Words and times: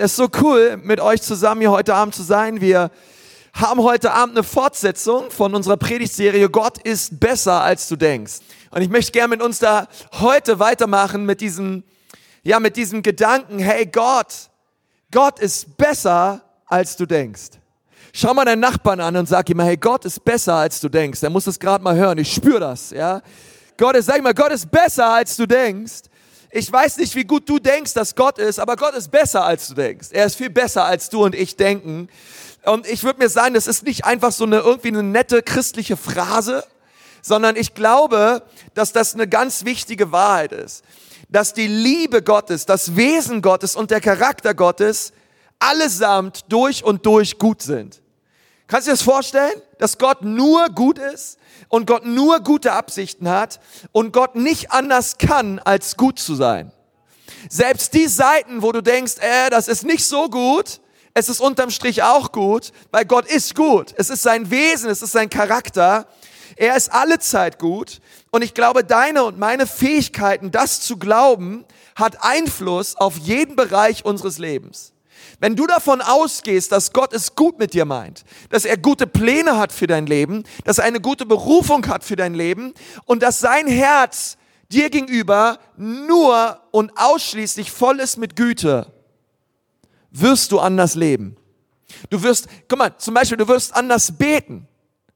Es 0.00 0.12
ist 0.12 0.16
so 0.16 0.28
cool, 0.42 0.76
mit 0.76 1.00
euch 1.00 1.22
zusammen 1.22 1.60
hier 1.60 1.72
heute 1.72 1.92
Abend 1.92 2.14
zu 2.14 2.22
sein. 2.22 2.60
Wir 2.60 2.92
haben 3.52 3.82
heute 3.82 4.12
Abend 4.12 4.36
eine 4.36 4.44
Fortsetzung 4.44 5.32
von 5.32 5.56
unserer 5.56 5.76
Predigtserie 5.76 6.48
Gott 6.50 6.78
ist 6.78 7.18
besser, 7.18 7.62
als 7.62 7.88
du 7.88 7.96
denkst. 7.96 8.34
Und 8.70 8.82
ich 8.82 8.90
möchte 8.90 9.10
gerne 9.10 9.26
mit 9.26 9.42
uns 9.42 9.58
da 9.58 9.88
heute 10.20 10.60
weitermachen 10.60 11.26
mit 11.26 11.40
diesem, 11.40 11.82
ja, 12.44 12.60
mit 12.60 12.76
diesem 12.76 13.02
Gedanken, 13.02 13.58
hey 13.58 13.86
Gott, 13.86 14.50
Gott 15.10 15.40
ist 15.40 15.76
besser, 15.76 16.42
als 16.66 16.96
du 16.96 17.04
denkst. 17.04 17.58
Schau 18.12 18.34
mal 18.34 18.44
deinen 18.44 18.60
Nachbarn 18.60 19.00
an 19.00 19.16
und 19.16 19.28
sag 19.28 19.50
ihm, 19.50 19.58
hey, 19.58 19.76
Gott 19.76 20.04
ist 20.04 20.24
besser, 20.24 20.54
als 20.54 20.78
du 20.78 20.88
denkst. 20.88 21.24
Er 21.24 21.30
muss 21.30 21.46
das 21.46 21.58
gerade 21.58 21.82
mal 21.82 21.96
hören. 21.96 22.18
Ich 22.18 22.32
spüre 22.32 22.60
das, 22.60 22.90
ja. 22.90 23.20
Gott 23.76 23.96
ist, 23.96 24.06
sag 24.06 24.22
mal, 24.22 24.32
Gott 24.32 24.52
ist 24.52 24.70
besser, 24.70 25.12
als 25.12 25.36
du 25.36 25.44
denkst. 25.44 26.02
Ich 26.50 26.72
weiß 26.72 26.96
nicht, 26.96 27.14
wie 27.14 27.24
gut 27.24 27.48
du 27.48 27.58
denkst, 27.58 27.92
dass 27.92 28.14
Gott 28.14 28.38
ist, 28.38 28.58
aber 28.58 28.76
Gott 28.76 28.94
ist 28.94 29.10
besser, 29.10 29.44
als 29.44 29.68
du 29.68 29.74
denkst. 29.74 30.08
Er 30.12 30.24
ist 30.24 30.36
viel 30.36 30.48
besser, 30.48 30.84
als 30.84 31.10
du 31.10 31.24
und 31.24 31.34
ich 31.34 31.56
denken. 31.56 32.08
Und 32.64 32.86
ich 32.86 33.04
würde 33.04 33.18
mir 33.18 33.28
sagen, 33.28 33.54
das 33.54 33.66
ist 33.66 33.84
nicht 33.84 34.04
einfach 34.04 34.32
so 34.32 34.44
eine 34.44 34.58
irgendwie 34.58 34.88
eine 34.88 35.02
nette 35.02 35.42
christliche 35.42 35.96
Phrase, 35.96 36.64
sondern 37.20 37.56
ich 37.56 37.74
glaube, 37.74 38.42
dass 38.74 38.92
das 38.92 39.14
eine 39.14 39.28
ganz 39.28 39.64
wichtige 39.64 40.10
Wahrheit 40.10 40.52
ist. 40.52 40.84
Dass 41.28 41.52
die 41.52 41.66
Liebe 41.66 42.22
Gottes, 42.22 42.64
das 42.64 42.96
Wesen 42.96 43.42
Gottes 43.42 43.76
und 43.76 43.90
der 43.90 44.00
Charakter 44.00 44.54
Gottes 44.54 45.12
allesamt 45.58 46.46
durch 46.48 46.82
und 46.82 47.04
durch 47.04 47.38
gut 47.38 47.60
sind. 47.60 48.00
Kannst 48.68 48.86
du 48.86 48.90
dir 48.90 48.96
das 48.96 49.02
vorstellen, 49.02 49.60
dass 49.78 49.98
Gott 49.98 50.22
nur 50.22 50.68
gut 50.68 50.98
ist? 50.98 51.38
und 51.68 51.86
Gott 51.86 52.04
nur 52.04 52.40
gute 52.40 52.72
Absichten 52.72 53.28
hat 53.28 53.60
und 53.92 54.12
Gott 54.12 54.34
nicht 54.34 54.72
anders 54.72 55.18
kann, 55.18 55.58
als 55.58 55.96
gut 55.96 56.18
zu 56.18 56.34
sein. 56.34 56.72
Selbst 57.48 57.94
die 57.94 58.08
Seiten, 58.08 58.62
wo 58.62 58.72
du 58.72 58.82
denkst, 58.82 59.14
äh, 59.20 59.50
das 59.50 59.68
ist 59.68 59.84
nicht 59.84 60.04
so 60.04 60.28
gut, 60.28 60.80
es 61.14 61.28
ist 61.28 61.40
unterm 61.40 61.70
Strich 61.70 62.02
auch 62.02 62.32
gut, 62.32 62.72
weil 62.90 63.04
Gott 63.04 63.26
ist 63.26 63.54
gut. 63.54 63.94
Es 63.96 64.10
ist 64.10 64.22
sein 64.22 64.50
Wesen, 64.50 64.90
es 64.90 65.02
ist 65.02 65.12
sein 65.12 65.28
Charakter. 65.30 66.06
Er 66.56 66.76
ist 66.76 66.92
alle 66.92 67.18
Zeit 67.18 67.58
gut. 67.58 68.00
Und 68.30 68.42
ich 68.42 68.54
glaube, 68.54 68.84
deine 68.84 69.24
und 69.24 69.38
meine 69.38 69.66
Fähigkeiten, 69.66 70.50
das 70.50 70.80
zu 70.80 70.96
glauben, 70.96 71.64
hat 71.96 72.22
Einfluss 72.22 72.96
auf 72.96 73.16
jeden 73.16 73.56
Bereich 73.56 74.04
unseres 74.04 74.38
Lebens. 74.38 74.92
Wenn 75.40 75.54
du 75.54 75.66
davon 75.66 76.00
ausgehst, 76.00 76.72
dass 76.72 76.92
Gott 76.92 77.12
es 77.12 77.36
gut 77.36 77.58
mit 77.58 77.72
dir 77.72 77.84
meint, 77.84 78.24
dass 78.50 78.64
er 78.64 78.76
gute 78.76 79.06
Pläne 79.06 79.56
hat 79.56 79.72
für 79.72 79.86
dein 79.86 80.06
Leben, 80.06 80.42
dass 80.64 80.78
er 80.78 80.84
eine 80.84 81.00
gute 81.00 81.26
Berufung 81.26 81.86
hat 81.86 82.02
für 82.02 82.16
dein 82.16 82.34
Leben 82.34 82.74
und 83.04 83.22
dass 83.22 83.38
sein 83.38 83.68
Herz 83.68 84.36
dir 84.70 84.90
gegenüber 84.90 85.60
nur 85.76 86.60
und 86.72 86.92
ausschließlich 86.96 87.70
voll 87.70 88.00
ist 88.00 88.16
mit 88.16 88.34
Güte, 88.34 88.92
wirst 90.10 90.50
du 90.52 90.58
anders 90.58 90.94
leben. 90.94 91.36
Du 92.10 92.22
wirst, 92.22 92.48
guck 92.68 92.78
mal, 92.78 92.96
zum 92.98 93.14
Beispiel, 93.14 93.38
du 93.38 93.48
wirst 93.48 93.74
anders 93.74 94.16
beten, 94.16 94.66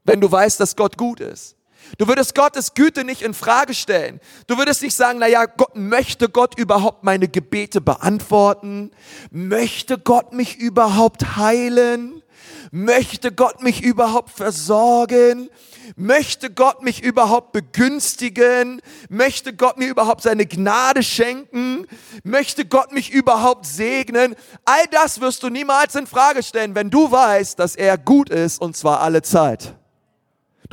wenn 0.05 0.21
du 0.21 0.31
weißt, 0.31 0.59
dass 0.59 0.75
Gott 0.75 0.97
gut 0.97 1.19
ist. 1.19 1.55
Du 1.97 2.07
würdest 2.07 2.35
Gottes 2.35 2.73
Güte 2.73 3.03
nicht 3.03 3.21
in 3.21 3.33
Frage 3.33 3.73
stellen. 3.73 4.19
Du 4.47 4.57
würdest 4.57 4.81
nicht 4.81 4.95
sagen, 4.95 5.19
na 5.19 5.27
ja, 5.27 5.45
Gott, 5.45 5.75
möchte 5.75 6.29
Gott 6.29 6.57
überhaupt 6.57 7.03
meine 7.03 7.27
Gebete 7.27 7.81
beantworten? 7.81 8.91
Möchte 9.31 9.97
Gott 9.97 10.33
mich 10.33 10.57
überhaupt 10.57 11.37
heilen? 11.37 12.23
Möchte 12.71 13.31
Gott 13.31 13.61
mich 13.61 13.83
überhaupt 13.83 14.31
versorgen? 14.31 15.49
Möchte 15.95 16.49
Gott 16.49 16.81
mich 16.81 17.03
überhaupt 17.03 17.51
begünstigen? 17.51 18.81
Möchte 19.09 19.53
Gott 19.53 19.77
mir 19.77 19.87
überhaupt 19.87 20.23
seine 20.23 20.45
Gnade 20.45 21.03
schenken? 21.03 21.85
Möchte 22.23 22.65
Gott 22.65 22.91
mich 22.91 23.11
überhaupt 23.11 23.65
segnen? 23.65 24.35
All 24.65 24.85
das 24.91 25.21
wirst 25.21 25.43
du 25.43 25.49
niemals 25.49 25.95
in 25.95 26.07
Frage 26.07 26.41
stellen, 26.41 26.73
wenn 26.75 26.89
du 26.89 27.11
weißt, 27.11 27.59
dass 27.59 27.75
er 27.75 27.97
gut 27.97 28.29
ist 28.29 28.61
und 28.61 28.75
zwar 28.75 29.01
alle 29.01 29.21
Zeit. 29.21 29.75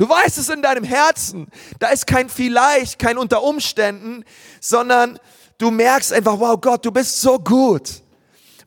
Du 0.01 0.09
weißt 0.09 0.39
es 0.39 0.49
in 0.49 0.63
deinem 0.63 0.83
Herzen. 0.83 1.45
Da 1.77 1.89
ist 1.89 2.07
kein 2.07 2.27
vielleicht, 2.27 2.97
kein 2.97 3.19
unter 3.19 3.43
Umständen, 3.43 4.25
sondern 4.59 5.19
du 5.59 5.69
merkst 5.69 6.11
einfach, 6.11 6.39
wow 6.39 6.59
Gott, 6.59 6.83
du 6.83 6.91
bist 6.91 7.21
so 7.21 7.37
gut. 7.37 8.01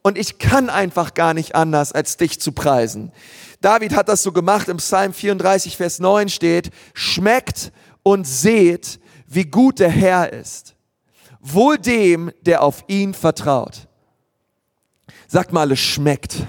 Und 0.02 0.16
ich 0.16 0.38
kann 0.38 0.70
einfach 0.70 1.12
gar 1.12 1.34
nicht 1.34 1.56
anders, 1.56 1.90
als 1.90 2.16
dich 2.18 2.40
zu 2.40 2.52
preisen. 2.52 3.10
David 3.60 3.96
hat 3.96 4.08
das 4.08 4.22
so 4.22 4.30
gemacht. 4.30 4.68
Im 4.68 4.76
Psalm 4.76 5.12
34, 5.12 5.76
Vers 5.76 5.98
9 5.98 6.28
steht, 6.28 6.70
schmeckt 6.92 7.72
und 8.04 8.28
seht, 8.28 9.00
wie 9.26 9.46
gut 9.46 9.80
der 9.80 9.90
Herr 9.90 10.32
ist. 10.32 10.76
Wohl 11.40 11.78
dem, 11.78 12.30
der 12.42 12.62
auf 12.62 12.84
ihn 12.86 13.12
vertraut. 13.12 13.88
Sagt 15.26 15.52
mal, 15.52 15.72
es 15.72 15.80
schmeckt 15.80 16.46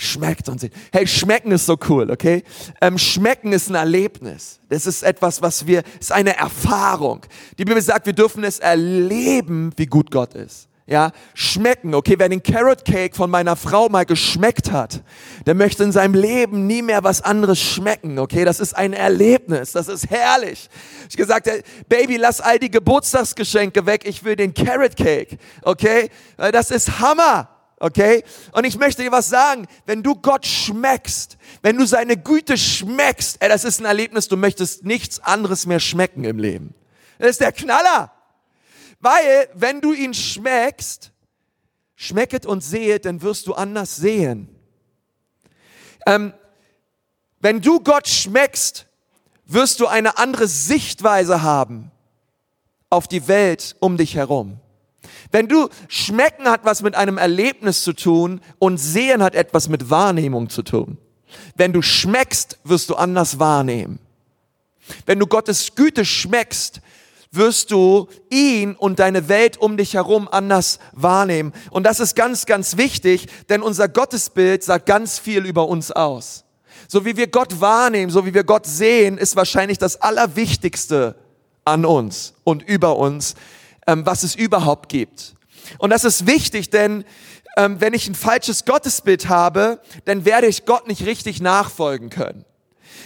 schmeckt 0.00 0.48
und 0.48 0.60
sieht. 0.60 0.72
Hey, 0.92 1.06
schmecken 1.06 1.52
ist 1.52 1.66
so 1.66 1.76
cool, 1.88 2.10
okay? 2.10 2.42
Ähm, 2.80 2.98
schmecken 2.98 3.52
ist 3.52 3.68
ein 3.68 3.74
Erlebnis. 3.74 4.60
Das 4.68 4.86
ist 4.86 5.02
etwas, 5.02 5.42
was 5.42 5.66
wir, 5.66 5.82
ist 5.98 6.12
eine 6.12 6.36
Erfahrung. 6.36 7.20
Die 7.58 7.64
Bibel 7.64 7.80
sagt, 7.82 8.06
wir 8.06 8.12
dürfen 8.12 8.44
es 8.44 8.58
erleben, 8.58 9.72
wie 9.76 9.86
gut 9.86 10.10
Gott 10.10 10.34
ist. 10.34 10.68
Ja, 10.86 11.12
schmecken. 11.34 11.94
Okay, 11.94 12.16
wer 12.18 12.28
den 12.28 12.42
Carrot 12.42 12.84
Cake 12.84 13.14
von 13.14 13.30
meiner 13.30 13.54
Frau 13.54 13.88
mal 13.88 14.04
geschmeckt 14.04 14.72
hat, 14.72 15.04
der 15.46 15.54
möchte 15.54 15.84
in 15.84 15.92
seinem 15.92 16.14
Leben 16.14 16.66
nie 16.66 16.82
mehr 16.82 17.04
was 17.04 17.22
anderes 17.22 17.60
schmecken. 17.60 18.18
Okay, 18.18 18.44
das 18.44 18.58
ist 18.58 18.76
ein 18.76 18.92
Erlebnis. 18.92 19.70
Das 19.70 19.86
ist 19.86 20.10
herrlich. 20.10 20.68
Ich 21.08 21.16
gesagt, 21.16 21.48
Baby, 21.88 22.16
lass 22.16 22.40
all 22.40 22.58
die 22.58 22.72
Geburtstagsgeschenke 22.72 23.86
weg. 23.86 24.02
Ich 24.04 24.24
will 24.24 24.34
den 24.34 24.52
Carrot 24.52 24.96
Cake. 24.96 25.38
Okay, 25.62 26.10
das 26.36 26.72
ist 26.72 26.98
Hammer 26.98 27.48
okay? 27.80 28.22
Und 28.52 28.64
ich 28.64 28.78
möchte 28.78 29.02
dir 29.02 29.10
was 29.10 29.28
sagen, 29.28 29.66
wenn 29.86 30.04
du 30.04 30.14
Gott 30.14 30.46
schmeckst, 30.46 31.36
wenn 31.62 31.76
du 31.76 31.86
seine 31.86 32.16
Güte 32.16 32.56
schmeckst, 32.56 33.38
ey, 33.40 33.48
das 33.48 33.64
ist 33.64 33.80
ein 33.80 33.86
Erlebnis, 33.86 34.28
du 34.28 34.36
möchtest 34.36 34.84
nichts 34.84 35.18
anderes 35.18 35.66
mehr 35.66 35.80
schmecken 35.80 36.24
im 36.24 36.38
Leben. 36.38 36.74
Das 37.18 37.30
ist 37.30 37.40
der 37.40 37.52
Knaller. 37.52 38.12
Weil, 39.00 39.48
wenn 39.54 39.80
du 39.80 39.92
ihn 39.92 40.14
schmeckst, 40.14 41.10
schmecket 41.96 42.46
und 42.46 42.62
sehet, 42.62 43.06
dann 43.06 43.22
wirst 43.22 43.46
du 43.46 43.54
anders 43.54 43.96
sehen. 43.96 44.48
Ähm, 46.06 46.32
wenn 47.40 47.60
du 47.60 47.80
Gott 47.80 48.08
schmeckst, 48.08 48.86
wirst 49.46 49.80
du 49.80 49.86
eine 49.86 50.18
andere 50.18 50.46
Sichtweise 50.46 51.42
haben 51.42 51.90
auf 52.90 53.08
die 53.08 53.26
Welt 53.28 53.76
um 53.80 53.96
dich 53.96 54.16
herum. 54.16 54.60
Wenn 55.30 55.48
du 55.48 55.68
schmecken 55.88 56.48
hat 56.48 56.64
was 56.64 56.82
mit 56.82 56.94
einem 56.94 57.18
Erlebnis 57.18 57.82
zu 57.82 57.92
tun 57.92 58.40
und 58.58 58.78
sehen 58.78 59.22
hat 59.22 59.34
etwas 59.34 59.68
mit 59.68 59.90
Wahrnehmung 59.90 60.48
zu 60.50 60.62
tun. 60.62 60.98
Wenn 61.54 61.72
du 61.72 61.82
schmeckst, 61.82 62.58
wirst 62.64 62.90
du 62.90 62.96
anders 62.96 63.38
wahrnehmen. 63.38 64.00
Wenn 65.06 65.20
du 65.20 65.26
Gottes 65.26 65.74
Güte 65.76 66.04
schmeckst, 66.04 66.80
wirst 67.32 67.70
du 67.70 68.08
ihn 68.28 68.74
und 68.74 68.98
deine 68.98 69.28
Welt 69.28 69.56
um 69.56 69.76
dich 69.76 69.94
herum 69.94 70.28
anders 70.30 70.80
wahrnehmen. 70.92 71.52
Und 71.70 71.84
das 71.84 72.00
ist 72.00 72.16
ganz, 72.16 72.46
ganz 72.46 72.76
wichtig, 72.76 73.28
denn 73.48 73.62
unser 73.62 73.88
Gottesbild 73.88 74.64
sagt 74.64 74.86
ganz 74.86 75.18
viel 75.18 75.46
über 75.46 75.68
uns 75.68 75.92
aus. 75.92 76.44
So 76.88 77.04
wie 77.04 77.16
wir 77.16 77.28
Gott 77.28 77.60
wahrnehmen, 77.60 78.10
so 78.10 78.26
wie 78.26 78.34
wir 78.34 78.42
Gott 78.42 78.66
sehen, 78.66 79.16
ist 79.16 79.36
wahrscheinlich 79.36 79.78
das 79.78 80.02
Allerwichtigste 80.02 81.14
an 81.64 81.84
uns 81.84 82.34
und 82.42 82.62
über 82.62 82.96
uns, 82.96 83.36
ähm, 83.86 84.06
was 84.06 84.22
es 84.22 84.34
überhaupt 84.34 84.88
gibt. 84.88 85.34
Und 85.78 85.90
das 85.90 86.04
ist 86.04 86.26
wichtig, 86.26 86.70
denn 86.70 87.04
ähm, 87.56 87.80
wenn 87.80 87.94
ich 87.94 88.08
ein 88.08 88.14
falsches 88.14 88.64
Gottesbild 88.64 89.28
habe, 89.28 89.80
dann 90.04 90.24
werde 90.24 90.46
ich 90.46 90.66
Gott 90.66 90.88
nicht 90.88 91.04
richtig 91.06 91.40
nachfolgen 91.40 92.10
können. 92.10 92.44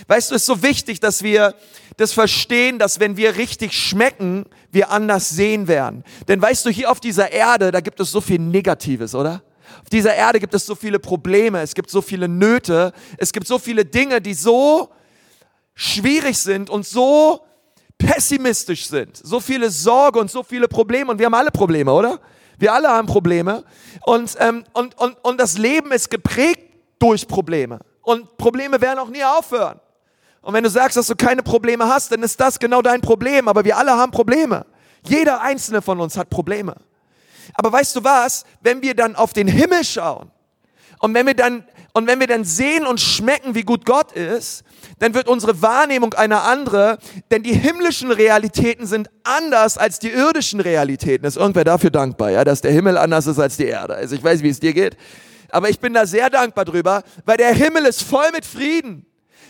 Weißt 0.09 0.31
du, 0.31 0.35
es 0.35 0.43
ist 0.43 0.47
so 0.47 0.62
wichtig, 0.62 1.01
dass 1.01 1.23
wir 1.23 1.55
das 1.97 2.12
verstehen, 2.12 2.79
dass 2.79 3.01
wenn 3.01 3.17
wir 3.17 3.37
richtig 3.37 3.73
schmecken, 3.73 4.47
wir 4.71 4.91
anders 4.91 5.31
sehen 5.31 5.69
werden. 5.69 6.05
Denn 6.29 6.43
weißt 6.43 6.67
du, 6.67 6.71
hier 6.71 6.91
auf 6.91 7.01
dieser 7.01 7.33
Erde, 7.33 7.71
da 7.71 7.81
gibt 7.81 8.01
es 8.01 8.11
so 8.11 8.21
viel 8.21 8.41
Negatives, 8.41 9.15
oder? 9.15 9.43
Auf 9.83 9.89
dieser 9.91 10.15
Erde 10.15 10.41
gibt 10.41 10.55
es 10.55 10.67
so 10.67 10.75
viele 10.75 10.99
Probleme, 10.99 11.61
es 11.61 11.75
gibt 11.75 11.91
so 11.91 12.03
viele 12.03 12.29
Nöte, 12.29 12.93
es 13.19 13.32
gibt 13.32 13.47
so 13.47 13.59
viele 13.59 13.85
Dinge, 13.85 14.20
die 14.20 14.35
so 14.35 14.91
schwierig 15.75 16.38
sind 16.38 16.70
und 16.70 16.87
so 16.87 17.41
pessimistisch 17.99 18.87
sind, 18.87 19.17
so 19.17 19.41
viele 19.41 19.70
Sorge 19.70 20.19
und 20.19 20.31
so 20.31 20.43
viele 20.43 20.69
Probleme 20.69 21.11
und 21.11 21.19
wir 21.19 21.26
haben 21.26 21.35
alle 21.35 21.50
Probleme, 21.50 21.93
oder? 21.93 22.20
Wir 22.58 22.73
alle 22.73 22.88
haben 22.88 23.06
Probleme 23.06 23.64
und, 24.02 24.35
ähm, 24.38 24.64
und, 24.73 24.99
und, 24.99 25.17
und 25.23 25.41
das 25.41 25.58
Leben 25.58 25.93
ist 25.93 26.11
geprägt 26.11 26.61
durch 26.99 27.26
Probleme 27.26 27.81
und 28.02 28.37
Probleme 28.37 28.81
werden 28.81 28.99
auch 28.99 29.08
nie 29.08 29.25
aufhören. 29.25 29.81
Und 30.43 30.52
wenn 30.52 30.62
du 30.62 30.70
sagst, 30.70 30.96
dass 30.96 31.06
du 31.06 31.17
keine 31.17 31.43
Probleme 31.43 31.87
hast, 31.88 32.12
dann 32.12 32.23
ist 32.23 32.38
das 32.38 32.58
genau 32.58 32.82
dein 32.82 33.00
Problem, 33.00 33.49
aber 33.49 33.64
wir 33.64 33.79
alle 33.79 33.93
haben 33.93 34.12
Probleme. 34.12 34.67
Jeder 35.06 35.41
einzelne 35.41 35.81
von 35.81 35.99
uns 36.00 36.19
hat 36.19 36.29
Probleme. 36.29 36.76
Aber 37.55 37.73
weißt 37.73 37.96
du 37.96 38.05
was, 38.05 38.44
wenn 38.61 38.82
wir 38.82 38.94
dann 38.94 39.17
auf 39.17 39.32
den 39.32 39.49
Himmel 39.49 39.85
schauen 39.85 40.31
Und 40.99 41.14
wenn 41.14 41.26
wir 41.26 41.35
dann, 41.35 41.64
und 41.93 42.06
wenn 42.06 42.20
wir 42.20 42.26
dann 42.26 42.44
sehen 42.44 42.87
und 42.87 43.00
schmecken, 43.00 43.55
wie 43.55 43.62
gut 43.62 43.87
Gott 43.87 44.12
ist, 44.12 44.64
dann 45.05 45.12
wird 45.12 45.29
unsere 45.29 45.61
Wahrnehmung 45.61 46.15
eine 46.15 46.41
andere, 46.41 46.97
denn 47.31 47.43
die 47.43 47.53
himmlischen 47.53 48.11
Realitäten 48.11 48.87
sind 48.87 49.11
anders 49.23 49.77
als 49.77 49.99
die 49.99 50.09
irdischen 50.09 50.61
Realitäten. 50.61 51.27
Ist 51.27 51.37
irgendwer 51.37 51.65
dafür 51.65 51.91
dankbar, 51.91 52.31
ja, 52.31 52.43
dass 52.43 52.62
der 52.62 52.73
Himmel 52.73 52.97
anders 52.97 53.27
ist 53.27 53.39
als 53.39 53.59
die 53.59 53.67
Erde? 53.67 53.97
Also 53.97 54.15
ich 54.15 54.25
weiß, 54.25 54.43
wie 54.43 54.49
es 54.49 54.61
dir 54.61 54.73
geht, 54.73 54.97
aber 55.51 55.69
ich 55.69 55.79
bin 55.79 55.93
da 55.93 56.06
sehr 56.06 56.31
dankbar 56.31 56.65
drüber, 56.65 57.03
weil 57.27 57.37
der 57.37 57.53
Himmel 57.53 57.85
ist 57.85 58.03
voll 58.03 58.31
mit 58.33 58.47
Frieden. 58.47 59.05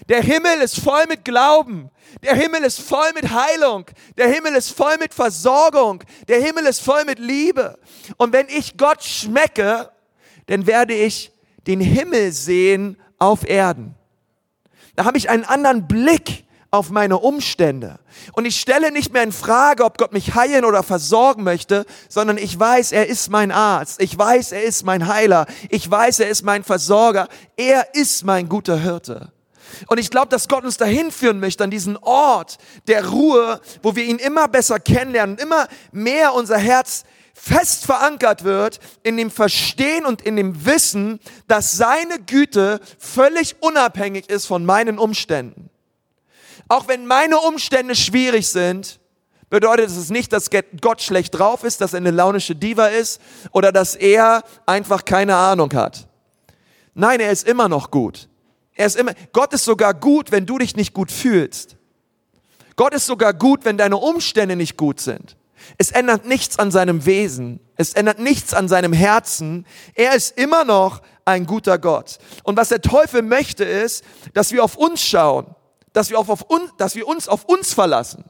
Der 0.08 0.22
Himmel 0.22 0.60
ist 0.60 0.80
voll 0.80 1.04
mit 1.08 1.24
Glauben. 1.24 1.88
Der 2.24 2.34
Himmel 2.34 2.64
ist 2.64 2.80
voll 2.80 3.12
mit 3.14 3.30
Heilung. 3.30 3.86
Der 4.18 4.26
Himmel 4.26 4.56
ist 4.56 4.72
voll 4.72 4.96
mit 4.98 5.14
Versorgung. 5.14 6.02
Der 6.26 6.42
Himmel 6.42 6.66
ist 6.66 6.80
voll 6.80 7.04
mit 7.04 7.20
Liebe. 7.20 7.78
Und 8.16 8.32
wenn 8.32 8.48
ich 8.48 8.76
Gott 8.76 9.04
schmecke, 9.04 9.88
dann 10.46 10.66
werde 10.66 10.94
ich 10.94 11.30
den 11.68 11.80
Himmel 11.80 12.32
sehen 12.32 12.96
auf 13.20 13.48
Erden. 13.48 13.94
Da 14.96 15.04
habe 15.04 15.18
ich 15.18 15.30
einen 15.30 15.44
anderen 15.44 15.86
Blick 15.86 16.44
auf 16.70 16.90
meine 16.90 17.18
Umstände. 17.18 18.00
Und 18.32 18.46
ich 18.46 18.60
stelle 18.60 18.90
nicht 18.90 19.12
mehr 19.12 19.22
in 19.22 19.30
Frage, 19.30 19.84
ob 19.84 19.96
Gott 19.96 20.12
mich 20.12 20.34
heilen 20.34 20.64
oder 20.64 20.82
versorgen 20.82 21.44
möchte, 21.44 21.86
sondern 22.08 22.36
ich 22.36 22.58
weiß, 22.58 22.90
er 22.90 23.06
ist 23.06 23.30
mein 23.30 23.52
Arzt. 23.52 24.02
Ich 24.02 24.18
weiß, 24.18 24.50
er 24.52 24.64
ist 24.64 24.84
mein 24.84 25.06
Heiler. 25.06 25.46
Ich 25.70 25.88
weiß, 25.88 26.20
er 26.20 26.28
ist 26.28 26.42
mein 26.42 26.64
Versorger. 26.64 27.28
Er 27.56 27.94
ist 27.94 28.24
mein 28.24 28.48
guter 28.48 28.76
Hirte. 28.76 29.30
Und 29.86 29.98
ich 29.98 30.10
glaube, 30.10 30.28
dass 30.28 30.48
Gott 30.48 30.64
uns 30.64 30.76
dahin 30.76 31.10
führen 31.10 31.40
möchte, 31.40 31.64
an 31.64 31.70
diesen 31.70 31.96
Ort 31.96 32.58
der 32.88 33.06
Ruhe, 33.08 33.60
wo 33.82 33.94
wir 33.94 34.04
ihn 34.04 34.18
immer 34.18 34.48
besser 34.48 34.80
kennenlernen, 34.80 35.38
immer 35.38 35.68
mehr 35.92 36.34
unser 36.34 36.58
Herz 36.58 37.04
fest 37.34 37.84
verankert 37.84 38.44
wird 38.44 38.78
in 39.02 39.16
dem 39.16 39.30
Verstehen 39.30 40.06
und 40.06 40.22
in 40.22 40.36
dem 40.36 40.64
Wissen, 40.64 41.20
dass 41.48 41.72
seine 41.72 42.20
Güte 42.20 42.80
völlig 42.98 43.56
unabhängig 43.60 44.30
ist 44.30 44.46
von 44.46 44.64
meinen 44.64 44.98
Umständen. 44.98 45.68
Auch 46.68 46.88
wenn 46.88 47.06
meine 47.06 47.38
Umstände 47.40 47.94
schwierig 47.94 48.48
sind, 48.48 49.00
bedeutet 49.50 49.86
es 49.86 50.10
nicht, 50.10 50.32
dass 50.32 50.48
Gott 50.80 51.02
schlecht 51.02 51.38
drauf 51.38 51.64
ist, 51.64 51.80
dass 51.80 51.92
er 51.92 51.98
eine 51.98 52.12
launische 52.12 52.54
Diva 52.54 52.86
ist 52.86 53.20
oder 53.50 53.72
dass 53.72 53.94
er 53.94 54.42
einfach 54.64 55.04
keine 55.04 55.36
Ahnung 55.36 55.72
hat. 55.74 56.08
Nein, 56.94 57.20
er 57.20 57.30
ist 57.30 57.46
immer 57.46 57.68
noch 57.68 57.90
gut. 57.90 58.28
Er 58.74 58.86
ist 58.86 58.96
immer, 58.96 59.12
Gott 59.32 59.52
ist 59.52 59.64
sogar 59.64 59.92
gut, 59.92 60.32
wenn 60.32 60.46
du 60.46 60.58
dich 60.58 60.76
nicht 60.76 60.94
gut 60.94 61.12
fühlst. 61.12 61.76
Gott 62.76 62.94
ist 62.94 63.06
sogar 63.06 63.34
gut, 63.34 63.64
wenn 63.64 63.76
deine 63.76 63.96
Umstände 63.96 64.56
nicht 64.56 64.76
gut 64.76 65.00
sind. 65.00 65.36
Es 65.78 65.90
ändert 65.90 66.26
nichts 66.26 66.58
an 66.58 66.70
seinem 66.70 67.06
Wesen. 67.06 67.60
Es 67.76 67.94
ändert 67.94 68.18
nichts 68.18 68.54
an 68.54 68.68
seinem 68.68 68.92
Herzen. 68.92 69.66
Er 69.94 70.14
ist 70.14 70.38
immer 70.38 70.64
noch 70.64 71.02
ein 71.24 71.46
guter 71.46 71.78
Gott. 71.78 72.18
Und 72.42 72.56
was 72.56 72.68
der 72.68 72.80
Teufel 72.80 73.22
möchte, 73.22 73.64
ist, 73.64 74.04
dass 74.32 74.52
wir 74.52 74.62
auf 74.62 74.76
uns 74.76 75.02
schauen, 75.02 75.46
dass 75.92 76.10
wir, 76.10 76.18
auf, 76.18 76.28
auf 76.28 76.42
uns, 76.42 76.70
dass 76.76 76.94
wir 76.94 77.06
uns 77.06 77.28
auf 77.28 77.44
uns 77.44 77.72
verlassen. 77.74 78.24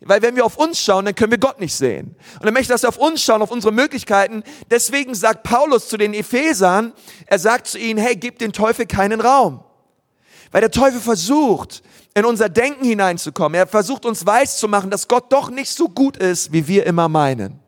Weil 0.00 0.20
wenn 0.22 0.36
wir 0.36 0.44
auf 0.44 0.58
uns 0.58 0.78
schauen, 0.78 1.06
dann 1.06 1.14
können 1.14 1.30
wir 1.30 1.38
Gott 1.38 1.58
nicht 1.58 1.74
sehen. 1.74 2.16
Und 2.38 2.46
er 2.46 2.52
möchte, 2.52 2.72
dass 2.72 2.82
wir 2.82 2.90
auf 2.90 2.98
uns 2.98 3.22
schauen, 3.22 3.40
auf 3.40 3.50
unsere 3.50 3.72
Möglichkeiten. 3.72 4.42
Deswegen 4.70 5.14
sagt 5.14 5.42
Paulus 5.42 5.88
zu 5.88 5.96
den 5.96 6.12
Ephesern, 6.12 6.92
er 7.26 7.38
sagt 7.38 7.66
zu 7.66 7.78
ihnen, 7.78 7.98
hey, 7.98 8.14
gib 8.14 8.38
den 8.38 8.52
Teufel 8.52 8.86
keinen 8.86 9.20
Raum. 9.20 9.64
Weil 10.52 10.60
der 10.60 10.70
Teufel 10.70 11.00
versucht, 11.00 11.82
in 12.16 12.24
unser 12.24 12.48
Denken 12.48 12.84
hineinzukommen. 12.84 13.54
Er 13.54 13.66
versucht 13.66 14.06
uns 14.06 14.24
weiß 14.24 14.58
zu 14.58 14.66
machen, 14.68 14.90
dass 14.90 15.06
Gott 15.06 15.30
doch 15.30 15.50
nicht 15.50 15.70
so 15.70 15.88
gut 15.88 16.16
ist, 16.16 16.50
wie 16.50 16.66
wir 16.66 16.86
immer 16.86 17.08
meinen. 17.08 17.60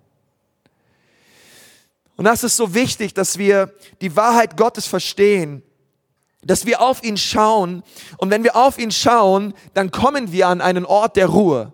Und 2.16 2.24
das 2.24 2.42
ist 2.42 2.56
so 2.56 2.74
wichtig, 2.74 3.12
dass 3.12 3.38
wir 3.38 3.72
die 4.00 4.16
Wahrheit 4.16 4.56
Gottes 4.56 4.86
verstehen, 4.86 5.62
dass 6.42 6.66
wir 6.66 6.80
auf 6.80 7.04
ihn 7.04 7.16
schauen. 7.16 7.82
Und 8.16 8.30
wenn 8.30 8.42
wir 8.42 8.56
auf 8.56 8.78
ihn 8.78 8.90
schauen, 8.90 9.52
dann 9.74 9.90
kommen 9.90 10.32
wir 10.32 10.48
an 10.48 10.60
einen 10.60 10.86
Ort 10.86 11.16
der 11.16 11.26
Ruhe. 11.26 11.72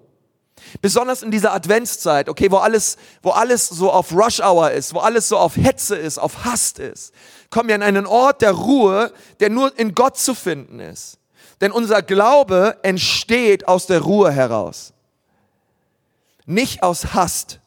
Besonders 0.82 1.22
in 1.22 1.30
dieser 1.30 1.52
Adventszeit, 1.54 2.28
okay, 2.28 2.50
wo 2.50 2.56
alles, 2.56 2.96
wo 3.22 3.30
alles 3.30 3.68
so 3.68 3.92
auf 3.92 4.12
Rush 4.12 4.40
Hour 4.40 4.72
ist, 4.72 4.92
wo 4.92 4.98
alles 4.98 5.28
so 5.28 5.38
auf 5.38 5.56
Hetze 5.56 5.94
ist, 5.96 6.18
auf 6.18 6.44
Hast 6.44 6.80
ist 6.80 7.14
kommen 7.54 7.68
wir 7.68 7.76
an 7.76 7.82
einen 7.84 8.04
Ort 8.04 8.42
der 8.42 8.50
Ruhe, 8.50 9.12
der 9.38 9.48
nur 9.48 9.78
in 9.78 9.94
Gott 9.94 10.18
zu 10.18 10.34
finden 10.34 10.80
ist. 10.80 11.18
Denn 11.64 11.72
unser 11.72 12.02
Glaube 12.02 12.76
entsteht 12.82 13.68
aus 13.68 13.86
der 13.86 14.02
Ruhe 14.02 14.30
heraus, 14.30 14.92
nicht 16.44 16.82
aus 16.82 17.14
Hast. 17.14 17.58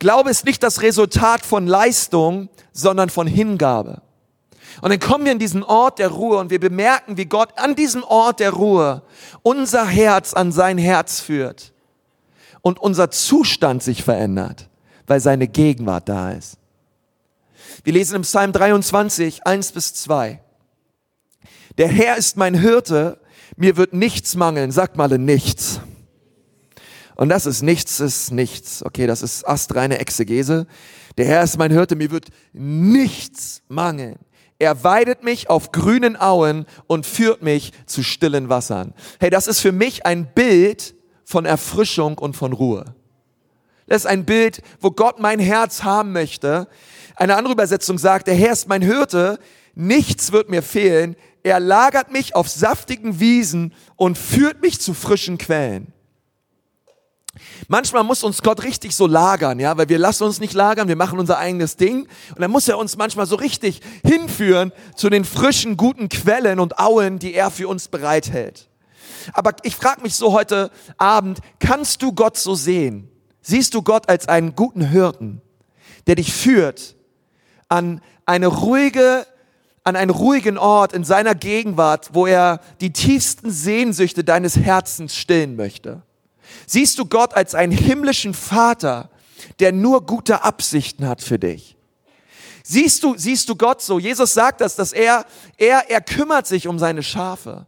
Glaube 0.00 0.28
ist 0.28 0.44
nicht 0.44 0.60
das 0.60 0.82
Resultat 0.82 1.46
von 1.46 1.68
Leistung, 1.68 2.48
sondern 2.72 3.10
von 3.10 3.28
Hingabe. 3.28 4.02
Und 4.80 4.90
dann 4.90 4.98
kommen 4.98 5.24
wir 5.24 5.30
in 5.30 5.38
diesen 5.38 5.62
Ort 5.62 6.00
der 6.00 6.08
Ruhe 6.08 6.38
und 6.38 6.50
wir 6.50 6.58
bemerken, 6.58 7.16
wie 7.16 7.26
Gott 7.26 7.50
an 7.60 7.76
diesem 7.76 8.02
Ort 8.02 8.40
der 8.40 8.50
Ruhe 8.54 9.02
unser 9.44 9.86
Herz 9.86 10.34
an 10.34 10.50
sein 10.50 10.76
Herz 10.76 11.20
führt 11.20 11.72
und 12.60 12.80
unser 12.80 13.12
Zustand 13.12 13.84
sich 13.84 14.02
verändert, 14.02 14.68
weil 15.06 15.20
seine 15.20 15.46
Gegenwart 15.46 16.08
da 16.08 16.32
ist. 16.32 16.56
Wir 17.84 17.92
lesen 17.92 18.16
im 18.16 18.22
Psalm 18.22 18.50
23, 18.50 19.46
1 19.46 19.70
bis 19.70 19.94
2. 19.94 20.41
Der 21.78 21.88
Herr 21.88 22.16
ist 22.16 22.36
mein 22.36 22.54
Hirte, 22.54 23.20
mir 23.56 23.76
wird 23.76 23.92
nichts 23.92 24.34
mangeln. 24.34 24.70
Sagt 24.70 24.96
mal 24.96 25.08
nichts. 25.18 25.80
Und 27.14 27.28
das 27.28 27.46
ist 27.46 27.62
nichts, 27.62 28.00
ist 28.00 28.32
nichts. 28.32 28.84
Okay, 28.84 29.06
das 29.06 29.22
ist 29.22 29.46
astreine 29.46 29.98
Exegese. 29.98 30.66
Der 31.18 31.26
Herr 31.26 31.42
ist 31.42 31.58
mein 31.58 31.70
Hirte, 31.70 31.96
mir 31.96 32.10
wird 32.10 32.28
nichts 32.52 33.62
mangeln. 33.68 34.18
Er 34.58 34.84
weidet 34.84 35.24
mich 35.24 35.50
auf 35.50 35.72
grünen 35.72 36.16
Auen 36.16 36.66
und 36.86 37.04
führt 37.04 37.42
mich 37.42 37.72
zu 37.86 38.02
stillen 38.02 38.48
Wassern. 38.48 38.94
Hey, 39.18 39.28
das 39.28 39.46
ist 39.46 39.60
für 39.60 39.72
mich 39.72 40.06
ein 40.06 40.32
Bild 40.34 40.94
von 41.24 41.44
Erfrischung 41.44 42.18
und 42.18 42.36
von 42.36 42.52
Ruhe. 42.52 42.94
Das 43.86 44.02
ist 44.02 44.06
ein 44.06 44.24
Bild, 44.24 44.62
wo 44.80 44.90
Gott 44.90 45.18
mein 45.18 45.38
Herz 45.38 45.82
haben 45.82 46.12
möchte, 46.12 46.68
eine 47.16 47.36
andere 47.36 47.52
Übersetzung 47.52 47.98
sagt, 47.98 48.26
der 48.26 48.34
Herr 48.34 48.52
ist 48.52 48.68
mein 48.68 48.82
Hirte, 48.82 49.38
nichts 49.74 50.32
wird 50.32 50.48
mir 50.48 50.62
fehlen. 50.62 51.16
Er 51.42 51.60
lagert 51.60 52.12
mich 52.12 52.34
auf 52.34 52.48
saftigen 52.48 53.20
Wiesen 53.20 53.74
und 53.96 54.16
führt 54.16 54.62
mich 54.62 54.80
zu 54.80 54.94
frischen 54.94 55.38
Quellen. 55.38 55.92
Manchmal 57.66 58.04
muss 58.04 58.22
uns 58.22 58.42
Gott 58.42 58.62
richtig 58.62 58.94
so 58.94 59.06
lagern, 59.06 59.58
ja, 59.58 59.76
weil 59.78 59.88
wir 59.88 59.98
lassen 59.98 60.24
uns 60.24 60.38
nicht 60.38 60.52
lagern, 60.52 60.88
wir 60.88 60.96
machen 60.96 61.18
unser 61.18 61.38
eigenes 61.38 61.76
Ding 61.76 62.06
und 62.34 62.40
dann 62.40 62.50
muss 62.50 62.68
er 62.68 62.76
uns 62.76 62.96
manchmal 62.96 63.26
so 63.26 63.36
richtig 63.36 63.80
hinführen 64.04 64.70
zu 64.96 65.08
den 65.08 65.24
frischen, 65.24 65.78
guten 65.78 66.10
Quellen 66.10 66.60
und 66.60 66.78
Auen, 66.78 67.18
die 67.18 67.32
er 67.32 67.50
für 67.50 67.68
uns 67.68 67.88
bereithält. 67.88 68.68
Aber 69.32 69.52
ich 69.62 69.76
frage 69.76 70.02
mich 70.02 70.14
so 70.14 70.32
heute 70.32 70.70
Abend, 70.98 71.38
kannst 71.58 72.02
du 72.02 72.12
Gott 72.12 72.36
so 72.36 72.54
sehen? 72.54 73.08
Siehst 73.40 73.74
du 73.74 73.82
Gott 73.82 74.08
als 74.08 74.28
einen 74.28 74.54
guten 74.54 74.82
Hirten, 74.82 75.40
der 76.06 76.16
dich 76.16 76.32
führt 76.32 76.96
an 77.68 78.02
eine 78.26 78.48
ruhige, 78.48 79.26
an 79.84 79.96
einen 79.96 80.10
ruhigen 80.10 80.58
Ort 80.58 80.92
in 80.92 81.04
seiner 81.04 81.34
Gegenwart, 81.34 82.10
wo 82.12 82.26
er 82.26 82.60
die 82.80 82.92
tiefsten 82.92 83.50
Sehnsüchte 83.50 84.24
deines 84.24 84.56
Herzens 84.56 85.16
stillen 85.16 85.56
möchte? 85.56 86.02
Siehst 86.66 86.98
du 86.98 87.06
Gott 87.06 87.34
als 87.34 87.54
einen 87.54 87.72
himmlischen 87.72 88.34
Vater, 88.34 89.10
der 89.58 89.72
nur 89.72 90.06
gute 90.06 90.44
Absichten 90.44 91.08
hat 91.08 91.22
für 91.22 91.38
dich? 91.38 91.76
Siehst 92.62 93.02
du, 93.02 93.14
siehst 93.16 93.48
du 93.48 93.56
Gott 93.56 93.82
so? 93.82 93.98
Jesus 93.98 94.34
sagt 94.34 94.60
das, 94.60 94.76
dass 94.76 94.92
er, 94.92 95.26
er, 95.56 95.90
er 95.90 96.00
kümmert 96.00 96.46
sich 96.46 96.68
um 96.68 96.78
seine 96.78 97.02
Schafe. 97.02 97.66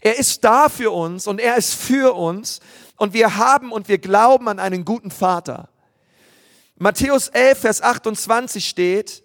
Er 0.00 0.18
ist 0.18 0.42
da 0.44 0.68
für 0.68 0.90
uns 0.90 1.26
und 1.26 1.40
er 1.40 1.56
ist 1.56 1.74
für 1.74 2.14
uns 2.14 2.60
und 2.96 3.14
wir 3.14 3.36
haben 3.36 3.70
und 3.70 3.88
wir 3.88 3.98
glauben 3.98 4.48
an 4.48 4.58
einen 4.58 4.84
guten 4.84 5.10
Vater. 5.10 5.68
Matthäus 6.76 7.28
11, 7.28 7.58
Vers 7.58 7.82
28 7.82 8.68
steht, 8.68 9.23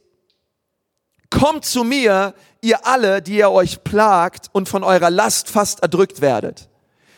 Kommt 1.29 1.65
zu 1.65 1.83
mir, 1.83 2.33
ihr 2.61 2.85
alle, 2.85 3.21
die 3.21 3.37
ihr 3.37 3.51
euch 3.51 3.83
plagt 3.83 4.49
und 4.51 4.67
von 4.67 4.83
eurer 4.83 5.09
Last 5.09 5.49
fast 5.49 5.81
erdrückt 5.81 6.21
werdet. 6.21 6.69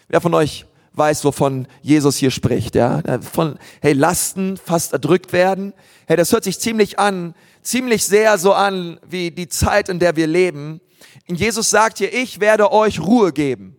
Wer 0.08 0.22
von 0.22 0.34
euch 0.34 0.65
weiß, 0.94 1.24
wovon 1.24 1.68
Jesus 1.82 2.18
hier 2.18 2.32
spricht, 2.32 2.75
ja? 2.75 3.01
Von, 3.22 3.58
hey, 3.82 3.94
Lasten 3.94 4.58
fast 4.58 4.94
erdrückt 4.94 5.32
werden. 5.32 5.74
Hey, 6.06 6.18
das 6.18 6.32
hört 6.34 6.44
sich 6.44 6.60
ziemlich 6.60 7.00
an, 7.00 7.34
ziemlich 7.62 8.06
sehr 8.06 8.38
so 8.38 8.53
an, 8.53 9.00
wie 9.08 9.32
die 9.32 9.48
Zeit, 9.48 9.88
in 9.88 10.00
der 10.00 10.15
wir 10.15 10.27
leben. 10.27 10.82
Und 11.30 11.36
Jesus 11.36 11.70
sagt 11.70 12.00
hier, 12.00 12.13
ich 12.13 12.39
werde 12.39 12.72
euch 12.72 13.00
Ruhe 13.00 13.32
geben. 13.32 13.77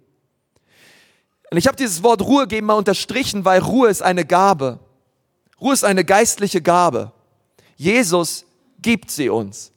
Und 1.50 1.58
ich 1.58 1.66
habe 1.66 1.76
dieses 1.76 2.02
Wort 2.02 2.22
Ruhe 2.22 2.46
geben 2.46 2.68
mal 2.68 2.74
unterstrichen, 2.74 3.44
weil 3.44 3.60
Ruhe 3.60 3.90
ist 3.90 4.02
eine 4.02 4.24
Gabe. 4.24 4.80
Ruhe 5.60 5.74
ist 5.74 5.84
eine 5.84 6.04
geistliche 6.04 6.62
Gabe. 6.62 7.12
Jesus 7.76 8.46
gibt 8.80 9.10
sie 9.10 9.28
uns. 9.28 9.71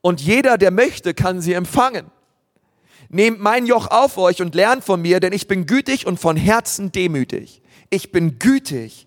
Und 0.00 0.20
jeder, 0.20 0.58
der 0.58 0.70
möchte, 0.70 1.14
kann 1.14 1.40
sie 1.40 1.54
empfangen. 1.54 2.06
Nehmt 3.08 3.40
mein 3.40 3.66
Joch 3.66 3.90
auf 3.90 4.18
euch 4.18 4.42
und 4.42 4.54
lernt 4.54 4.84
von 4.84 5.00
mir, 5.00 5.18
denn 5.20 5.32
ich 5.32 5.48
bin 5.48 5.66
gütig 5.66 6.06
und 6.06 6.20
von 6.20 6.36
Herzen 6.36 6.92
demütig. 6.92 7.62
Ich 7.90 8.12
bin 8.12 8.38
gütig. 8.38 9.06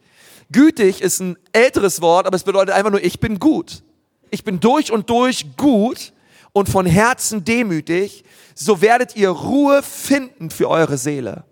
Gütig 0.51 1.01
ist 1.01 1.19
ein 1.19 1.37
älteres 1.53 2.01
Wort, 2.01 2.25
aber 2.25 2.35
es 2.35 2.43
bedeutet 2.43 2.75
einfach 2.75 2.91
nur, 2.91 3.03
ich 3.03 3.19
bin 3.19 3.39
gut. 3.39 3.83
Ich 4.31 4.43
bin 4.43 4.59
durch 4.59 4.91
und 4.91 5.09
durch 5.09 5.55
gut 5.55 6.13
und 6.51 6.67
von 6.67 6.85
Herzen 6.85 7.45
demütig, 7.45 8.23
so 8.55 8.81
werdet 8.81 9.15
ihr 9.15 9.29
Ruhe 9.29 9.83
finden 9.83 10.49
für 10.49 10.69
eure 10.69 10.97
Seele. 10.97 11.45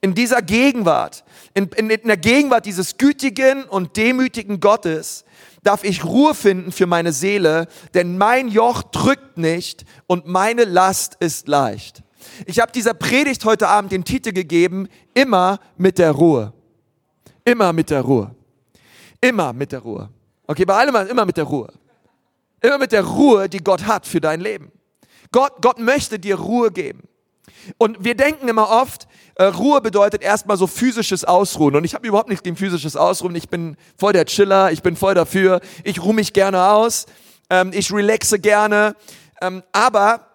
In 0.00 0.14
dieser 0.14 0.42
Gegenwart, 0.42 1.24
in, 1.54 1.68
in, 1.76 1.90
in 1.90 2.08
der 2.08 2.16
Gegenwart 2.16 2.66
dieses 2.66 2.98
gütigen 2.98 3.64
und 3.64 3.96
demütigen 3.96 4.60
Gottes, 4.60 5.24
darf 5.62 5.84
ich 5.84 6.04
Ruhe 6.04 6.34
finden 6.34 6.72
für 6.72 6.86
meine 6.86 7.12
Seele, 7.12 7.66
denn 7.94 8.18
mein 8.18 8.48
Joch 8.48 8.82
drückt 8.82 9.38
nicht 9.38 9.84
und 10.06 10.26
meine 10.26 10.64
Last 10.64 11.16
ist 11.20 11.48
leicht. 11.48 12.02
Ich 12.46 12.60
habe 12.60 12.72
dieser 12.72 12.94
Predigt 12.94 13.44
heute 13.44 13.68
Abend 13.68 13.92
den 13.92 14.04
Titel 14.04 14.32
gegeben, 14.32 14.88
immer 15.14 15.58
mit 15.76 15.98
der 15.98 16.12
Ruhe. 16.12 16.52
Immer 17.44 17.72
mit 17.72 17.90
der 17.90 18.02
Ruhe. 18.02 18.34
Immer 19.20 19.52
mit 19.52 19.72
der 19.72 19.80
Ruhe. 19.80 20.08
Okay, 20.46 20.64
bei 20.64 20.74
allem 20.74 21.08
immer 21.08 21.24
mit 21.24 21.36
der 21.36 21.44
Ruhe. 21.44 21.72
Immer 22.60 22.78
mit 22.78 22.92
der 22.92 23.02
Ruhe, 23.02 23.48
die 23.48 23.58
Gott 23.58 23.86
hat 23.86 24.06
für 24.06 24.20
dein 24.20 24.40
Leben. 24.40 24.70
Gott, 25.32 25.62
Gott 25.62 25.78
möchte 25.78 26.18
dir 26.18 26.36
Ruhe 26.36 26.70
geben. 26.70 27.08
Und 27.78 28.04
wir 28.04 28.14
denken 28.14 28.48
immer 28.48 28.68
oft, 28.68 29.06
äh, 29.36 29.44
Ruhe 29.44 29.80
bedeutet 29.80 30.22
erstmal 30.22 30.56
so 30.56 30.66
physisches 30.66 31.24
Ausruhen. 31.24 31.76
Und 31.76 31.84
ich 31.84 31.94
habe 31.94 32.06
überhaupt 32.06 32.28
nicht 32.28 32.44
gegen 32.44 32.56
physisches 32.56 32.96
Ausruhen. 32.96 33.34
Ich 33.34 33.48
bin 33.48 33.76
voll 33.96 34.12
der 34.12 34.26
Chiller, 34.26 34.72
ich 34.72 34.82
bin 34.82 34.96
voll 34.96 35.14
dafür. 35.14 35.60
Ich 35.84 36.02
ruhe 36.02 36.14
mich 36.14 36.32
gerne 36.32 36.70
aus, 36.70 37.06
ähm, 37.50 37.70
ich 37.74 37.92
relaxe 37.92 38.38
gerne. 38.38 38.94
Ähm, 39.40 39.62
aber 39.72 40.26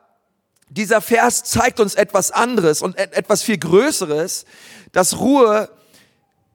dieser 0.70 1.02
Vers 1.02 1.44
zeigt 1.44 1.80
uns 1.80 1.96
etwas 1.96 2.32
anderes 2.32 2.82
und 2.82 2.98
etwas 2.98 3.44
viel 3.44 3.58
Größeres, 3.58 4.46
dass 4.92 5.20
Ruhe 5.20 5.70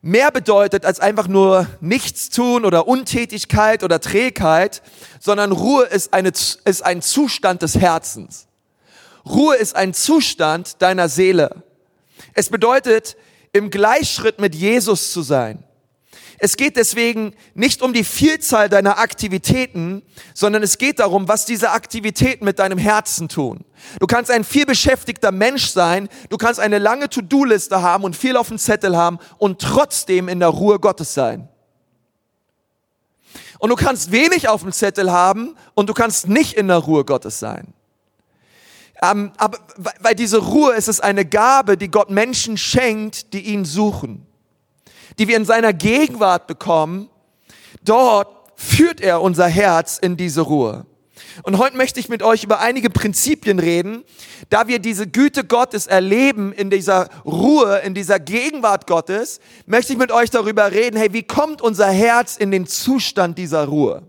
mehr 0.01 0.31
bedeutet 0.31 0.85
als 0.85 0.99
einfach 0.99 1.27
nur 1.27 1.65
nichts 1.79 2.29
tun 2.29 2.65
oder 2.65 2.87
Untätigkeit 2.87 3.83
oder 3.83 4.01
Trägheit, 4.01 4.83
sondern 5.19 5.51
Ruhe 5.53 5.85
ist, 5.85 6.13
eine, 6.13 6.29
ist 6.29 6.85
ein 6.85 7.01
Zustand 7.01 7.61
des 7.61 7.79
Herzens. 7.79 8.47
Ruhe 9.25 9.55
ist 9.55 9.75
ein 9.75 9.93
Zustand 9.93 10.81
deiner 10.81 11.07
Seele. 11.07 11.63
Es 12.33 12.49
bedeutet, 12.49 13.15
im 13.51 13.69
Gleichschritt 13.69 14.39
mit 14.39 14.55
Jesus 14.55 15.11
zu 15.11 15.21
sein. 15.21 15.63
Es 16.39 16.57
geht 16.57 16.75
deswegen 16.75 17.35
nicht 17.53 17.81
um 17.81 17.93
die 17.93 18.03
Vielzahl 18.03 18.67
deiner 18.67 18.97
Aktivitäten, 18.97 20.01
sondern 20.33 20.63
es 20.63 20.77
geht 20.77 20.99
darum, 20.99 21.27
was 21.27 21.45
diese 21.45 21.71
Aktivitäten 21.71 22.43
mit 22.43 22.59
deinem 22.59 22.77
Herzen 22.77 23.29
tun. 23.29 23.63
Du 23.99 24.07
kannst 24.07 24.31
ein 24.31 24.43
vielbeschäftigter 24.43 25.31
Mensch 25.31 25.67
sein, 25.67 26.09
du 26.29 26.37
kannst 26.37 26.59
eine 26.59 26.79
lange 26.79 27.07
To-Do-Liste 27.07 27.81
haben 27.81 28.03
und 28.03 28.15
viel 28.15 28.35
auf 28.35 28.49
dem 28.49 28.57
Zettel 28.57 28.97
haben 28.97 29.19
und 29.37 29.61
trotzdem 29.61 30.27
in 30.27 30.39
der 30.39 30.49
Ruhe 30.49 30.79
Gottes 30.79 31.13
sein. 31.13 31.47
Und 33.59 33.69
du 33.69 33.75
kannst 33.75 34.11
wenig 34.11 34.49
auf 34.49 34.63
dem 34.63 34.73
Zettel 34.73 35.11
haben 35.11 35.55
und 35.75 35.87
du 35.87 35.93
kannst 35.93 36.27
nicht 36.27 36.57
in 36.57 36.67
der 36.67 36.79
Ruhe 36.79 37.05
Gottes 37.05 37.39
sein. 37.39 37.73
Ähm, 39.01 39.31
aber 39.37 39.59
weil 39.99 40.15
diese 40.15 40.37
Ruhe 40.37 40.73
ist 40.73 40.87
es 40.87 40.99
eine 40.99 41.25
Gabe, 41.25 41.77
die 41.77 41.89
Gott 41.89 42.09
Menschen 42.09 42.57
schenkt, 42.57 43.33
die 43.33 43.41
ihn 43.41 43.65
suchen 43.65 44.27
die 45.19 45.27
wir 45.27 45.37
in 45.37 45.45
seiner 45.45 45.73
Gegenwart 45.73 46.47
bekommen, 46.47 47.09
dort 47.83 48.27
führt 48.55 49.01
er 49.01 49.21
unser 49.21 49.47
Herz 49.47 49.97
in 49.97 50.17
diese 50.17 50.41
Ruhe. 50.41 50.85
Und 51.43 51.57
heute 51.57 51.77
möchte 51.77 51.99
ich 51.99 52.09
mit 52.09 52.21
euch 52.21 52.43
über 52.43 52.59
einige 52.59 52.89
Prinzipien 52.89 53.57
reden, 53.57 54.03
da 54.49 54.67
wir 54.67 54.79
diese 54.79 55.07
Güte 55.07 55.43
Gottes 55.43 55.87
erleben 55.87 56.53
in 56.53 56.69
dieser 56.69 57.09
Ruhe, 57.25 57.79
in 57.79 57.95
dieser 57.95 58.19
Gegenwart 58.19 58.85
Gottes, 58.85 59.39
möchte 59.65 59.93
ich 59.93 59.99
mit 59.99 60.11
euch 60.11 60.29
darüber 60.29 60.71
reden, 60.71 60.97
hey, 60.97 61.11
wie 61.11 61.23
kommt 61.23 61.61
unser 61.61 61.89
Herz 61.89 62.37
in 62.37 62.51
den 62.51 62.67
Zustand 62.67 63.37
dieser 63.37 63.65
Ruhe? 63.65 64.03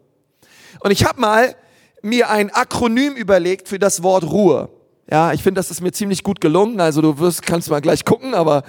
Und 0.81 0.91
ich 0.91 1.05
habe 1.05 1.21
mal 1.21 1.57
mir 2.05 2.31
ein 2.31 2.51
Akronym 2.51 3.15
überlegt 3.15 3.69
für 3.69 3.79
das 3.79 4.03
Wort 4.03 4.25
Ruhe. 4.25 4.69
Ja, 5.11 5.35
ich 5.35 5.43
finde, 5.43 5.59
das 5.59 5.71
ist 5.71 5.83
mir 5.83 5.93
ziemlich 5.93 6.23
gut 6.23 6.41
gelungen. 6.41 6.81
Also 6.81 7.03
du 7.03 7.19
wirst, 7.19 7.43
kannst 7.43 7.69
mal 7.69 7.81
gleich 7.81 8.07
gucken, 8.07 8.35
aber 8.35 8.63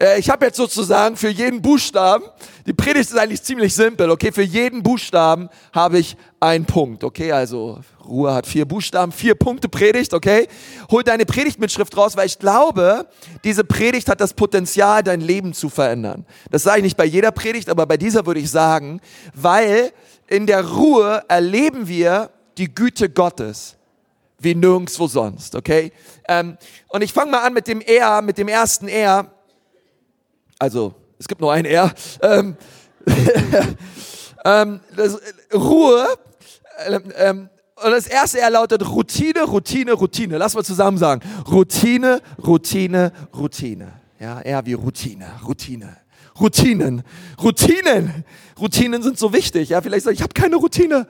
äh, 0.00 0.18
ich 0.18 0.30
habe 0.30 0.46
jetzt 0.46 0.56
sozusagen 0.56 1.16
für 1.16 1.28
jeden 1.28 1.60
Buchstaben, 1.60 2.24
die 2.66 2.72
Predigt 2.72 3.10
ist 3.10 3.18
eigentlich 3.18 3.42
ziemlich 3.42 3.74
simpel, 3.74 4.10
okay? 4.10 4.32
Für 4.32 4.42
jeden 4.42 4.82
Buchstaben 4.82 5.50
habe 5.74 5.98
ich 5.98 6.16
einen 6.40 6.64
Punkt, 6.64 7.04
okay? 7.04 7.32
Also 7.32 7.80
Ruhe 8.06 8.32
hat 8.32 8.46
vier 8.46 8.64
Buchstaben, 8.64 9.12
vier 9.12 9.34
Punkte 9.34 9.68
Predigt, 9.68 10.14
okay? 10.14 10.48
Hol 10.90 11.02
deine 11.02 11.26
Predigtmitschrift 11.26 11.94
raus, 11.98 12.16
weil 12.16 12.26
ich 12.26 12.38
glaube, 12.38 13.06
diese 13.44 13.64
Predigt 13.64 14.08
hat 14.08 14.22
das 14.22 14.32
Potenzial, 14.32 15.02
dein 15.02 15.20
Leben 15.20 15.52
zu 15.52 15.68
verändern. 15.68 16.24
Das 16.50 16.62
sage 16.62 16.78
ich 16.78 16.84
nicht 16.84 16.96
bei 16.96 17.04
jeder 17.04 17.30
Predigt, 17.30 17.68
aber 17.68 17.84
bei 17.84 17.98
dieser 17.98 18.24
würde 18.24 18.40
ich 18.40 18.50
sagen, 18.50 19.02
weil 19.34 19.92
in 20.28 20.46
der 20.46 20.66
Ruhe 20.66 21.22
erleben 21.28 21.88
wir 21.88 22.30
die 22.58 22.74
Güte 22.74 23.10
Gottes 23.10 23.76
wie 24.38 24.54
nirgendwo 24.54 25.06
sonst, 25.06 25.54
okay? 25.54 25.92
Ähm, 26.28 26.56
und 26.88 27.02
ich 27.02 27.12
fange 27.12 27.30
mal 27.30 27.40
an 27.40 27.54
mit 27.54 27.66
dem 27.66 27.80
R, 27.80 28.22
mit 28.22 28.38
dem 28.38 28.48
ersten 28.48 28.88
R. 28.88 29.30
Also, 30.58 30.94
es 31.18 31.26
gibt 31.26 31.40
nur 31.40 31.52
ein 31.52 31.64
R. 31.64 31.92
Ähm, 32.22 32.56
ähm, 34.44 34.80
das, 34.94 35.18
Ruhe. 35.52 36.06
Ähm, 36.86 37.12
ähm, 37.16 37.48
und 37.76 37.90
das 37.90 38.06
erste 38.06 38.40
R 38.40 38.50
lautet 38.50 38.88
Routine, 38.88 39.42
Routine, 39.42 39.92
Routine. 39.92 40.38
Lass 40.38 40.54
mal 40.54 40.64
zusammen 40.64 40.98
sagen. 40.98 41.22
Routine, 41.50 42.20
Routine, 42.44 43.12
Routine. 43.34 43.92
Ja, 44.20 44.40
R 44.40 44.64
wie 44.64 44.74
Routine, 44.74 45.26
Routine. 45.46 45.96
Routinen, 46.40 47.02
Routinen, 47.40 48.24
Routinen 48.58 49.02
sind 49.02 49.18
so 49.18 49.32
wichtig. 49.32 49.68
Ja, 49.68 49.80
vielleicht 49.80 50.04
sag 50.04 50.12
ich, 50.12 50.18
ich 50.18 50.22
habe 50.22 50.34
keine 50.34 50.56
Routine 50.56 51.06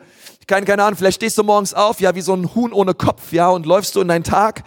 keine, 0.47 0.67
keine 0.67 0.85
Ahnung, 0.85 0.97
vielleicht 0.97 1.17
stehst 1.17 1.39
du 1.39 1.43
morgens 1.43 1.75
auf, 1.75 2.01
ja, 2.01 2.15
wie 2.15 2.21
so 2.21 2.35
ein 2.35 2.55
Huhn 2.55 2.73
ohne 2.73 2.95
Kopf, 2.95 3.33
ja, 3.33 3.49
und 3.49 3.67
läufst 3.67 3.95
du 3.97 4.01
in 4.01 4.09
deinen 4.09 4.25
Tag 4.25 4.65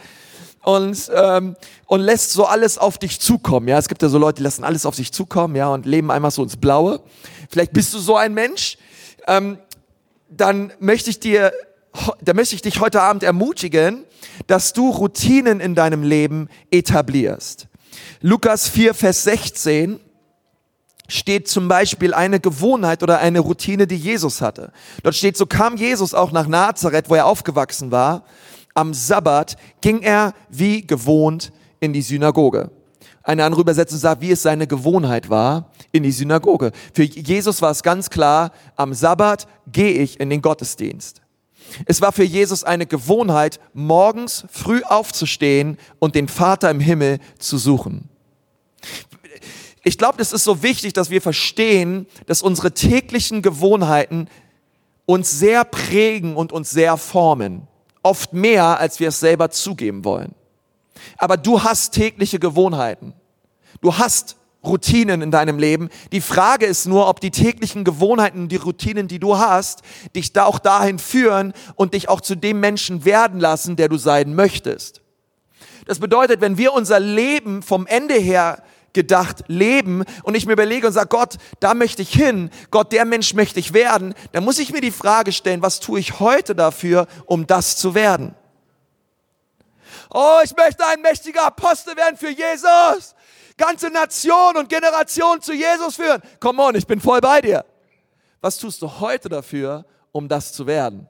und, 0.64 1.10
ähm, 1.14 1.56
und 1.86 2.02
lässt 2.02 2.32
so 2.32 2.46
alles 2.46 2.78
auf 2.78 2.98
dich 2.98 3.20
zukommen, 3.20 3.68
ja. 3.68 3.78
Es 3.78 3.88
gibt 3.88 4.02
ja 4.02 4.10
so 4.10 4.18
Leute, 4.18 4.38
die 4.38 4.44
lassen 4.44 4.64
alles 4.64 4.86
auf 4.86 4.96
sich 4.96 5.12
zukommen, 5.12 5.56
ja, 5.56 5.70
und 5.70 5.86
leben 5.86 6.12
einfach 6.12 6.32
so 6.32 6.44
ins 6.44 6.58
Blaue. 6.58 7.02
Vielleicht 7.50 7.74
bist 7.74 7.94
du 7.94 8.00
so 8.00 8.16
ein 8.16 8.34
Mensch, 8.34 8.78
ähm, 9.28 9.60
dann 10.30 10.74
möchte 10.80 11.10
ich 11.10 11.20
dir, 11.20 11.54
da 12.22 12.34
möchte 12.34 12.56
ich 12.56 12.62
dich 12.62 12.80
heute 12.80 13.02
Abend 13.02 13.24
ermutigen, 13.24 14.04
dass 14.48 14.74
du 14.74 14.90
Routinen 14.90 15.60
in 15.60 15.76
deinem 15.76 16.04
Leben 16.04 16.50
etablierst. 16.72 17.68
Lukas 18.22 18.68
4, 18.68 18.94
Vers 18.94 19.24
16 19.24 20.00
steht 21.08 21.48
zum 21.48 21.68
Beispiel 21.68 22.14
eine 22.14 22.40
Gewohnheit 22.40 23.04
oder 23.04 23.20
eine 23.20 23.40
Routine, 23.40 23.88
die 23.88 23.96
Jesus 23.96 24.42
hatte. 24.42 24.72
Dort 25.04 25.16
steht, 25.16 25.38
so 25.38 25.46
kam 25.46 25.78
Jesus 25.78 26.14
auch 26.14 26.32
nach 26.32 26.48
Nazareth, 26.48 27.10
wo 27.10 27.16
er 27.16 27.26
aufgewachsen 27.26 27.92
war. 27.92 28.24
Am 28.74 28.94
Sabbat 28.94 29.58
ging 29.82 30.02
er 30.02 30.34
wie 30.50 30.86
gewohnt 30.86 31.52
in 31.80 31.94
die 31.94 32.02
Synagoge. 32.02 32.72
Eine 33.24 33.44
andere 33.44 33.62
Übersetzung 33.62 34.00
sagt, 34.00 34.22
wie 34.22 34.32
es 34.32 34.42
seine 34.42 34.68
Gewohnheit 34.68 35.30
war, 35.30 35.72
in 35.92 36.04
die 36.04 36.12
Synagoge. 36.12 36.72
Für 36.94 37.04
Jesus 37.04 37.62
war 37.62 37.72
es 37.72 37.84
ganz 37.84 38.10
klar, 38.10 38.52
am 38.76 38.94
Sabbat 38.94 39.48
gehe 39.70 39.94
ich 39.94 40.20
in 40.20 40.30
den 40.30 40.42
Gottesdienst. 40.42 41.22
Es 41.86 42.02
war 42.02 42.14
für 42.14 42.24
Jesus 42.24 42.64
eine 42.64 42.86
Gewohnheit, 42.86 43.60
morgens 43.74 44.46
früh 44.50 44.82
aufzustehen 44.84 45.78
und 46.00 46.16
den 46.16 46.28
Vater 46.28 46.72
im 46.72 46.80
Himmel 46.80 47.20
zu 47.38 47.58
suchen. 47.58 48.07
Ich 49.88 49.98
glaube, 49.98 50.22
es 50.22 50.34
ist 50.34 50.44
so 50.44 50.64
wichtig, 50.64 50.92
dass 50.92 51.10
wir 51.10 51.22
verstehen, 51.22 52.08
dass 52.26 52.42
unsere 52.42 52.74
täglichen 52.74 53.42
Gewohnheiten 53.42 54.28
uns 55.06 55.32
sehr 55.32 55.64
prägen 55.64 56.36
und 56.36 56.52
uns 56.52 56.72
sehr 56.72 56.98
formen. 56.98 57.70
Oft 58.04 58.34
mehr, 58.34 58.82
als 58.82 59.00
wir 59.00 59.08
es 59.08 59.22
selber 59.22 59.50
zugeben 59.50 60.04
wollen. 60.04 60.36
Aber 61.18 61.38
du 61.38 61.64
hast 61.64 61.94
tägliche 61.94 62.38
Gewohnheiten. 62.38 63.14
Du 63.80 63.98
hast 63.98 64.36
Routinen 64.62 65.22
in 65.22 65.32
deinem 65.32 65.58
Leben. 65.58 65.88
Die 66.12 66.20
Frage 66.20 66.66
ist 66.66 66.86
nur, 66.86 67.08
ob 67.08 67.22
die 67.22 67.32
täglichen 67.32 67.86
Gewohnheiten, 67.86 68.50
die 68.50 68.58
Routinen, 68.58 69.08
die 69.08 69.20
du 69.20 69.38
hast, 69.38 69.84
dich 70.14 70.34
da 70.34 70.44
auch 70.44 70.60
dahin 70.60 71.00
führen 71.00 71.54
und 71.76 71.94
dich 71.94 72.10
auch 72.10 72.20
zu 72.20 72.36
dem 72.36 72.60
Menschen 72.60 73.06
werden 73.06 73.40
lassen, 73.40 73.78
der 73.78 73.88
du 73.88 73.96
sein 73.96 74.36
möchtest. 74.36 75.00
Das 75.86 76.00
bedeutet, 76.00 76.42
wenn 76.42 76.58
wir 76.58 76.74
unser 76.74 77.00
Leben 77.00 77.64
vom 77.64 77.88
Ende 77.88 78.16
her 78.16 78.62
gedacht 78.98 79.44
leben 79.46 80.04
und 80.24 80.34
ich 80.34 80.48
mir 80.48 80.54
überlege 80.54 80.88
und 80.88 80.94
sage, 80.94 81.10
Gott, 81.10 81.36
da 81.60 81.76
möchte 81.76 82.02
ich 82.02 82.12
hin, 82.12 82.50
Gott, 82.72 82.92
der 82.92 83.06
Mensch 83.06 83.36
möchte 83.36 83.60
ich 83.60 83.72
werden, 83.72 84.16
dann 84.32 84.44
muss 84.44 84.58
ich 84.58 84.74
mir 84.74 84.82
die 84.82 84.90
Frage 84.90 85.32
stellen, 85.32 85.62
was 85.62 85.80
tue 85.80 86.00
ich 86.00 86.20
heute 86.20 86.56
dafür, 86.56 87.06
um 87.28 87.46
das 87.46 87.78
zu 87.78 87.94
werden? 87.94 88.34
Oh, 90.12 90.40
ich 90.44 90.56
möchte 90.56 90.84
ein 90.88 91.02
mächtiger 91.02 91.46
Apostel 91.46 91.96
werden 91.96 92.18
für 92.18 92.32
Jesus. 92.32 93.14
Ganze 93.56 93.92
Nation 93.92 94.58
und 94.58 94.68
Generation 94.68 95.44
zu 95.44 95.54
Jesus 95.54 95.96
führen. 95.96 96.24
Come 96.40 96.64
on, 96.64 96.74
ich 96.74 96.88
bin 96.88 97.00
voll 97.00 97.22
bei 97.22 97.40
dir. 97.42 97.66
Was 98.42 98.58
tust 98.58 98.82
du 98.82 99.00
heute 99.00 99.30
dafür, 99.30 99.86
um 100.12 100.28
das 100.28 100.54
zu 100.54 100.66
werden? 100.66 101.08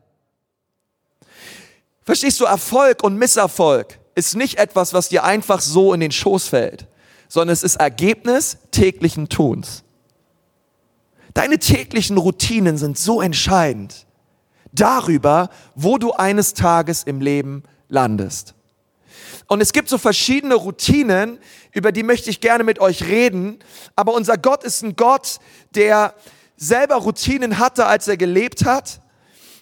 Verstehst 2.04 2.42
du, 2.42 2.46
Erfolg 2.46 3.02
und 3.02 3.16
Misserfolg 3.16 3.98
ist 4.14 4.36
nicht 4.36 4.58
etwas, 4.58 4.94
was 4.94 5.08
dir 5.08 5.24
einfach 5.24 5.62
so 5.62 5.94
in 5.94 6.02
den 6.02 6.12
Schoß 6.12 6.50
fällt 6.50 6.86
sondern 7.28 7.54
es 7.54 7.64
ist 7.64 7.76
Ergebnis 7.76 8.58
täglichen 8.72 9.30
Tuns. 9.30 9.84
Deine 11.34 11.60
täglichen 11.60 12.18
Routinen 12.18 12.78
sind 12.78 12.98
so 12.98 13.22
entscheidend. 13.22 14.06
darüber, 14.74 15.50
wo 15.76 15.98
du 15.98 16.12
eines 16.12 16.54
Tages 16.54 17.04
im 17.04 17.22
Leben 17.22 17.64
landest. 17.90 18.54
Und 19.48 19.62
es 19.62 19.72
gibt 19.72 19.90
so 19.90 19.98
verschiedene 19.98 20.56
Routinen, 20.56 21.40
über 21.72 21.92
die 21.92 22.04
möchte 22.04 22.30
ich 22.30 22.42
gerne 22.42 22.64
mit 22.64 22.80
euch 22.80 23.04
reden. 23.04 23.60
Aber 23.96 24.14
unser 24.14 24.38
Gott 24.38 24.64
ist 24.64 24.84
ein 24.84 24.96
Gott, 24.96 25.40
der 25.74 26.14
selber 26.58 26.96
Routinen 26.96 27.60
hatte, 27.60 27.86
als 27.86 28.08
er 28.08 28.18
gelebt 28.18 28.66
hat. 28.66 29.02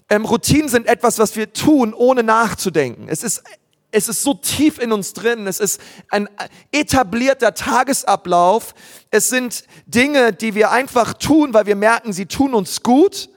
Ähm, 0.09 0.25
Routinen 0.25 0.69
sind 0.69 0.87
etwas, 0.87 1.19
was 1.19 1.35
wir 1.35 1.53
tun, 1.53 1.93
ohne 1.93 2.23
nachzudenken. 2.23 3.07
Es 3.09 3.23
ist, 3.23 3.43
es 3.91 4.09
ist 4.09 4.23
so 4.23 4.33
tief 4.33 4.77
in 4.79 4.91
uns 4.91 5.13
drin. 5.13 5.47
Es 5.47 5.59
ist 5.59 5.79
ein 6.09 6.27
etablierter 6.71 7.53
Tagesablauf. 7.53 8.73
Es 9.09 9.29
sind 9.29 9.63
Dinge, 9.85 10.33
die 10.33 10.53
wir 10.53 10.71
einfach 10.71 11.13
tun, 11.13 11.53
weil 11.53 11.65
wir 11.65 11.75
merken, 11.75 12.11
sie 12.11 12.25
tun 12.25 12.53
uns 12.53 12.83
gut. 12.83 13.29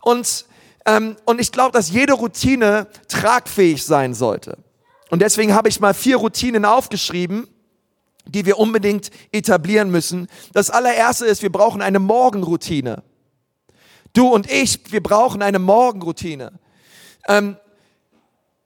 Und, 0.00 0.46
ähm, 0.86 1.16
und 1.26 1.40
ich 1.40 1.52
glaube, 1.52 1.72
dass 1.72 1.90
jede 1.90 2.14
Routine 2.14 2.86
tragfähig 3.08 3.84
sein 3.84 4.14
sollte. 4.14 4.58
Und 5.10 5.20
deswegen 5.20 5.54
habe 5.54 5.68
ich 5.68 5.80
mal 5.80 5.92
vier 5.92 6.16
Routinen 6.16 6.64
aufgeschrieben, 6.64 7.48
die 8.26 8.46
wir 8.46 8.58
unbedingt 8.58 9.10
etablieren 9.32 9.90
müssen. 9.90 10.28
Das 10.52 10.70
allererste 10.70 11.26
ist, 11.26 11.42
wir 11.42 11.52
brauchen 11.52 11.82
eine 11.82 11.98
Morgenroutine. 11.98 13.02
Du 14.12 14.28
und 14.28 14.50
ich, 14.50 14.92
wir 14.92 15.02
brauchen 15.02 15.42
eine 15.42 15.58
Morgenroutine. 15.58 16.52
Ähm, 17.28 17.56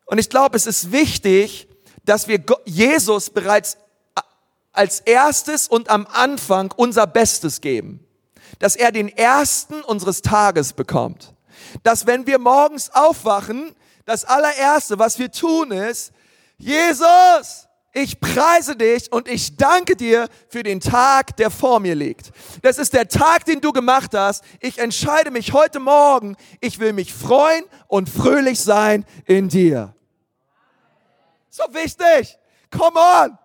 und 0.06 0.18
ich 0.18 0.28
glaube, 0.28 0.56
es 0.56 0.66
ist 0.66 0.92
wichtig, 0.92 1.68
dass 2.04 2.28
wir 2.28 2.42
Jesus 2.64 3.30
bereits 3.30 3.78
als 4.72 5.00
erstes 5.00 5.68
und 5.68 5.88
am 5.88 6.06
Anfang 6.12 6.72
unser 6.76 7.06
Bestes 7.06 7.60
geben. 7.60 8.04
Dass 8.58 8.76
er 8.76 8.92
den 8.92 9.08
ersten 9.08 9.80
unseres 9.82 10.20
Tages 10.20 10.72
bekommt. 10.72 11.32
Dass 11.82 12.06
wenn 12.06 12.26
wir 12.26 12.38
morgens 12.38 12.90
aufwachen, 12.90 13.74
das 14.04 14.24
allererste, 14.24 14.98
was 14.98 15.18
wir 15.18 15.30
tun, 15.30 15.70
ist, 15.70 16.12
Jesus, 16.58 17.63
ich 17.94 18.20
preise 18.20 18.76
dich 18.76 19.10
und 19.12 19.28
ich 19.28 19.56
danke 19.56 19.94
dir 19.94 20.28
für 20.48 20.64
den 20.64 20.80
Tag, 20.80 21.36
der 21.36 21.48
vor 21.48 21.78
mir 21.78 21.94
liegt. 21.94 22.32
Das 22.60 22.78
ist 22.78 22.92
der 22.92 23.08
Tag, 23.08 23.44
den 23.44 23.60
du 23.60 23.72
gemacht 23.72 24.14
hast. 24.14 24.44
Ich 24.60 24.78
entscheide 24.78 25.30
mich 25.30 25.52
heute 25.52 25.78
Morgen, 25.78 26.36
ich 26.60 26.80
will 26.80 26.92
mich 26.92 27.14
freuen 27.14 27.64
und 27.86 28.08
fröhlich 28.08 28.60
sein 28.60 29.06
in 29.26 29.48
dir. 29.48 29.94
So 31.48 31.62
wichtig. 31.72 32.36
Come 32.70 32.98
on. 32.98 33.38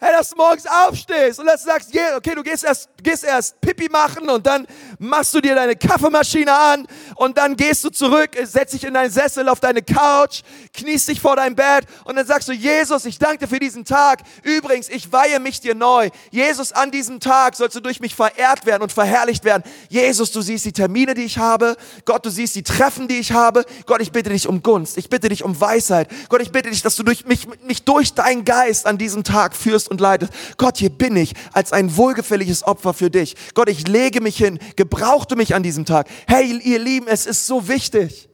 Hey, 0.00 0.12
dass 0.12 0.30
du 0.30 0.36
morgens 0.36 0.64
aufstehst 0.64 1.40
und 1.40 1.46
dass 1.46 1.64
du 1.64 1.70
sagst, 1.70 1.90
okay, 2.16 2.32
du 2.36 2.44
gehst 2.44 2.62
erst, 2.62 2.88
gehst 3.02 3.24
erst 3.24 3.60
Pipi 3.60 3.88
machen 3.88 4.30
und 4.30 4.46
dann 4.46 4.64
machst 5.00 5.34
du 5.34 5.40
dir 5.40 5.56
deine 5.56 5.74
Kaffeemaschine 5.74 6.56
an 6.56 6.86
und 7.16 7.36
dann 7.36 7.56
gehst 7.56 7.82
du 7.82 7.90
zurück, 7.90 8.30
setzt 8.44 8.74
dich 8.74 8.84
in 8.84 8.94
deinen 8.94 9.10
Sessel 9.10 9.48
auf 9.48 9.58
deine 9.58 9.82
Couch, 9.82 10.42
kniest 10.72 11.08
dich 11.08 11.20
vor 11.20 11.34
dein 11.34 11.56
Bett 11.56 11.84
und 12.04 12.14
dann 12.14 12.24
sagst 12.24 12.46
du, 12.46 12.52
Jesus, 12.52 13.06
ich 13.06 13.18
danke 13.18 13.38
dir 13.38 13.48
für 13.48 13.58
diesen 13.58 13.84
Tag. 13.84 14.22
Übrigens, 14.44 14.88
ich 14.88 15.10
weihe 15.12 15.40
mich 15.40 15.60
dir 15.60 15.74
neu. 15.74 16.10
Jesus, 16.30 16.70
an 16.70 16.92
diesem 16.92 17.18
Tag 17.18 17.56
sollst 17.56 17.74
du 17.74 17.80
durch 17.80 17.98
mich 17.98 18.14
verehrt 18.14 18.66
werden 18.66 18.84
und 18.84 18.92
verherrlicht 18.92 19.42
werden. 19.42 19.64
Jesus, 19.88 20.30
du 20.30 20.42
siehst 20.42 20.64
die 20.64 20.72
Termine, 20.72 21.14
die 21.14 21.24
ich 21.24 21.38
habe. 21.38 21.76
Gott, 22.04 22.24
du 22.24 22.30
siehst 22.30 22.54
die 22.54 22.62
Treffen, 22.62 23.08
die 23.08 23.18
ich 23.18 23.32
habe. 23.32 23.64
Gott, 23.86 24.00
ich 24.00 24.12
bitte 24.12 24.30
dich 24.30 24.46
um 24.46 24.62
Gunst. 24.62 24.96
Ich 24.96 25.10
bitte 25.10 25.28
dich 25.28 25.42
um 25.42 25.60
Weisheit. 25.60 26.08
Gott, 26.28 26.40
ich 26.40 26.52
bitte 26.52 26.70
dich, 26.70 26.82
dass 26.82 26.94
du 26.94 27.02
durch 27.02 27.26
mich, 27.26 27.48
mich 27.64 27.82
durch 27.82 28.14
deinen 28.14 28.44
Geist 28.44 28.86
an 28.86 28.96
diesem 28.96 29.24
Tag 29.24 29.56
führst 29.56 29.87
und 29.88 30.00
leidest. 30.00 30.32
Gott, 30.56 30.78
hier 30.78 30.90
bin 30.90 31.16
ich 31.16 31.34
als 31.52 31.72
ein 31.72 31.96
wohlgefälliges 31.96 32.64
Opfer 32.64 32.94
für 32.94 33.10
dich. 33.10 33.36
Gott, 33.54 33.68
ich 33.68 33.88
lege 33.88 34.20
mich 34.20 34.36
hin, 34.36 34.58
gebrauchte 34.76 35.36
mich 35.36 35.54
an 35.54 35.62
diesem 35.62 35.84
Tag. 35.84 36.08
Hey, 36.26 36.58
ihr 36.62 36.78
Lieben, 36.78 37.06
es 37.08 37.26
ist 37.26 37.46
so 37.46 37.68
wichtig. 37.68 38.28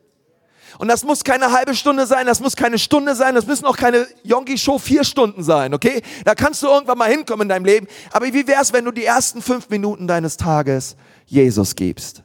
Und 0.79 0.89
das 0.89 1.05
muss 1.05 1.23
keine 1.25 1.53
halbe 1.53 1.75
Stunde 1.75 2.07
sein, 2.07 2.27
das 2.27 2.41
muss 2.41 2.57
keine 2.57 2.79
Stunde 2.79 3.15
sein, 3.15 3.35
das 3.35 3.47
müssen 3.47 3.65
auch 3.65 3.77
keine 3.77 4.07
Yongi-Show 4.25 4.79
vier 4.79 5.05
Stunden 5.05 5.43
sein, 5.43 5.73
okay? 5.73 6.03
Da 6.25 6.35
kannst 6.35 6.63
du 6.63 6.67
irgendwann 6.67 6.99
mal 6.99 7.11
hinkommen 7.11 7.45
in 7.45 7.49
deinem 7.49 7.65
Leben. 7.65 7.87
Aber 8.13 8.27
wie 8.27 8.47
wär's, 8.47 8.73
wenn 8.73 8.85
du 8.85 8.91
die 8.91 9.05
ersten 9.05 9.41
fünf 9.41 9.69
Minuten 9.69 10.09
deines 10.09 10.37
Tages 10.37 10.97
Jesus 11.27 11.77
gibst? 11.77 12.23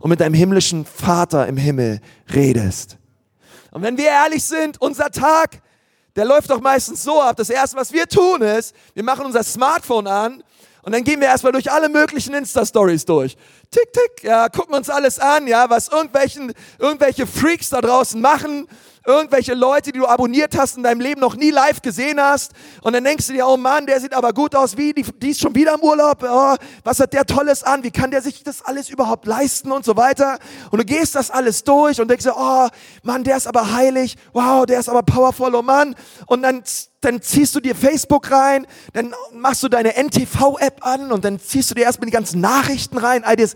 Und 0.00 0.10
mit 0.10 0.20
deinem 0.20 0.34
himmlischen 0.34 0.84
Vater 0.84 1.46
im 1.46 1.56
Himmel 1.56 2.00
redest. 2.34 2.98
Und 3.70 3.82
wenn 3.82 3.96
wir 3.96 4.06
ehrlich 4.06 4.42
sind, 4.44 4.80
unser 4.80 5.10
Tag 5.10 5.62
der 6.16 6.24
läuft 6.24 6.50
doch 6.50 6.60
meistens 6.60 7.02
so 7.02 7.20
ab. 7.20 7.36
Das 7.36 7.50
erste, 7.50 7.76
was 7.76 7.92
wir 7.92 8.06
tun, 8.06 8.42
ist, 8.42 8.74
wir 8.94 9.02
machen 9.02 9.24
unser 9.24 9.42
Smartphone 9.42 10.06
an 10.06 10.42
und 10.82 10.92
dann 10.92 11.04
gehen 11.04 11.20
wir 11.20 11.28
erstmal 11.28 11.52
durch 11.52 11.70
alle 11.70 11.88
möglichen 11.88 12.34
Insta-Stories 12.34 13.04
durch. 13.04 13.36
Tick, 13.70 13.92
tick, 13.92 14.24
ja, 14.24 14.48
gucken 14.48 14.74
uns 14.74 14.90
alles 14.90 15.18
an, 15.18 15.46
ja, 15.46 15.70
was 15.70 15.88
irgendwelchen, 15.88 16.52
irgendwelche 16.78 17.26
Freaks 17.26 17.70
da 17.70 17.80
draußen 17.80 18.20
machen 18.20 18.68
irgendwelche 19.06 19.54
Leute, 19.54 19.92
die 19.92 19.98
du 19.98 20.06
abonniert 20.06 20.56
hast 20.56 20.76
in 20.76 20.82
deinem 20.82 21.00
Leben 21.00 21.20
noch 21.20 21.36
nie 21.36 21.50
live 21.50 21.82
gesehen 21.82 22.20
hast. 22.20 22.52
Und 22.82 22.92
dann 22.92 23.04
denkst 23.04 23.26
du 23.26 23.32
dir, 23.32 23.46
oh 23.46 23.56
Mann, 23.56 23.86
der 23.86 24.00
sieht 24.00 24.14
aber 24.14 24.32
gut 24.32 24.54
aus, 24.54 24.76
wie, 24.76 24.92
die, 24.92 25.02
die 25.02 25.30
ist 25.30 25.40
schon 25.40 25.54
wieder 25.54 25.74
im 25.74 25.80
Urlaub, 25.80 26.22
oh, 26.22 26.54
was 26.84 27.00
hat 27.00 27.12
der 27.12 27.26
Tolles 27.26 27.62
an, 27.62 27.82
wie 27.82 27.90
kann 27.90 28.10
der 28.10 28.22
sich 28.22 28.42
das 28.42 28.62
alles 28.62 28.90
überhaupt 28.90 29.26
leisten 29.26 29.72
und 29.72 29.84
so 29.84 29.96
weiter. 29.96 30.38
Und 30.70 30.80
du 30.80 30.84
gehst 30.84 31.14
das 31.14 31.30
alles 31.30 31.64
durch 31.64 32.00
und 32.00 32.08
denkst 32.08 32.24
dir, 32.24 32.34
oh 32.36 32.68
Mann, 33.02 33.24
der 33.24 33.36
ist 33.36 33.46
aber 33.46 33.72
heilig, 33.72 34.16
wow, 34.32 34.66
der 34.66 34.80
ist 34.80 34.88
aber 34.88 35.02
powerful, 35.02 35.54
oh 35.54 35.62
Mann. 35.62 35.94
Und 36.26 36.42
dann, 36.42 36.62
dann 37.00 37.20
ziehst 37.20 37.54
du 37.54 37.60
dir 37.60 37.74
Facebook 37.74 38.30
rein, 38.30 38.66
dann 38.92 39.14
machst 39.32 39.62
du 39.62 39.68
deine 39.68 39.96
NTV-App 39.96 40.86
an 40.86 41.12
und 41.12 41.24
dann 41.24 41.40
ziehst 41.40 41.70
du 41.70 41.74
dir 41.74 41.84
erstmal 41.84 42.06
die 42.06 42.12
ganzen 42.12 42.40
Nachrichten 42.40 42.98
rein, 42.98 43.24
all 43.24 43.36
das, 43.36 43.54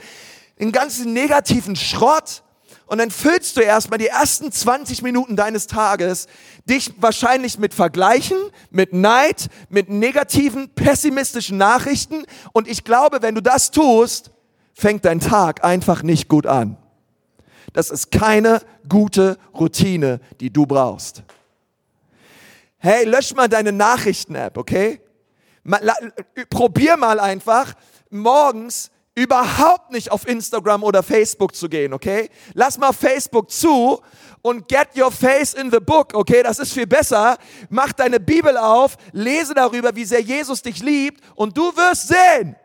den 0.58 0.72
ganzen 0.72 1.12
negativen 1.12 1.76
Schrott. 1.76 2.42
Und 2.86 2.98
dann 2.98 3.10
füllst 3.10 3.56
du 3.56 3.60
erstmal 3.60 3.98
die 3.98 4.06
ersten 4.06 4.52
20 4.52 5.02
Minuten 5.02 5.34
deines 5.34 5.66
Tages 5.66 6.28
dich 6.70 6.94
wahrscheinlich 6.98 7.58
mit 7.58 7.74
Vergleichen, 7.74 8.38
mit 8.70 8.92
Neid, 8.92 9.48
mit 9.68 9.88
negativen, 9.88 10.68
pessimistischen 10.68 11.58
Nachrichten. 11.58 12.24
Und 12.52 12.68
ich 12.68 12.84
glaube, 12.84 13.22
wenn 13.22 13.34
du 13.34 13.42
das 13.42 13.72
tust, 13.72 14.30
fängt 14.72 15.04
dein 15.04 15.18
Tag 15.18 15.64
einfach 15.64 16.04
nicht 16.04 16.28
gut 16.28 16.46
an. 16.46 16.76
Das 17.72 17.90
ist 17.90 18.12
keine 18.12 18.62
gute 18.88 19.36
Routine, 19.52 20.20
die 20.40 20.52
du 20.52 20.64
brauchst. 20.64 21.24
Hey, 22.78 23.04
lösch 23.04 23.34
mal 23.34 23.48
deine 23.48 23.72
Nachrichten-App, 23.72 24.56
okay? 24.56 25.00
Probier 26.50 26.96
mal 26.96 27.18
einfach 27.18 27.74
morgens 28.10 28.92
überhaupt 29.16 29.90
nicht 29.90 30.12
auf 30.12 30.28
Instagram 30.28 30.84
oder 30.84 31.02
Facebook 31.02 31.56
zu 31.56 31.68
gehen, 31.68 31.92
okay? 31.92 32.28
Lass 32.52 32.78
mal 32.78 32.92
Facebook 32.92 33.50
zu 33.50 34.00
und 34.42 34.68
get 34.68 34.88
your 34.96 35.10
face 35.10 35.54
in 35.54 35.70
the 35.70 35.80
book, 35.80 36.14
okay? 36.14 36.42
Das 36.42 36.58
ist 36.58 36.72
viel 36.72 36.86
besser. 36.86 37.38
Mach 37.70 37.92
deine 37.92 38.20
Bibel 38.20 38.56
auf, 38.56 38.96
lese 39.12 39.54
darüber, 39.54 39.96
wie 39.96 40.04
sehr 40.04 40.20
Jesus 40.20 40.62
dich 40.62 40.82
liebt 40.82 41.24
und 41.34 41.56
du 41.56 41.62
wirst 41.76 42.08
sehen, 42.08 42.56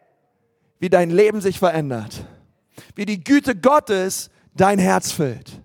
wie 0.80 0.90
dein 0.90 1.10
Leben 1.10 1.40
sich 1.40 1.58
verändert. 1.58 2.26
Wie 2.96 3.06
die 3.06 3.24
Güte 3.24 3.56
Gottes 3.56 4.30
dein 4.54 4.78
Herz 4.78 5.12
füllt. 5.12 5.62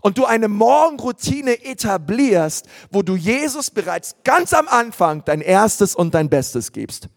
Und 0.00 0.16
du 0.16 0.24
eine 0.24 0.48
Morgenroutine 0.48 1.62
etablierst, 1.62 2.66
wo 2.90 3.02
du 3.02 3.14
Jesus 3.14 3.70
bereits 3.70 4.14
ganz 4.24 4.54
am 4.54 4.68
Anfang 4.68 5.22
dein 5.26 5.42
erstes 5.42 5.94
und 5.94 6.14
dein 6.14 6.30
Bestes 6.30 6.72
gibst. 6.72 7.08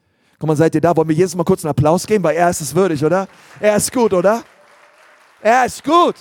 Guck 0.44 0.50
mal, 0.50 0.56
seid 0.58 0.76
ihr 0.76 0.82
da? 0.82 0.94
Wollen 0.94 1.08
wir 1.08 1.16
Jesus 1.16 1.38
mal 1.38 1.46
kurz 1.46 1.64
einen 1.64 1.70
Applaus 1.70 2.06
geben? 2.06 2.22
Weil 2.22 2.36
er 2.36 2.50
ist 2.50 2.60
es 2.60 2.76
würdig, 2.76 3.02
oder? 3.06 3.30
Er 3.62 3.78
ist 3.78 3.94
gut, 3.94 4.12
oder? 4.12 4.44
Er 5.42 5.66
ist 5.66 5.82
gut. 5.82 6.16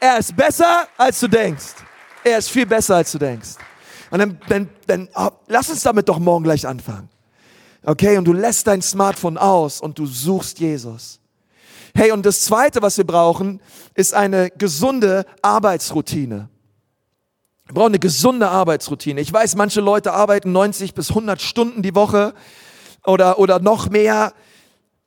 Er 0.00 0.18
ist 0.18 0.34
besser, 0.36 0.88
als 0.96 1.20
du 1.20 1.28
denkst. 1.28 1.76
Er 2.24 2.38
ist 2.38 2.50
viel 2.50 2.66
besser, 2.66 2.96
als 2.96 3.12
du 3.12 3.18
denkst. 3.18 3.50
Und 4.10 4.18
dann, 4.18 4.40
dann, 4.48 4.68
dann 4.88 5.08
oh, 5.14 5.28
lass 5.46 5.70
uns 5.70 5.84
damit 5.84 6.08
doch 6.08 6.18
morgen 6.18 6.42
gleich 6.42 6.66
anfangen. 6.66 7.08
Okay, 7.84 8.18
und 8.18 8.24
du 8.24 8.32
lässt 8.32 8.66
dein 8.66 8.82
Smartphone 8.82 9.38
aus 9.38 9.80
und 9.80 10.00
du 10.00 10.06
suchst 10.06 10.58
Jesus. 10.58 11.20
Hey, 11.94 12.10
und 12.10 12.26
das 12.26 12.40
Zweite, 12.40 12.82
was 12.82 12.98
wir 12.98 13.06
brauchen, 13.06 13.60
ist 13.94 14.14
eine 14.14 14.50
gesunde 14.50 15.24
Arbeitsroutine. 15.42 16.48
Wir 17.66 17.74
brauchen 17.74 17.90
eine 17.90 18.00
gesunde 18.00 18.48
Arbeitsroutine. 18.48 19.20
Ich 19.20 19.32
weiß, 19.32 19.54
manche 19.54 19.80
Leute 19.80 20.12
arbeiten 20.12 20.50
90 20.50 20.92
bis 20.92 21.10
100 21.10 21.40
Stunden 21.40 21.82
die 21.82 21.94
Woche 21.94 22.34
oder, 23.04 23.38
oder 23.38 23.58
noch 23.58 23.90
mehr. 23.90 24.32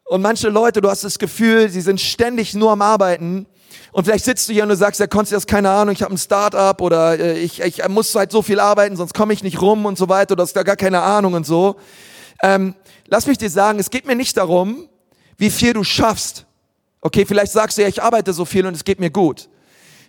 Und 0.06 0.22
manche 0.22 0.50
Leute, 0.50 0.82
du 0.82 0.90
hast 0.90 1.04
das 1.04 1.20
Gefühl, 1.20 1.70
sie 1.70 1.82
sind 1.82 2.02
ständig 2.02 2.54
nur 2.54 2.72
am 2.72 2.82
Arbeiten. 2.82 3.48
Und 3.92 4.06
vielleicht 4.06 4.26
sitzt 4.26 4.50
du 4.50 4.54
hier 4.54 4.64
und 4.64 4.70
du 4.70 4.76
sagst, 4.76 5.00
ja, 5.00 5.08
Konstantin, 5.08 5.48
keine 5.48 5.70
Ahnung, 5.70 5.94
ich 5.94 6.02
habe 6.02 6.14
ein 6.14 6.18
Start-up 6.18 6.82
oder 6.82 7.20
äh, 7.20 7.40
ich, 7.40 7.62
ich 7.62 7.88
muss 7.88 8.14
halt 8.16 8.32
so 8.32 8.42
viel 8.42 8.60
arbeiten, 8.60 8.96
sonst 8.96 9.14
komme 9.14 9.34
ich 9.34 9.44
nicht 9.44 9.62
rum 9.62 9.86
und 9.86 9.98
so 9.98 10.10
weiter 10.10 10.34
oder 10.34 10.44
hast 10.44 10.56
da 10.56 10.64
gar 10.64 10.76
keine 10.76 11.02
Ahnung 11.02 11.34
und 11.34 11.46
so. 11.46 11.76
Ähm, 12.42 12.76
lass 13.08 13.28
mich 13.28 13.38
dir 13.38 13.50
sagen, 13.50 13.80
es 13.80 13.90
geht 13.90 14.06
mir 14.06 14.16
nicht 14.16 14.36
darum, 14.38 14.90
wie 15.38 15.50
viel 15.50 15.74
du 15.74 15.84
schaffst. 15.84 16.46
Okay, 17.02 17.26
vielleicht 17.26 17.52
sagst 17.52 17.78
du 17.78 17.82
ja, 17.82 17.88
ich 17.88 18.02
arbeite 18.02 18.34
so 18.34 18.46
viel 18.46 18.66
und 18.66 18.76
es 18.76 18.84
geht 18.84 19.00
mir 19.00 19.12
gut. 19.12 19.50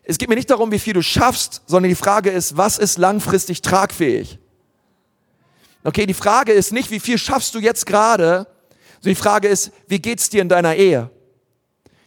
Es 0.03 0.18
geht 0.18 0.29
mir 0.29 0.35
nicht 0.35 0.51
darum, 0.51 0.70
wie 0.70 0.79
viel 0.79 0.92
du 0.92 1.03
schaffst, 1.03 1.62
sondern 1.66 1.88
die 1.88 1.94
Frage 1.94 2.31
ist, 2.31 2.57
was 2.57 2.79
ist 2.79 2.99
langfristig 2.99 3.62
tragfähig? 3.62 4.38
Okay, 5.85 6.07
die 6.07 6.14
Frage 6.14 6.53
ist 6.53 6.73
nicht, 6.73 6.90
wie 6.90 6.99
viel 6.99 7.18
schaffst 7.18 7.55
du 7.55 7.59
jetzt 7.59 7.85
gerade, 7.85 8.47
die 9.05 9.14
Frage 9.14 9.49
ist, 9.49 9.70
wie 9.87 10.01
geht's 10.01 10.31
dir 10.31 10.40
in 10.40 10.49
deiner 10.49 10.75
Ehe? 10.75 11.11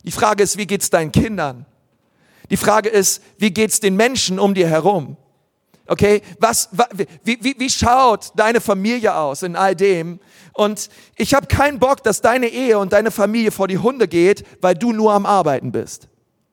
Die 0.04 0.12
Frage 0.12 0.42
ist, 0.42 0.58
wie 0.58 0.66
geht's 0.66 0.90
deinen 0.90 1.12
Kindern? 1.12 1.66
Die 2.50 2.58
Frage 2.58 2.90
ist, 2.90 3.22
wie 3.38 3.52
geht's 3.52 3.80
den 3.80 3.96
Menschen 3.96 4.40
um 4.40 4.56
dir 4.56 4.68
herum? 4.68 5.16
Okay, 5.86 6.22
was, 6.40 6.70
wie, 7.24 7.38
wie, 7.42 7.56
wie 7.58 7.70
schaut 7.70 8.32
deine 8.36 8.62
Familie 8.62 9.16
aus 9.16 9.44
in 9.44 9.56
all 9.56 9.76
dem? 9.76 10.20
Und 10.54 10.90
ich 11.16 11.34
habe 11.34 11.48
keinen 11.48 11.80
Bock, 11.80 12.04
dass 12.04 12.20
deine 12.22 12.48
Ehe 12.48 12.80
und 12.80 12.94
deine 12.94 13.12
Familie 13.12 13.52
vor 13.52 13.68
die 13.68 13.78
Hunde 13.78 14.08
geht, 14.08 14.44
weil 14.60 14.74
du 14.74 14.92
nur 14.92 15.14
am 15.14 15.26
Arbeiten 15.26 15.72
bist. 15.72 16.10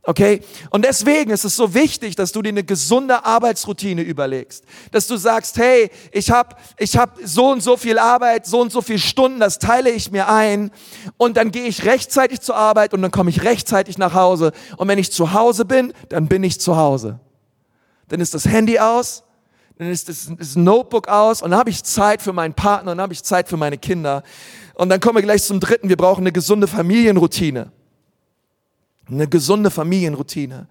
Okay? 0.07 0.41
Und 0.71 0.85
deswegen 0.85 1.31
ist 1.31 1.45
es 1.45 1.57
so 1.57 1.73
wichtig, 1.73 2.15
dass 2.15 2.33
du 2.33 2.43
dir 2.43 2.51
eine 2.51 2.63
gesunde 2.63 3.25
Arbeitsroutine 3.25 4.03
überlegst. 4.03 4.65
Dass 4.91 5.07
du 5.07 5.17
sagst, 5.17 5.57
hey, 5.57 5.91
ich 6.13 6.31
habe 6.31 6.57
ich 6.79 6.97
hab 6.97 7.19
so 7.25 7.51
und 7.51 7.63
so 7.63 7.79
viel 7.79 7.99
Arbeit, 7.99 8.45
so 8.45 8.61
und 8.61 8.71
so 8.71 8.83
viele 8.83 8.99
Stunden, 8.99 9.41
das 9.41 9.59
teile 9.59 9.91
ich 9.91 10.11
mir 10.11 10.29
ein. 10.29 10.71
Und 11.17 11.39
dann 11.39 11.51
gehe 11.51 11.65
ich 11.65 11.87
rechtzeitig 11.87 12.43
zur 12.43 12.57
Arbeit 12.57 12.93
und 12.93 13.01
dann 13.01 13.11
komme 13.11 13.31
ich 13.31 13.45
rechtzeitig 13.45 13.97
nach 13.97 14.13
Hause. 14.13 14.53
Und 14.77 14.89
wenn 14.89 14.99
ich 14.99 15.11
zu 15.11 15.33
Hause 15.33 15.65
bin, 15.65 15.95
dann 16.11 16.29
bin 16.29 16.43
ich 16.43 16.61
zu 16.61 16.77
Hause. 16.77 17.19
Dann 18.09 18.21
ist 18.21 18.35
das 18.35 18.45
Handy 18.45 18.79
aus, 18.79 19.25
dann 19.79 19.91
ist 19.91 20.11
das, 20.11 20.31
das 20.39 20.55
Notebook 20.55 21.09
aus 21.09 21.41
und 21.41 21.51
dann 21.51 21.59
habe 21.59 21.71
ich 21.71 21.83
Zeit 21.83 22.21
für 22.21 22.35
meinen 22.35 22.53
Partner 22.53 22.93
und 22.93 22.99
dann 22.99 23.05
habe 23.05 23.15
ich 23.15 23.25
Zeit 23.25 23.49
für 23.49 23.57
meine 23.57 23.79
Kinder. 23.79 24.23
Und 24.75 24.91
dann 24.91 25.01
kommen 25.01 25.17
wir 25.17 25.23
gleich 25.23 25.43
zum 25.45 25.61
dritten, 25.61 25.89
wir 25.89 25.97
brauchen 25.97 26.21
eine 26.21 26.33
gesunde 26.33 26.67
Familienroutine. 26.67 27.73
Eine 29.09 29.29
gesunde 29.29 29.71
Familienroutine. 29.71 30.67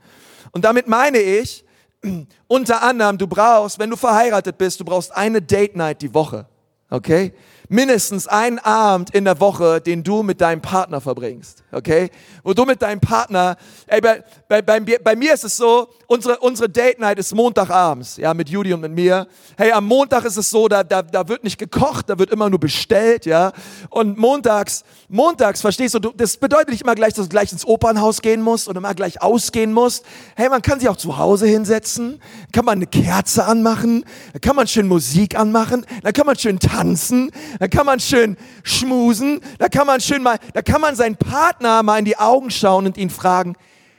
Und 0.51 0.65
damit 0.65 0.87
meine 0.87 1.19
ich, 1.19 1.63
unter 2.47 2.81
anderem, 2.81 3.17
du 3.17 3.27
brauchst, 3.27 3.79
wenn 3.79 3.89
du 3.89 3.95
verheiratet 3.95 4.57
bist, 4.57 4.79
du 4.79 4.85
brauchst 4.85 5.11
eine 5.15 5.41
Date 5.41 5.75
Night 5.75 6.01
die 6.01 6.13
Woche. 6.13 6.45
Okay? 6.89 7.33
Mindestens 7.69 8.27
einen 8.27 8.59
Abend 8.59 9.09
in 9.11 9.25
der 9.25 9.39
Woche, 9.39 9.81
den 9.81 10.03
du 10.03 10.23
mit 10.23 10.41
deinem 10.41 10.61
Partner 10.61 11.01
verbringst, 11.01 11.63
okay? 11.71 12.09
Wo 12.43 12.53
du 12.53 12.65
mit 12.65 12.81
deinem 12.81 12.99
Partner, 12.99 13.57
ey, 13.87 14.01
bei, 14.01 14.23
bei, 14.47 14.61
bei, 14.61 14.79
bei 14.79 15.15
mir 15.15 15.33
ist 15.33 15.43
es 15.43 15.57
so, 15.57 15.87
unsere, 16.07 16.39
unsere 16.39 16.69
Date 16.69 16.99
Night 16.99 17.19
ist 17.19 17.33
Montagabends, 17.33 18.17
ja, 18.17 18.33
mit 18.33 18.49
Judy 18.49 18.73
und 18.73 18.81
mit 18.81 18.91
mir. 18.91 19.27
Hey, 19.57 19.71
am 19.71 19.85
Montag 19.85 20.25
ist 20.25 20.37
es 20.37 20.49
so, 20.49 20.67
da, 20.67 20.83
da, 20.83 21.01
da 21.01 21.27
wird 21.27 21.43
nicht 21.43 21.57
gekocht, 21.57 22.09
da 22.09 22.19
wird 22.19 22.31
immer 22.31 22.49
nur 22.49 22.59
bestellt, 22.59 23.25
ja? 23.25 23.51
Und 23.89 24.17
montags, 24.17 24.83
montags, 25.07 25.61
verstehst 25.61 25.95
du, 25.95 25.99
du, 25.99 26.11
das 26.15 26.37
bedeutet 26.37 26.69
nicht 26.69 26.81
immer 26.81 26.95
gleich, 26.95 27.13
dass 27.13 27.25
du 27.25 27.29
gleich 27.29 27.51
ins 27.51 27.65
Opernhaus 27.65 28.21
gehen 28.21 28.41
musst 28.41 28.67
oder 28.67 28.77
immer 28.77 28.93
gleich 28.93 29.21
ausgehen 29.21 29.73
musst. 29.73 30.05
Hey, 30.35 30.49
man 30.49 30.61
kann 30.61 30.79
sich 30.79 30.89
auch 30.89 30.97
zu 30.97 31.17
Hause 31.17 31.47
hinsetzen, 31.47 32.21
kann 32.51 32.65
man 32.65 32.77
eine 32.77 32.87
Kerze 32.87 33.45
anmachen, 33.45 34.05
kann 34.41 34.55
man 34.55 34.67
schön 34.67 34.87
Musik 34.87 35.37
anmachen, 35.37 35.85
da 36.03 36.11
kann 36.11 36.25
man 36.25 36.37
schön 36.37 36.59
tanzen, 36.59 37.31
da 37.59 37.67
kann 37.67 37.85
man 37.85 37.99
schön 37.99 38.37
schmusen, 38.63 39.41
da 39.59 39.69
kann 39.69 39.87
man 39.87 40.01
schön 40.01 40.23
mal, 40.23 40.39
da 40.53 40.61
kann 40.61 40.81
man 40.81 40.95
seinen 40.95 41.17
Partner 41.17 41.83
mal 41.83 41.99
in 41.99 42.05
die 42.05 42.17
Augen 42.17 42.51
schauen 42.51 42.85
und 42.85 42.97
ihn 42.97 43.09
fragen, 43.09 43.55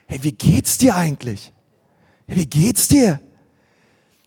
hey, 0.06 0.18
wie 0.22 0.32
geht's 0.32 0.78
dir 0.78 0.94
eigentlich? 0.94 1.52
Hey, 2.26 2.36
wie 2.38 2.46
geht's 2.46 2.88
dir? 2.88 3.20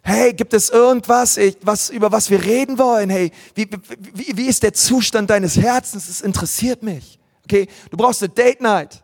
Hey, 0.03 0.33
gibt 0.33 0.53
es 0.53 0.69
irgendwas, 0.69 1.37
was, 1.61 1.89
über 1.89 2.11
was 2.11 2.29
wir 2.29 2.41
reden 2.43 2.77
wollen? 2.77 3.09
Hey, 3.09 3.31
wie, 3.55 3.67
wie, 4.13 4.37
wie 4.37 4.47
ist 4.47 4.63
der 4.63 4.73
Zustand 4.73 5.29
deines 5.29 5.57
Herzens? 5.57 6.07
Es 6.07 6.21
interessiert 6.21 6.81
mich. 6.81 7.19
Okay, 7.43 7.67
du 7.89 7.97
brauchst 7.97 8.23
eine 8.23 8.29
Date 8.29 8.61
Night. 8.61 9.03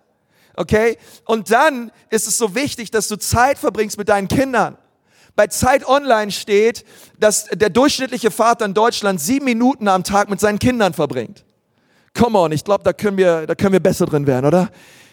Okay, 0.55 0.97
und 1.25 1.51
dann 1.51 1.91
ist 2.09 2.27
es 2.27 2.37
so 2.37 2.55
wichtig, 2.55 2.91
dass 2.91 3.07
du 3.07 3.17
Zeit 3.17 3.57
verbringst 3.57 3.97
mit 3.97 4.07
deinen 4.09 4.27
Kindern. 4.27 4.77
Bei 5.35 5.47
Zeit 5.47 5.87
Online 5.87 6.31
steht, 6.31 6.85
dass 7.19 7.45
der 7.45 7.69
durchschnittliche 7.69 8.29
Vater 8.29 8.65
in 8.65 8.75
Deutschland 8.75 9.19
sieben 9.19 9.45
Minuten 9.45 9.87
am 9.87 10.03
Tag 10.03 10.29
mit 10.29 10.39
seinen 10.39 10.59
Kindern 10.59 10.93
verbringt. 10.93 11.43
Come 12.15 12.37
on, 12.37 12.51
ich 12.51 12.63
glaube, 12.63 12.83
da 12.83 12.93
können 12.93 13.17
wir, 13.17 13.47
da 13.47 13.55
können 13.55 13.73
wir 13.73 13.79
besser 13.79 14.05
drin 14.05 14.27
werden, 14.27 14.45
oder? 14.45 14.69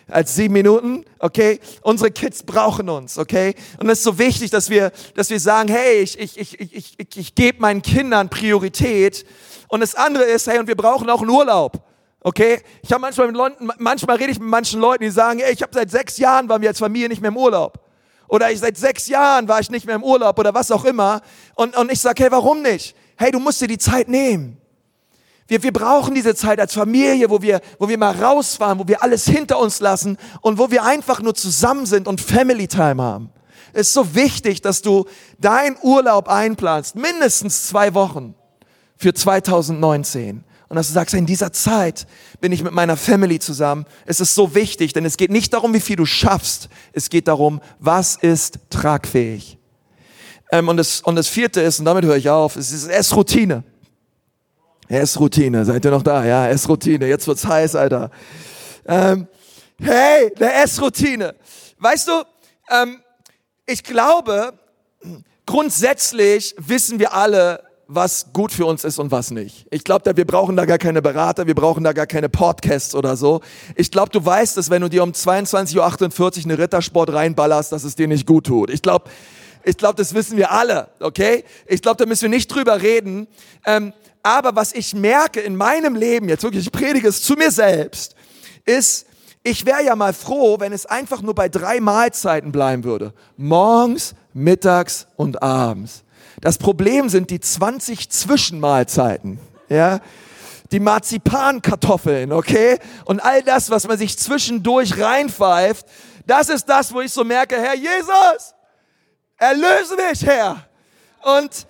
Als 0.09 0.35
sieben 0.35 0.53
Minuten, 0.53 1.05
okay? 1.21 1.59
Unsere 1.83 2.11
Kids 2.11 2.43
brauchen 2.43 2.91
uns, 2.91 3.17
okay? 3.17 3.55
Und 3.79 3.89
es 3.89 3.99
ist 3.99 4.05
so 4.05 4.19
wichtig, 4.19 4.51
dass 4.51 4.69
wir, 4.69 4.93
dass 5.15 5.31
wir 5.31 5.41
sagen, 5.41 5.71
hey, 5.71 6.03
ich, 6.03 6.19
ich, 6.19 6.39
ich, 6.39 6.61
ich, 6.61 6.95
ich, 6.99 7.17
ich 7.17 7.35
gebe 7.35 7.61
meinen 7.61 7.81
Kindern 7.81 8.29
Priorität. 8.29 9.25
Und 9.69 9.81
das 9.81 9.95
andere 9.95 10.25
ist, 10.25 10.49
hey, 10.49 10.59
und 10.59 10.67
wir 10.67 10.75
brauchen 10.75 11.09
auch 11.09 11.23
einen 11.23 11.31
Urlaub. 11.31 11.83
Okay? 12.23 12.61
Ich 12.83 12.93
habe 12.93 13.01
manchmal 13.01 13.29
mit 13.29 13.37
Leuten, 13.37 13.71
manchmal 13.79 14.17
rede 14.17 14.33
ich 14.33 14.41
mit 14.41 14.49
manchen 14.49 14.81
Leuten, 14.81 15.05
die 15.05 15.11
sagen, 15.11 15.39
ey, 15.39 15.55
ich 15.55 15.63
habe 15.63 15.73
seit 15.73 15.91
sechs 15.91 16.19
Jahren 16.19 16.49
waren 16.49 16.61
wir 16.61 16.69
als 16.69 16.79
Familie 16.79 17.09
nicht 17.09 17.23
mehr 17.23 17.31
im 17.31 17.39
Urlaub 17.39 17.90
oder 18.31 18.51
ich 18.51 18.61
seit 18.61 18.77
sechs 18.77 19.09
Jahren 19.09 19.49
war 19.49 19.59
ich 19.59 19.71
nicht 19.71 19.87
mehr 19.87 19.97
im 19.97 20.05
Urlaub 20.05 20.39
oder 20.39 20.55
was 20.55 20.71
auch 20.71 20.85
immer. 20.85 21.21
Und, 21.57 21.77
und 21.77 21.91
ich 21.91 22.01
sage, 22.01 22.23
hey, 22.23 22.31
warum 22.31 22.63
nicht? 22.63 22.95
Hey, 23.17 23.33
du 23.33 23.41
musst 23.41 23.61
dir 23.61 23.67
die 23.67 23.77
Zeit 23.77 24.09
nehmen. 24.09 24.57
Wir, 25.49 25.61
wir 25.65 25.73
brauchen 25.73 26.15
diese 26.15 26.37
Zeit 26.37 26.61
als 26.61 26.73
Familie, 26.73 27.29
wo 27.29 27.43
wir, 27.43 27.61
wo 27.81 27.89
wir 27.89 27.99
mal 27.99 28.15
rausfahren, 28.15 28.79
wo 28.79 28.87
wir 28.87 29.03
alles 29.03 29.25
hinter 29.25 29.59
uns 29.59 29.81
lassen 29.81 30.17
und 30.43 30.59
wo 30.59 30.71
wir 30.71 30.85
einfach 30.85 31.21
nur 31.21 31.35
zusammen 31.35 31.87
sind 31.87 32.07
und 32.07 32.21
Family 32.21 32.69
Time 32.69 33.03
haben. 33.03 33.31
Es 33.73 33.89
ist 33.89 33.95
so 33.95 34.15
wichtig, 34.15 34.63
dass 34.63 34.81
du 34.81 35.07
deinen 35.39 35.77
Urlaub 35.83 36.29
einplanst, 36.29 36.95
mindestens 36.95 37.67
zwei 37.67 37.95
Wochen 37.95 38.37
für 38.97 39.13
2019 39.13 40.45
und 40.71 40.77
dass 40.77 40.87
du 40.87 40.93
sagst, 40.93 41.15
in 41.15 41.27
dieser 41.27 41.53
Zeit 41.53 42.07
bin 42.41 42.53
ich 42.53 42.63
mit 42.63 42.73
meiner 42.73 42.97
Family 42.97 43.41
zusammen. 43.41 43.87
Es 44.07 44.21
ist 44.21 44.37
so 44.37 44.55
wichtig, 44.55 44.93
denn 44.93 45.05
es 45.05 45.17
geht 45.17 45.33
nicht 45.33 45.53
darum, 45.53 45.75
wie 45.75 45.81
viel 45.81 45.97
du 45.97 46.07
schaffst. 46.07 46.69
Es 46.93 47.11
geht 47.11 47.27
darum, 47.27 47.61
was 47.81 48.15
ist 48.15 48.61
tragfähig. 48.71 49.59
Ähm, 50.53 50.69
und, 50.69 50.77
das, 50.77 51.01
und 51.01 51.17
das 51.17 51.27
vierte 51.27 51.61
ist, 51.61 51.81
und 51.81 51.87
damit 51.87 52.05
höre 52.05 52.17
ich 52.17 52.31
auf, 52.31 52.55
es 52.55 52.71
ist 52.71 52.87
Essroutine. 52.87 53.65
Essroutine, 54.87 55.65
seid 55.65 55.85
ihr 55.85 55.91
noch 55.91 56.05
da? 56.05 56.25
Ja, 56.25 56.47
Essroutine, 56.47 57.09
jetzt 57.09 57.27
wird's 57.27 57.45
heiß, 57.45 57.75
Alter. 57.75 58.13
Ähm, 58.87 59.27
hey, 59.81 60.33
eine 60.37 60.53
Essroutine. 60.53 61.35
Weißt 61.79 62.07
du, 62.07 62.13
ähm, 62.71 63.01
ich 63.67 63.83
glaube, 63.83 64.53
grundsätzlich 65.47 66.55
wissen 66.59 67.01
wir 67.01 67.13
alle, 67.13 67.70
was 67.93 68.33
gut 68.33 68.53
für 68.53 68.67
uns 68.67 68.85
ist 68.85 69.01
und 69.01 69.11
was 69.11 69.33
nicht. 69.33 69.67
Ich 69.71 69.83
glaube, 69.83 70.17
wir 70.17 70.25
brauchen 70.25 70.57
da 70.57 70.65
gar 70.65 70.79
keine 70.79 71.03
Berater, 71.03 71.49
wir 71.49 71.57
brauchen 71.57 71.83
da 71.83 71.93
gar 71.93 72.07
keine 72.07 72.29
Podcasts 72.29 72.95
oder 72.95 73.17
so. 73.17 73.41
Ich 73.75 73.91
glaube, 73.91 74.11
du 74.11 74.25
weißt 74.25 74.57
dass 74.57 74.71
wenn 74.71 74.83
du 74.83 74.89
dir 74.89 75.03
um 75.03 75.11
22.48 75.11 76.39
Uhr 76.39 76.45
eine 76.45 76.59
Rittersport 76.59 77.13
reinballerst, 77.13 77.73
dass 77.73 77.83
es 77.83 77.97
dir 77.97 78.07
nicht 78.07 78.27
gut 78.27 78.47
tut. 78.47 78.71
Ich 78.71 78.83
glaube, 78.83 79.11
ich 79.65 79.77
glaube, 79.77 79.97
das 79.97 80.15
wissen 80.15 80.37
wir 80.37 80.53
alle, 80.53 80.89
okay? 81.01 81.45
Ich 81.67 81.83
glaube, 81.83 81.97
da 81.97 82.07
müssen 82.07 82.23
wir 82.23 82.29
nicht 82.29 82.49
drüber 82.49 82.81
reden. 82.81 83.27
Ähm, 83.67 83.93
aber 84.23 84.55
was 84.55 84.73
ich 84.73 84.95
merke 84.95 85.41
in 85.41 85.57
meinem 85.57 85.97
Leben, 85.97 86.29
jetzt 86.29 86.45
wirklich, 86.45 86.67
ich 86.67 86.73
predige 86.73 87.09
es 87.09 87.23
zu 87.23 87.35
mir 87.35 87.51
selbst, 87.51 88.15
ist, 88.65 89.07
ich 89.43 89.67
wäre 89.67 89.85
ja 89.85 89.97
mal 89.97 90.13
froh, 90.13 90.61
wenn 90.61 90.73
es 90.73 90.87
einfach 90.87 91.23
nur 91.23 91.35
bei 91.35 91.49
drei 91.49 91.81
Mahlzeiten 91.81 92.53
bleiben 92.53 92.85
würde. 92.85 93.15
Morgens, 93.37 94.15
mittags 94.33 95.09
und 95.17 95.43
abends. 95.43 96.05
Das 96.41 96.59
Problem 96.59 97.09
sind 97.09 97.31
die 97.31 97.41
20 97.41 98.11
Zwischenmahlzeiten. 98.11 99.39
Ja? 99.69 100.01
Die 100.73 100.81
Marzipankartoffeln, 100.81 102.33
okay? 102.33 102.79
Und 103.05 103.21
all 103.21 103.43
das, 103.43 103.71
was 103.71 103.87
man 103.87 103.99
sich 103.99 104.17
zwischendurch 104.19 104.99
reinpfeift, 104.99 105.87
das 106.27 106.49
ist 106.49 106.69
das, 106.69 106.95
wo 106.95 107.01
ich 107.01 107.13
so 107.13 107.25
merke, 107.25 107.61
Herr 107.61 107.75
Jesus, 107.75 108.55
erlöse 109.37 109.97
mich, 109.97 110.25
Herr. 110.25 110.65
Und 111.23 111.67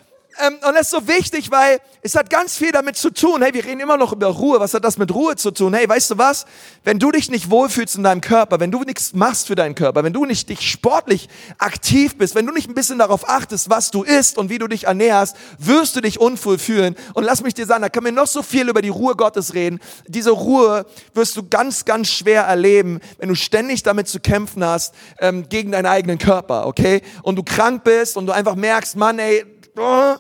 ähm, 0.47 0.55
und 0.67 0.75
das 0.75 0.83
ist 0.83 0.91
so 0.91 1.07
wichtig, 1.09 1.51
weil 1.51 1.79
es 2.03 2.15
hat 2.15 2.31
ganz 2.31 2.57
viel 2.57 2.73
damit 2.73 2.97
zu 2.97 3.11
tun. 3.11 3.43
Hey, 3.43 3.53
wir 3.53 3.65
reden 3.65 3.81
immer 3.81 3.97
noch 3.97 4.13
über 4.13 4.29
Ruhe. 4.29 4.61
Was 4.61 4.75
hat 4.75 4.85
das 4.85 4.97
mit 4.97 5.15
Ruhe 5.15 5.37
zu 5.37 5.51
tun? 5.51 5.75
Hey, 5.75 5.89
weißt 5.89 6.11
du 6.13 6.19
was? 6.19 6.47
Wenn 6.85 6.99
du 6.99 7.11
dich 7.11 7.31
nicht 7.31 7.51
wohlfühlst 7.51 7.97
in 7.97 8.05
deinem 8.05 8.21
Körper, 8.21 8.61
wenn 8.61 8.71
du 8.71 8.83
nichts 8.83 9.13
machst 9.13 9.49
für 9.49 9.55
deinen 9.55 9.75
Körper, 9.75 10.03
wenn 10.03 10.13
du 10.13 10.25
nicht 10.25 10.49
dich 10.49 10.71
sportlich 10.71 11.29
aktiv 11.59 12.17
bist, 12.17 12.35
wenn 12.35 12.47
du 12.47 12.53
nicht 12.53 12.69
ein 12.69 12.75
bisschen 12.75 12.99
darauf 12.99 13.29
achtest, 13.29 13.71
was 13.71 13.91
du 13.91 14.03
isst 14.03 14.39
und 14.39 14.51
wie 14.51 14.59
du 14.59 14.67
dich 14.67 14.85
ernährst, 14.85 15.37
wirst 15.59 15.97
du 15.97 16.01
dich 16.01 16.21
unwohl 16.21 16.59
fühlen. 16.59 16.97
Und 17.15 17.25
lass 17.25 17.43
mich 17.43 17.55
dir 17.55 17.67
sagen, 17.67 17.83
da 17.83 17.89
können 17.89 18.07
wir 18.07 18.13
noch 18.13 18.27
so 18.27 18.43
viel 18.43 18.69
über 18.69 18.83
die 18.83 18.89
Ruhe 18.89 19.17
Gottes 19.17 19.55
reden. 19.55 19.81
Diese 20.07 20.31
Ruhe 20.31 20.87
wirst 21.15 21.37
du 21.37 21.49
ganz, 21.49 21.85
ganz 21.85 22.09
schwer 22.09 22.45
erleben, 22.45 23.01
wenn 23.19 23.29
du 23.29 23.35
ständig 23.35 23.83
damit 23.83 24.09
zu 24.09 24.21
kämpfen 24.21 24.65
hast 24.65 24.95
ähm, 25.19 25.49
gegen 25.49 25.73
deinen 25.73 25.87
eigenen 25.87 26.19
Körper, 26.19 26.67
okay? 26.67 27.03
Und 27.23 27.37
du 27.37 27.43
krank 27.43 27.85
bist 27.85 28.17
und 28.17 28.27
du 28.27 28.33
einfach 28.33 28.55
merkst, 28.55 28.97
Mann, 28.97 29.19
ey, 29.19 29.45
oh, 29.77 30.17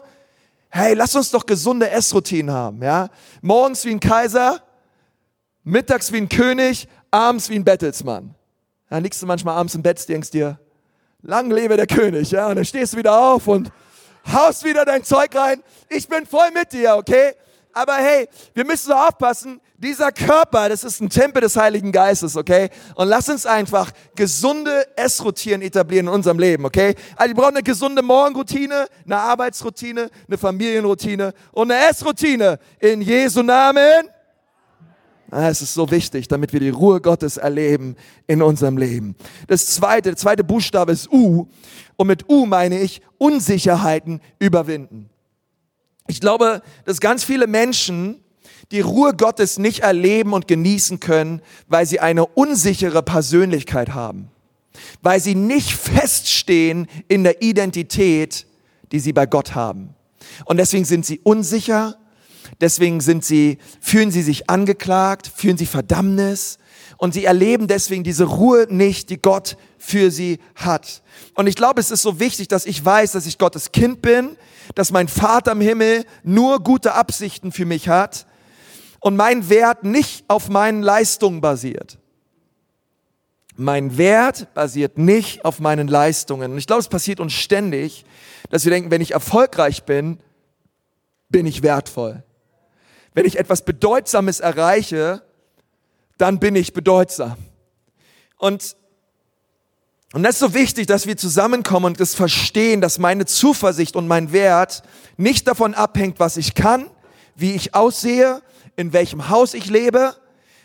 hey, 0.70 0.94
lass 0.94 1.14
uns 1.14 1.30
doch 1.30 1.44
gesunde 1.44 1.90
Essroutinen 1.90 2.54
haben, 2.54 2.82
ja? 2.82 3.08
Morgens 3.42 3.84
wie 3.84 3.90
ein 3.90 4.00
Kaiser, 4.00 4.62
mittags 5.64 6.12
wie 6.12 6.18
ein 6.18 6.28
König, 6.28 6.88
abends 7.10 7.50
wie 7.50 7.56
ein 7.56 7.64
Bettelsmann. 7.64 8.34
Dann 8.88 9.02
liegst 9.02 9.20
du 9.20 9.26
manchmal 9.26 9.56
abends 9.56 9.74
im 9.74 9.82
Bett, 9.82 10.08
denkst 10.08 10.30
dir, 10.30 10.58
lang 11.22 11.50
lebe 11.50 11.76
der 11.76 11.86
König, 11.86 12.30
ja? 12.30 12.48
Und 12.48 12.56
dann 12.56 12.64
stehst 12.64 12.92
du 12.92 12.96
wieder 12.98 13.18
auf 13.18 13.46
und 13.46 13.70
haust 14.32 14.64
wieder 14.64 14.84
dein 14.84 15.04
Zeug 15.04 15.34
rein. 15.34 15.62
Ich 15.88 16.08
bin 16.08 16.26
voll 16.26 16.50
mit 16.52 16.72
dir, 16.72 16.96
okay? 16.96 17.34
Aber 17.72 17.94
hey, 17.94 18.28
wir 18.54 18.64
müssen 18.64 18.88
so 18.88 18.94
aufpassen, 18.94 19.60
dieser 19.78 20.12
Körper, 20.12 20.68
das 20.68 20.84
ist 20.84 21.00
ein 21.00 21.08
Tempel 21.08 21.40
des 21.42 21.56
Heiligen 21.56 21.92
Geistes, 21.92 22.36
okay? 22.36 22.68
Und 22.96 23.08
lass 23.08 23.28
uns 23.28 23.46
einfach 23.46 23.90
gesunde 24.14 24.86
Essroutinen 24.96 25.62
etablieren 25.62 26.06
in 26.06 26.12
unserem 26.12 26.38
Leben, 26.38 26.64
okay? 26.64 26.94
Also 27.16 27.34
wir 27.34 27.40
brauchen 27.40 27.56
eine 27.56 27.62
gesunde 27.62 28.02
Morgenroutine, 28.02 28.86
eine 29.04 29.16
Arbeitsroutine, 29.16 30.10
eine 30.26 30.38
Familienroutine 30.38 31.32
und 31.52 31.70
eine 31.70 31.88
Essroutine. 31.88 32.58
In 32.78 33.00
Jesu 33.00 33.42
Namen. 33.42 34.08
Ah, 35.30 35.48
es 35.48 35.62
ist 35.62 35.74
so 35.74 35.88
wichtig, 35.90 36.26
damit 36.26 36.52
wir 36.52 36.58
die 36.58 36.70
Ruhe 36.70 37.00
Gottes 37.00 37.36
erleben 37.36 37.94
in 38.26 38.42
unserem 38.42 38.76
Leben. 38.76 39.14
Das 39.46 39.66
zweite, 39.66 40.10
der 40.10 40.16
zweite 40.16 40.42
Buchstabe 40.42 40.90
ist 40.90 41.10
U. 41.12 41.46
Und 41.96 42.06
mit 42.06 42.28
U 42.28 42.46
meine 42.46 42.80
ich 42.80 43.00
Unsicherheiten 43.18 44.20
überwinden. 44.40 45.09
Ich 46.06 46.20
glaube, 46.20 46.62
dass 46.84 47.00
ganz 47.00 47.24
viele 47.24 47.46
Menschen 47.46 48.22
die 48.70 48.80
Ruhe 48.80 49.14
Gottes 49.14 49.58
nicht 49.58 49.80
erleben 49.80 50.32
und 50.32 50.46
genießen 50.46 51.00
können, 51.00 51.42
weil 51.68 51.86
sie 51.86 52.00
eine 52.00 52.26
unsichere 52.26 53.02
Persönlichkeit 53.02 53.90
haben, 53.90 54.28
weil 55.02 55.20
sie 55.20 55.34
nicht 55.34 55.72
feststehen 55.72 56.86
in 57.08 57.24
der 57.24 57.42
Identität, 57.42 58.46
die 58.92 59.00
sie 59.00 59.12
bei 59.12 59.26
Gott 59.26 59.54
haben. 59.54 59.94
Und 60.44 60.58
deswegen 60.58 60.84
sind 60.84 61.04
sie 61.04 61.20
unsicher, 61.22 61.96
deswegen 62.60 63.00
sind 63.00 63.24
sie, 63.24 63.58
fühlen 63.80 64.10
sie 64.10 64.22
sich 64.22 64.48
angeklagt, 64.48 65.30
fühlen 65.34 65.56
sie 65.56 65.66
Verdammnis 65.66 66.58
und 66.96 67.14
sie 67.14 67.24
erleben 67.24 67.66
deswegen 67.66 68.04
diese 68.04 68.24
Ruhe 68.24 68.66
nicht, 68.68 69.10
die 69.10 69.20
Gott 69.20 69.56
für 69.78 70.10
sie 70.10 70.38
hat. 70.54 71.02
Und 71.34 71.46
ich 71.46 71.56
glaube, 71.56 71.80
es 71.80 71.90
ist 71.90 72.02
so 72.02 72.20
wichtig, 72.20 72.48
dass 72.48 72.66
ich 72.66 72.84
weiß, 72.84 73.12
dass 73.12 73.26
ich 73.26 73.38
Gottes 73.38 73.72
Kind 73.72 74.02
bin, 74.02 74.36
dass 74.74 74.90
mein 74.90 75.08
Vater 75.08 75.52
im 75.52 75.60
Himmel 75.60 76.04
nur 76.22 76.62
gute 76.62 76.94
Absichten 76.94 77.52
für 77.52 77.64
mich 77.64 77.88
hat 77.88 78.26
und 79.00 79.16
mein 79.16 79.48
Wert 79.48 79.84
nicht 79.84 80.24
auf 80.28 80.48
meinen 80.48 80.82
Leistungen 80.82 81.40
basiert. 81.40 81.98
Mein 83.56 83.98
Wert 83.98 84.54
basiert 84.54 84.96
nicht 84.96 85.44
auf 85.44 85.60
meinen 85.60 85.88
Leistungen. 85.88 86.52
Und 86.52 86.58
ich 86.58 86.66
glaube, 86.66 86.80
es 86.80 86.88
passiert 86.88 87.20
uns 87.20 87.32
ständig, 87.32 88.04
dass 88.48 88.64
wir 88.64 88.70
denken, 88.70 88.90
wenn 88.90 89.02
ich 89.02 89.12
erfolgreich 89.12 89.84
bin, 89.84 90.18
bin 91.28 91.46
ich 91.46 91.62
wertvoll. 91.62 92.22
Wenn 93.12 93.26
ich 93.26 93.38
etwas 93.38 93.64
Bedeutsames 93.64 94.40
erreiche, 94.40 95.22
dann 96.16 96.38
bin 96.38 96.56
ich 96.56 96.72
bedeutsam. 96.72 97.36
Und, 98.38 98.76
und 100.12 100.24
das 100.24 100.34
ist 100.34 100.40
so 100.40 100.54
wichtig, 100.54 100.86
dass 100.86 101.06
wir 101.06 101.16
zusammenkommen 101.16 101.86
und 101.86 102.00
das 102.00 102.14
verstehen, 102.14 102.80
dass 102.80 102.98
meine 102.98 103.26
Zuversicht 103.26 103.94
und 103.94 104.08
mein 104.08 104.32
Wert 104.32 104.82
nicht 105.16 105.46
davon 105.46 105.74
abhängt, 105.74 106.18
was 106.18 106.36
ich 106.36 106.54
kann, 106.54 106.86
wie 107.36 107.52
ich 107.54 107.74
aussehe, 107.74 108.42
in 108.74 108.92
welchem 108.92 109.28
Haus 109.28 109.54
ich 109.54 109.66
lebe, 109.66 110.16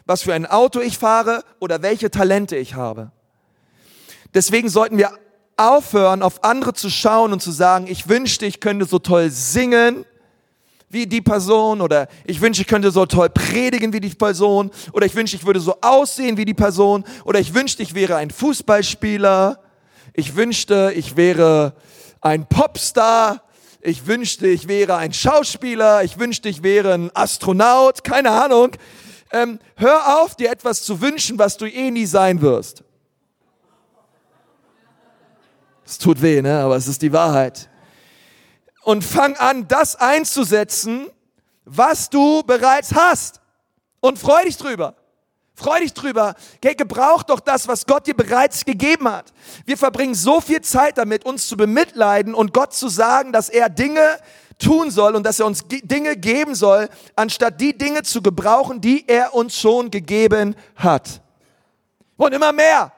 was 0.05 0.23
für 0.23 0.34
ein 0.34 0.45
Auto 0.45 0.79
ich 0.79 0.97
fahre 0.97 1.43
oder 1.60 1.81
welche 1.81 2.10
Talente 2.10 2.55
ich 2.55 2.73
habe. 2.73 3.12
Deswegen 4.34 4.69
sollten 4.69 4.97
wir 4.97 5.12
aufhören, 5.58 6.23
auf 6.23 6.43
andere 6.43 6.73
zu 6.73 6.89
schauen 6.89 7.31
und 7.31 7.41
zu 7.41 7.51
sagen, 7.51 7.88
ich 7.88 8.10
wünschte, 8.10 8.45
ich 8.45 8.60
könnte 8.60 8.86
so 8.86 8.99
toll 8.99 9.29
singen 9.29 10.05
wie 10.95 11.05
die 11.05 11.21
Person 11.21 11.81
oder 11.81 12.08
ich 12.25 12.41
wünschte, 12.41 12.62
ich 12.62 12.67
könnte 12.67 12.89
so 12.89 13.05
toll 13.05 13.29
predigen 13.29 13.93
wie 13.93 13.99
die 13.99 14.10
Person 14.10 14.71
oder 14.93 15.05
ich 15.05 15.13
wünschte, 15.13 15.38
ich 15.38 15.45
würde 15.45 15.60
so 15.60 15.75
aussehen 15.81 16.38
wie 16.38 16.45
die 16.45 16.53
Person 16.53 17.03
oder 17.25 17.39
ich 17.39 17.53
wünschte, 17.53 17.84
ich 17.84 17.93
wäre 17.93 18.15
ein 18.15 18.31
Fußballspieler. 18.31 19.60
Ich 20.13 20.38
wünschte, 20.38 20.93
ich 20.95 21.17
wäre 21.17 21.75
ein 22.21 22.47
Popstar 22.47 23.43
ich 23.86 24.08
wünschte, 24.08 24.47
ich 24.47 24.67
wäre 24.67 24.95
ein 24.97 25.13
Schauspieler, 25.13 26.03
ich 26.03 26.17
wünschte, 26.17 26.49
ich 26.49 26.63
wäre 26.63 26.93
ein 26.93 27.12
Astronaut, 27.13 28.03
keine 28.03 28.31
Ahnung. 28.31 28.71
Ähm, 29.31 29.60
hör 29.75 30.21
auf, 30.21 30.36
dir 30.36 30.49
etwas 30.49 30.81
zu 30.81 31.01
wünschen, 31.01 31.38
was 31.38 31.58
du 31.58 31.65
eh 31.67 31.91
nie 31.91 32.08
sein 32.08 32.41
wirst. 32.41 32.84
Es 35.86 35.99
tut 35.99 36.21
weh, 36.21 36.41
ne? 36.41 36.62
aber 36.62 36.75
es 36.75 36.88
ist 36.88 37.03
die 37.03 37.13
Wahrheit. 37.13 37.69
Und 38.86 39.04
fang 39.04 39.36
an, 39.38 39.67
das 39.67 39.95
einzusetzen, 39.95 41.08
was 41.65 42.12
du 42.12 42.43
bereits 42.43 42.93
hast. 42.93 43.41
Und 44.00 44.19
freu 44.19 44.43
dich 44.43 44.58
drüber. 44.58 44.93
Freu 45.56 45.80
dich 45.80 45.93
drüber. 45.93 46.36
Gebrauch 46.62 47.24
doch 47.24 47.39
das, 47.39 47.67
was 47.67 47.88
Gott 47.88 48.06
dir 48.06 48.13
bereits 48.13 48.63
gegeben 48.63 49.10
hat. 49.10 49.34
Wir 49.65 49.76
verbringen 49.76 50.13
so 50.13 50.39
viel 50.39 50.62
Zeit 50.62 51.00
damit, 51.00 51.26
uns 51.26 51.48
zu 51.48 51.58
bemitleiden 51.58 52.36
und 52.36 52.54
Gott 52.54 52.74
zu 52.74 52.88
sagen, 52.88 53.32
dass 53.32 53.50
er 53.50 53.69
Dinge 53.69 54.19
tun 54.60 54.91
soll 54.91 55.15
und 55.15 55.24
dass 55.24 55.39
er 55.39 55.48
uns 55.48 55.63
Dinge 55.67 56.15
geben 56.15 56.54
soll, 56.54 56.88
anstatt 57.15 57.60
die 57.60 57.76
Dinge 57.76 58.04
zu 58.04 58.21
gebrauchen, 58.21 58.82
die 58.82 59.08
er 59.08 59.34
uns 59.34 59.58
schon 59.58 59.89
gegeben 59.89 60.56
hat. 60.76 61.21
Und 62.17 62.34
immer 62.34 62.54
mehr. 62.54 62.91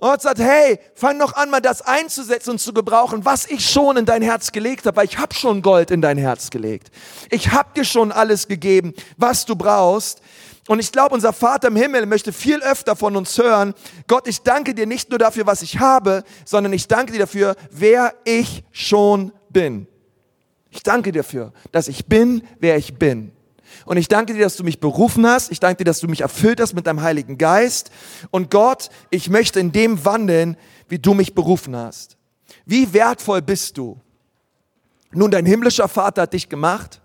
Und 0.00 0.22
sagt, 0.22 0.38
hey, 0.38 0.80
fang 0.94 1.18
noch 1.18 1.34
an, 1.34 1.50
mal 1.50 1.60
das 1.60 1.82
einzusetzen 1.82 2.50
und 2.50 2.58
zu 2.58 2.72
gebrauchen, 2.72 3.24
was 3.24 3.46
ich 3.46 3.68
schon 3.68 3.98
in 3.98 4.06
dein 4.06 4.22
Herz 4.22 4.50
gelegt 4.50 4.86
habe, 4.86 4.96
weil 4.96 5.04
ich 5.04 5.18
habe 5.18 5.34
schon 5.34 5.62
Gold 5.62 5.90
in 5.90 6.00
dein 6.00 6.16
Herz 6.16 6.50
gelegt. 6.50 6.90
Ich 7.30 7.52
habe 7.52 7.68
dir 7.76 7.84
schon 7.84 8.10
alles 8.10 8.48
gegeben, 8.48 8.94
was 9.16 9.44
du 9.44 9.54
brauchst. 9.56 10.22
Und 10.68 10.78
ich 10.78 10.92
glaube, 10.92 11.14
unser 11.14 11.32
Vater 11.32 11.68
im 11.68 11.76
Himmel 11.76 12.06
möchte 12.06 12.32
viel 12.32 12.62
öfter 12.62 12.96
von 12.96 13.16
uns 13.16 13.36
hören, 13.36 13.74
Gott, 14.06 14.26
ich 14.26 14.42
danke 14.42 14.74
dir 14.74 14.86
nicht 14.86 15.10
nur 15.10 15.18
dafür, 15.18 15.46
was 15.46 15.62
ich 15.62 15.80
habe, 15.80 16.24
sondern 16.44 16.72
ich 16.72 16.86
danke 16.86 17.12
dir 17.12 17.18
dafür, 17.18 17.56
wer 17.70 18.14
ich 18.24 18.64
schon 18.70 19.32
bin. 19.48 19.86
Ich 20.70 20.82
danke 20.82 21.12
dir 21.12 21.22
dafür, 21.22 21.52
dass 21.72 21.88
ich 21.88 22.06
bin, 22.06 22.42
wer 22.58 22.76
ich 22.76 22.94
bin. 22.94 23.32
Und 23.84 23.96
ich 23.96 24.08
danke 24.08 24.34
dir, 24.34 24.42
dass 24.42 24.56
du 24.56 24.64
mich 24.64 24.80
berufen 24.80 25.26
hast. 25.26 25.50
Ich 25.50 25.60
danke 25.60 25.78
dir, 25.78 25.84
dass 25.84 26.00
du 26.00 26.08
mich 26.08 26.20
erfüllt 26.20 26.60
hast 26.60 26.74
mit 26.74 26.86
deinem 26.86 27.02
Heiligen 27.02 27.38
Geist. 27.38 27.90
Und 28.30 28.50
Gott, 28.50 28.90
ich 29.10 29.30
möchte 29.30 29.60
in 29.60 29.72
dem 29.72 30.04
wandeln, 30.04 30.56
wie 30.88 30.98
du 30.98 31.14
mich 31.14 31.34
berufen 31.34 31.76
hast. 31.76 32.16
Wie 32.66 32.92
wertvoll 32.92 33.42
bist 33.42 33.78
du? 33.78 34.00
Nun, 35.12 35.30
dein 35.30 35.46
himmlischer 35.46 35.88
Vater 35.88 36.22
hat 36.22 36.32
dich 36.32 36.48
gemacht. 36.48 37.00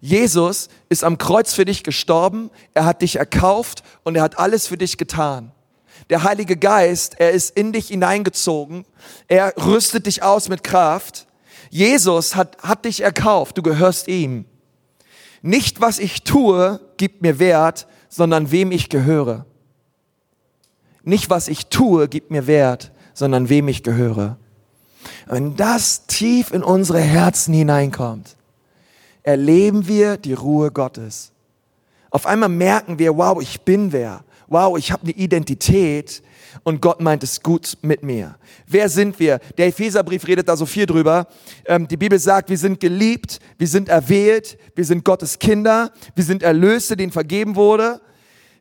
Jesus 0.00 0.68
ist 0.88 1.04
am 1.04 1.16
Kreuz 1.16 1.54
für 1.54 1.64
dich 1.64 1.84
gestorben, 1.84 2.50
er 2.74 2.84
hat 2.84 3.02
dich 3.02 3.16
erkauft 3.16 3.84
und 4.02 4.16
er 4.16 4.22
hat 4.22 4.38
alles 4.38 4.66
für 4.66 4.76
dich 4.76 4.98
getan. 4.98 5.52
Der 6.10 6.24
Heilige 6.24 6.56
Geist, 6.56 7.14
er 7.20 7.30
ist 7.30 7.56
in 7.56 7.72
dich 7.72 7.88
hineingezogen, 7.88 8.84
er 9.28 9.54
rüstet 9.64 10.06
dich 10.06 10.22
aus 10.24 10.48
mit 10.48 10.64
Kraft. 10.64 11.28
Jesus 11.70 12.34
hat, 12.34 12.58
hat 12.62 12.84
dich 12.84 13.02
erkauft, 13.02 13.56
du 13.56 13.62
gehörst 13.62 14.08
ihm. 14.08 14.44
Nicht 15.42 15.80
was 15.80 15.98
ich 15.98 16.22
tue, 16.22 16.80
gibt 16.96 17.20
mir 17.20 17.38
Wert, 17.38 17.86
sondern 18.08 18.50
wem 18.52 18.70
ich 18.70 18.88
gehöre. 18.88 19.44
Nicht 21.02 21.30
was 21.30 21.48
ich 21.48 21.66
tue, 21.66 22.08
gibt 22.08 22.30
mir 22.30 22.46
Wert, 22.46 22.92
sondern 23.12 23.48
wem 23.48 23.66
ich 23.68 23.82
gehöre. 23.82 24.36
Wenn 25.26 25.56
das 25.56 26.06
tief 26.06 26.52
in 26.52 26.62
unsere 26.62 27.00
Herzen 27.00 27.52
hineinkommt, 27.52 28.36
erleben 29.24 29.88
wir 29.88 30.16
die 30.16 30.32
Ruhe 30.32 30.70
Gottes. 30.70 31.32
Auf 32.10 32.26
einmal 32.26 32.48
merken 32.48 32.98
wir, 32.98 33.16
wow, 33.16 33.40
ich 33.40 33.62
bin 33.62 33.92
wer. 33.92 34.24
Wow, 34.52 34.76
ich 34.76 34.92
habe 34.92 35.04
eine 35.04 35.12
Identität 35.12 36.22
und 36.62 36.82
Gott 36.82 37.00
meint 37.00 37.22
es 37.22 37.42
gut 37.42 37.78
mit 37.80 38.02
mir. 38.02 38.36
Wer 38.66 38.90
sind 38.90 39.18
wir? 39.18 39.38
Der 39.56 39.68
Epheserbrief 39.68 40.26
redet 40.26 40.46
da 40.46 40.58
so 40.58 40.66
viel 40.66 40.84
drüber. 40.84 41.26
Ähm, 41.64 41.88
die 41.88 41.96
Bibel 41.96 42.18
sagt, 42.18 42.50
wir 42.50 42.58
sind 42.58 42.78
geliebt, 42.78 43.38
wir 43.56 43.66
sind 43.66 43.88
erwählt, 43.88 44.58
wir 44.74 44.84
sind 44.84 45.06
Gottes 45.06 45.38
Kinder, 45.38 45.90
wir 46.14 46.24
sind 46.24 46.42
Erlöste, 46.42 46.98
denen 46.98 47.12
vergeben 47.12 47.56
wurde. 47.56 48.02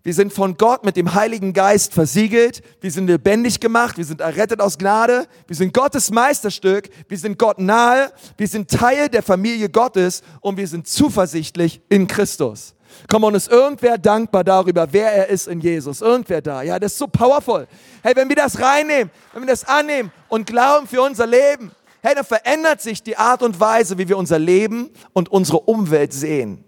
Wir 0.03 0.13
sind 0.13 0.31
von 0.31 0.55
Gott 0.55 0.85
mit 0.85 0.95
dem 0.95 1.13
Heiligen 1.13 1.51
Geist 1.51 1.93
versiegelt. 1.93 2.61
Wir 2.79 2.89
sind 2.89 3.07
lebendig 3.07 3.59
gemacht. 3.59 3.97
Wir 3.97 4.05
sind 4.05 4.21
errettet 4.21 4.61
aus 4.61 4.77
Gnade. 4.77 5.27
Wir 5.47 5.57
sind 5.57 5.73
Gottes 5.73 6.09
Meisterstück. 6.09 6.89
Wir 7.09 7.17
sind 7.17 7.37
Gott 7.37 7.59
nahe. 7.59 8.13
Wir 8.37 8.47
sind 8.47 8.71
Teil 8.71 9.09
der 9.09 9.23
Familie 9.23 9.67
Gottes 9.67 10.23
und 10.39 10.55
wir 10.55 10.69
sind 10.69 10.87
zuversichtlich 10.87 11.81
in 11.89 12.07
Christus. 12.07 12.75
Komm, 13.11 13.25
und 13.25 13.35
ist 13.35 13.51
irgendwer 13.51 13.97
dankbar 13.97 14.41
darüber, 14.45 14.87
wer 14.89 15.11
er 15.11 15.27
ist 15.27 15.49
in 15.49 15.59
Jesus? 15.59 15.99
Irgendwer 15.99 16.41
da? 16.41 16.61
Ja, 16.61 16.79
das 16.79 16.93
ist 16.93 16.97
so 16.97 17.07
powerful. 17.07 17.67
Hey, 18.01 18.15
wenn 18.15 18.29
wir 18.29 18.37
das 18.37 18.57
reinnehmen, 18.57 19.11
wenn 19.33 19.43
wir 19.43 19.47
das 19.47 19.65
annehmen 19.65 20.13
und 20.29 20.47
glauben 20.47 20.87
für 20.87 21.01
unser 21.01 21.27
Leben, 21.27 21.71
hey, 22.01 22.15
dann 22.15 22.23
verändert 22.23 22.81
sich 22.81 23.03
die 23.03 23.17
Art 23.17 23.43
und 23.43 23.59
Weise, 23.59 23.97
wie 23.97 24.07
wir 24.07 24.17
unser 24.17 24.39
Leben 24.39 24.91
und 25.11 25.27
unsere 25.27 25.59
Umwelt 25.59 26.13
sehen. 26.13 26.63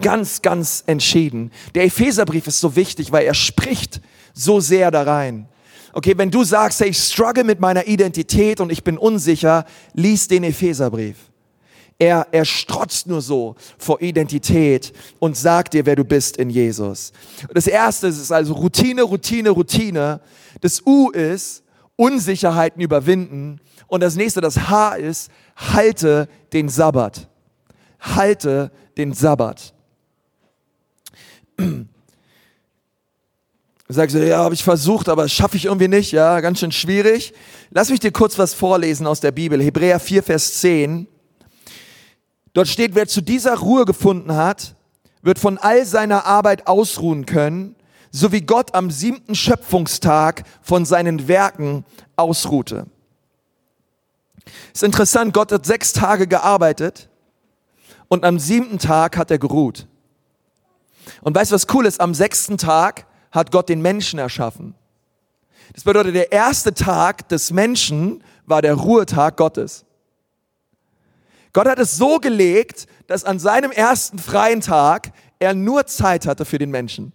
Ganz, 0.00 0.40
ganz 0.40 0.84
entschieden. 0.86 1.50
Der 1.74 1.82
Epheserbrief 1.82 2.46
ist 2.46 2.60
so 2.60 2.76
wichtig, 2.76 3.10
weil 3.10 3.26
er 3.26 3.34
spricht 3.34 4.00
so 4.34 4.60
sehr 4.60 4.92
da 4.92 5.02
rein. 5.02 5.48
Okay, 5.94 6.14
wenn 6.16 6.30
du 6.30 6.44
sagst, 6.44 6.78
hey, 6.78 6.90
ich 6.90 6.98
struggle 6.98 7.42
mit 7.42 7.58
meiner 7.58 7.88
Identität 7.88 8.60
und 8.60 8.70
ich 8.70 8.84
bin 8.84 8.98
unsicher, 8.98 9.64
lies 9.94 10.28
den 10.28 10.44
Epheserbrief. 10.44 11.16
Er, 12.02 12.26
er 12.32 12.44
strotzt 12.44 13.06
nur 13.06 13.20
so 13.22 13.54
vor 13.78 14.02
Identität 14.02 14.92
und 15.20 15.36
sagt 15.36 15.72
dir, 15.72 15.86
wer 15.86 15.94
du 15.94 16.02
bist 16.02 16.36
in 16.36 16.50
Jesus. 16.50 17.12
Das 17.54 17.68
erste 17.68 18.08
ist 18.08 18.32
also 18.32 18.54
Routine, 18.54 19.02
Routine, 19.02 19.50
Routine. 19.50 20.20
Das 20.60 20.84
U 20.84 21.10
ist 21.10 21.62
Unsicherheiten 21.94 22.82
überwinden. 22.82 23.60
Und 23.86 24.02
das 24.02 24.16
nächste, 24.16 24.40
das 24.40 24.68
H 24.68 24.94
ist, 24.96 25.30
halte 25.54 26.28
den 26.52 26.68
Sabbat. 26.68 27.28
Halte 28.00 28.72
den 28.96 29.12
Sabbat. 29.12 29.72
Du 31.56 31.86
sagst, 33.88 34.16
ja, 34.16 34.38
habe 34.38 34.56
ich 34.56 34.64
versucht, 34.64 35.08
aber 35.08 35.28
schaffe 35.28 35.56
ich 35.56 35.66
irgendwie 35.66 35.86
nicht, 35.86 36.10
ja, 36.10 36.40
ganz 36.40 36.58
schön 36.58 36.72
schwierig. 36.72 37.32
Lass 37.70 37.90
mich 37.90 38.00
dir 38.00 38.10
kurz 38.10 38.40
was 38.40 38.54
vorlesen 38.54 39.06
aus 39.06 39.20
der 39.20 39.30
Bibel. 39.30 39.62
Hebräer 39.62 40.00
4, 40.00 40.24
Vers 40.24 40.54
10. 40.58 41.06
Dort 42.52 42.68
steht, 42.68 42.94
wer 42.94 43.08
zu 43.08 43.20
dieser 43.20 43.56
Ruhe 43.58 43.84
gefunden 43.84 44.34
hat, 44.34 44.74
wird 45.22 45.38
von 45.38 45.58
all 45.58 45.86
seiner 45.86 46.26
Arbeit 46.26 46.66
ausruhen 46.66 47.26
können, 47.26 47.76
so 48.10 48.32
wie 48.32 48.42
Gott 48.42 48.74
am 48.74 48.90
siebten 48.90 49.34
Schöpfungstag 49.34 50.44
von 50.60 50.84
seinen 50.84 51.28
Werken 51.28 51.84
ausruhte. 52.16 52.86
Ist 54.74 54.82
interessant, 54.82 55.32
Gott 55.32 55.52
hat 55.52 55.64
sechs 55.64 55.92
Tage 55.92 56.26
gearbeitet 56.26 57.08
und 58.08 58.24
am 58.24 58.38
siebten 58.38 58.78
Tag 58.78 59.16
hat 59.16 59.30
er 59.30 59.38
geruht. 59.38 59.86
Und 61.22 61.34
weißt 61.34 61.50
du, 61.50 61.54
was 61.54 61.66
cool 61.72 61.86
ist? 61.86 62.00
Am 62.00 62.14
sechsten 62.14 62.58
Tag 62.58 63.06
hat 63.30 63.50
Gott 63.50 63.68
den 63.68 63.80
Menschen 63.80 64.18
erschaffen. 64.18 64.74
Das 65.72 65.84
bedeutet, 65.84 66.14
der 66.14 66.32
erste 66.32 66.74
Tag 66.74 67.28
des 67.28 67.50
Menschen 67.50 68.22
war 68.44 68.60
der 68.60 68.74
Ruhetag 68.74 69.36
Gottes. 69.36 69.86
Gott 71.52 71.68
hat 71.68 71.78
es 71.78 71.96
so 71.96 72.18
gelegt, 72.18 72.86
dass 73.06 73.24
an 73.24 73.38
seinem 73.38 73.70
ersten 73.70 74.18
freien 74.18 74.60
Tag 74.60 75.12
er 75.38 75.54
nur 75.54 75.86
Zeit 75.86 76.26
hatte 76.26 76.44
für 76.44 76.58
den 76.58 76.70
Menschen. 76.70 77.12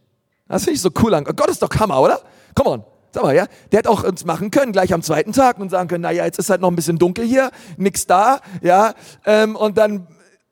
Das 0.47 0.63
finde 0.63 0.76
ich 0.76 0.82
so 0.82 0.91
cool 1.02 1.13
an. 1.13 1.23
Gott 1.23 1.50
ist 1.50 1.62
doch 1.62 1.69
Hammer, 1.80 2.02
oder? 2.02 2.21
Come 2.56 2.69
on. 2.69 2.84
Sag 3.12 3.23
mal, 3.23 3.36
ja. 3.36 3.47
Der 3.71 3.80
hätte 3.80 3.89
auch 3.89 4.04
uns 4.04 4.26
machen 4.26 4.52
können, 4.52 4.71
gleich 4.71 4.93
am 4.93 5.02
zweiten 5.02 5.32
Tag 5.34 5.58
und 5.60 5.69
sagen 5.69 5.88
können, 5.88 6.04
naja, 6.04 6.26
jetzt 6.26 6.39
ist 6.39 6.50
halt 6.50 6.62
noch 6.62 6.69
ein 6.69 6.76
bisschen 6.76 7.00
dunkel 7.00 7.26
hier, 7.26 7.52
nix 7.78 8.06
da, 8.06 8.41
ja. 8.62 8.93
Ähm, 9.26 9.56
und 9.56 9.78
dann 9.78 10.08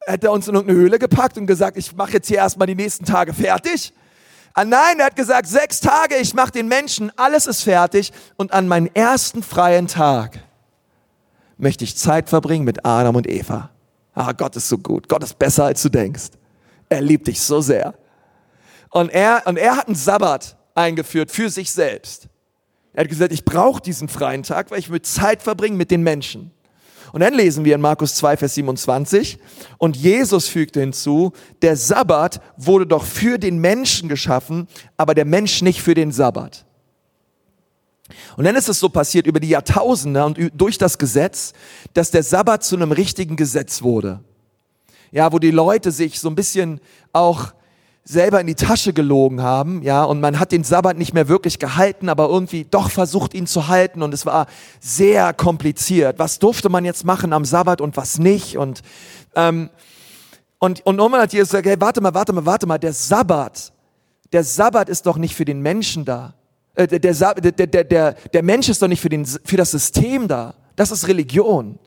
hätte 0.06 0.28
er 0.28 0.32
uns 0.32 0.48
in 0.48 0.56
irgendeine 0.56 0.80
Höhle 0.80 1.00
gepackt 1.00 1.38
und 1.38 1.48
gesagt, 1.48 1.78
ich 1.78 1.95
mache 1.95 2.13
jetzt 2.13 2.28
hier 2.28 2.38
erstmal 2.38 2.67
die 2.67 2.76
nächsten 2.76 3.06
Tage 3.06 3.34
fertig. 3.34 3.93
Ah 4.54 4.63
nein, 4.63 5.00
er 5.00 5.08
hat 5.08 5.15
gesagt, 5.15 5.48
sechs 5.48 5.82
Tage, 5.82 6.15
ich 6.15 6.34
mache 6.34 6.52
den 6.52 6.67
Menschen, 6.67 7.12
alles 7.17 7.45
ist 7.45 7.63
fertig. 7.63 8.13
Und 8.38 8.54
an 8.54 8.67
meinen 8.67 8.89
ersten 8.95 9.43
freien 9.43 9.88
Tag 9.88 10.39
möchte 11.58 11.84
ich 11.84 11.98
Zeit 11.98 12.30
verbringen 12.30 12.63
mit 12.63 12.86
Adam 12.86 13.15
und 13.15 13.28
Eva. 13.28 13.69
Ah, 14.15 14.32
Gott 14.32 14.56
ist 14.56 14.69
so 14.69 14.78
gut. 14.78 15.08
Gott 15.10 15.23
ist 15.23 15.38
besser, 15.38 15.65
als 15.65 15.82
du 15.82 15.89
denkst. 15.89 16.32
Er 16.89 17.01
liebt 17.01 17.28
dich 17.28 17.41
so 17.41 17.62
sehr. 17.62 17.93
Und 18.89 19.10
er, 19.10 19.43
und 19.45 19.58
er 19.58 19.75
hat 19.75 19.88
einen 19.88 19.95
Sabbat 19.95 20.56
eingeführt 20.73 21.30
für 21.30 21.49
sich 21.49 21.71
selbst. 21.71 22.30
Er 22.93 23.04
hat 23.04 23.10
gesagt, 23.10 23.34
ich 23.34 23.43
brauche 23.43 23.82
diesen 23.82 24.08
freien 24.08 24.43
Tag, 24.43 24.71
weil 24.71 24.80
ich 24.80 24.89
will 24.89 25.01
Zeit 25.01 25.43
verbringen 25.43 25.75
mit 25.75 25.91
den 25.91 26.01
Menschen. 26.01 26.51
Und 27.12 27.21
dann 27.21 27.34
lesen 27.34 27.65
wir 27.65 27.75
in 27.75 27.82
Markus 27.82 28.15
2, 28.15 28.38
Vers 28.38 28.56
27, 28.56 29.38
und 29.78 29.95
Jesus 29.95 30.47
fügte 30.47 30.80
hinzu, 30.80 31.34
der 31.62 31.75
Sabbat 31.75 32.41
wurde 32.58 32.88
doch 32.88 33.04
für 33.04 33.38
den 33.38 33.60
Menschen 33.60 34.10
geschaffen, 34.10 34.67
aber 34.97 35.13
der 35.13 35.25
Mensch 35.25 35.62
nicht 35.62 35.82
für 35.82 35.93
den 35.93 36.12
Sabbat. 36.12 36.65
Und 38.38 38.44
dann 38.46 38.56
ist 38.56 38.70
es 38.70 38.80
so 38.80 38.89
passiert 38.89 39.26
über 39.26 39.39
die 39.39 39.50
Jahrtausende 39.50 40.26
und 40.26 40.39
durch 40.54 40.78
das 40.78 40.98
Gesetz, 40.98 41.54
dass 41.94 42.12
der 42.12 42.24
Sabbat 42.24 42.63
zu 42.63 42.76
einem 42.76 42.91
richtigen 42.91 43.36
Gesetz 43.36 43.82
wurde. 43.82 44.20
Ja, 45.12 45.32
wo 45.32 45.39
die 45.39 45.52
Leute 45.52 45.91
sich 45.91 46.20
so 46.20 46.30
ein 46.30 46.36
bisschen 46.36 46.82
auch 47.13 47.54
selber 48.04 48.39
in 48.39 48.46
die 48.46 48.56
Tasche 48.56 48.94
gelogen 48.94 49.41
haben, 49.41 49.82
ja, 49.82 50.04
und 50.04 50.22
man 50.22 50.39
hat 50.39 50.52
den 50.52 50.63
Sabbat 50.63 50.96
nicht 50.96 51.13
mehr 51.13 51.28
wirklich 51.28 51.58
gehalten, 51.58 52.08
aber 52.08 52.30
irgendwie 52.30 52.63
doch 52.63 52.91
versucht, 52.91 53.34
ihn 53.34 53.48
zu 53.48 53.68
halten 53.68 54.04
und 54.04 54.13
es 54.13 54.28
war 54.28 54.46
sehr 54.80 55.34
kompliziert. 55.34 56.20
Was 56.20 56.38
durfte 56.38 56.70
man 56.70 56.86
jetzt 56.86 57.04
machen 57.04 57.34
am 57.34 57.46
Sabbat 57.46 57.82
und 57.82 57.98
was 57.98 58.20
nicht 58.20 58.58
und, 58.58 58.84
ähm, 59.36 59.72
und, 60.60 60.86
und 60.86 61.00
irgendwann 61.00 61.22
hat 61.22 61.34
Jesus 61.34 61.50
gesagt, 61.50 61.65
hey, 61.65 61.78
warte 61.80 62.00
mal, 62.00 62.13
warte 62.13 62.32
mal, 62.32 62.46
warte 62.46 62.68
mal, 62.68 62.78
der 62.78 62.94
Sabbat, 62.94 63.74
der 64.32 64.44
Sabbat 64.44 64.88
ist 64.88 65.08
doch 65.08 65.18
nicht 65.18 65.34
für 65.34 65.46
den 65.46 65.62
Menschen 65.62 66.06
da. 66.06 66.36
Äh, 66.75 66.88
der, 66.88 66.99
der, 66.99 67.67
der, 67.67 67.83
der, 67.83 68.11
der 68.13 68.43
Mensch 68.43 68.69
ist 68.69 68.81
doch 68.81 68.88
nicht 68.88 69.01
für, 69.01 69.09
den, 69.09 69.25
für 69.25 69.57
das 69.57 69.71
System 69.71 70.27
da. 70.27 70.55
Das 70.75 70.91
ist 70.91 71.07
Religion. 71.07 71.79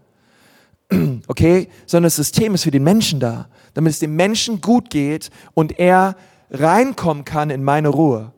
Okay? 1.26 1.68
Sondern 1.84 2.06
das 2.06 2.16
System 2.16 2.54
ist 2.54 2.64
für 2.64 2.70
den 2.70 2.82
Menschen 2.82 3.20
da 3.20 3.48
damit 3.78 3.92
es 3.92 4.00
dem 4.00 4.16
Menschen 4.16 4.60
gut 4.60 4.90
geht 4.90 5.30
und 5.54 5.78
er 5.78 6.16
reinkommen 6.50 7.24
kann 7.24 7.48
in 7.48 7.62
meine 7.62 7.90
Ruhe. 7.90 8.32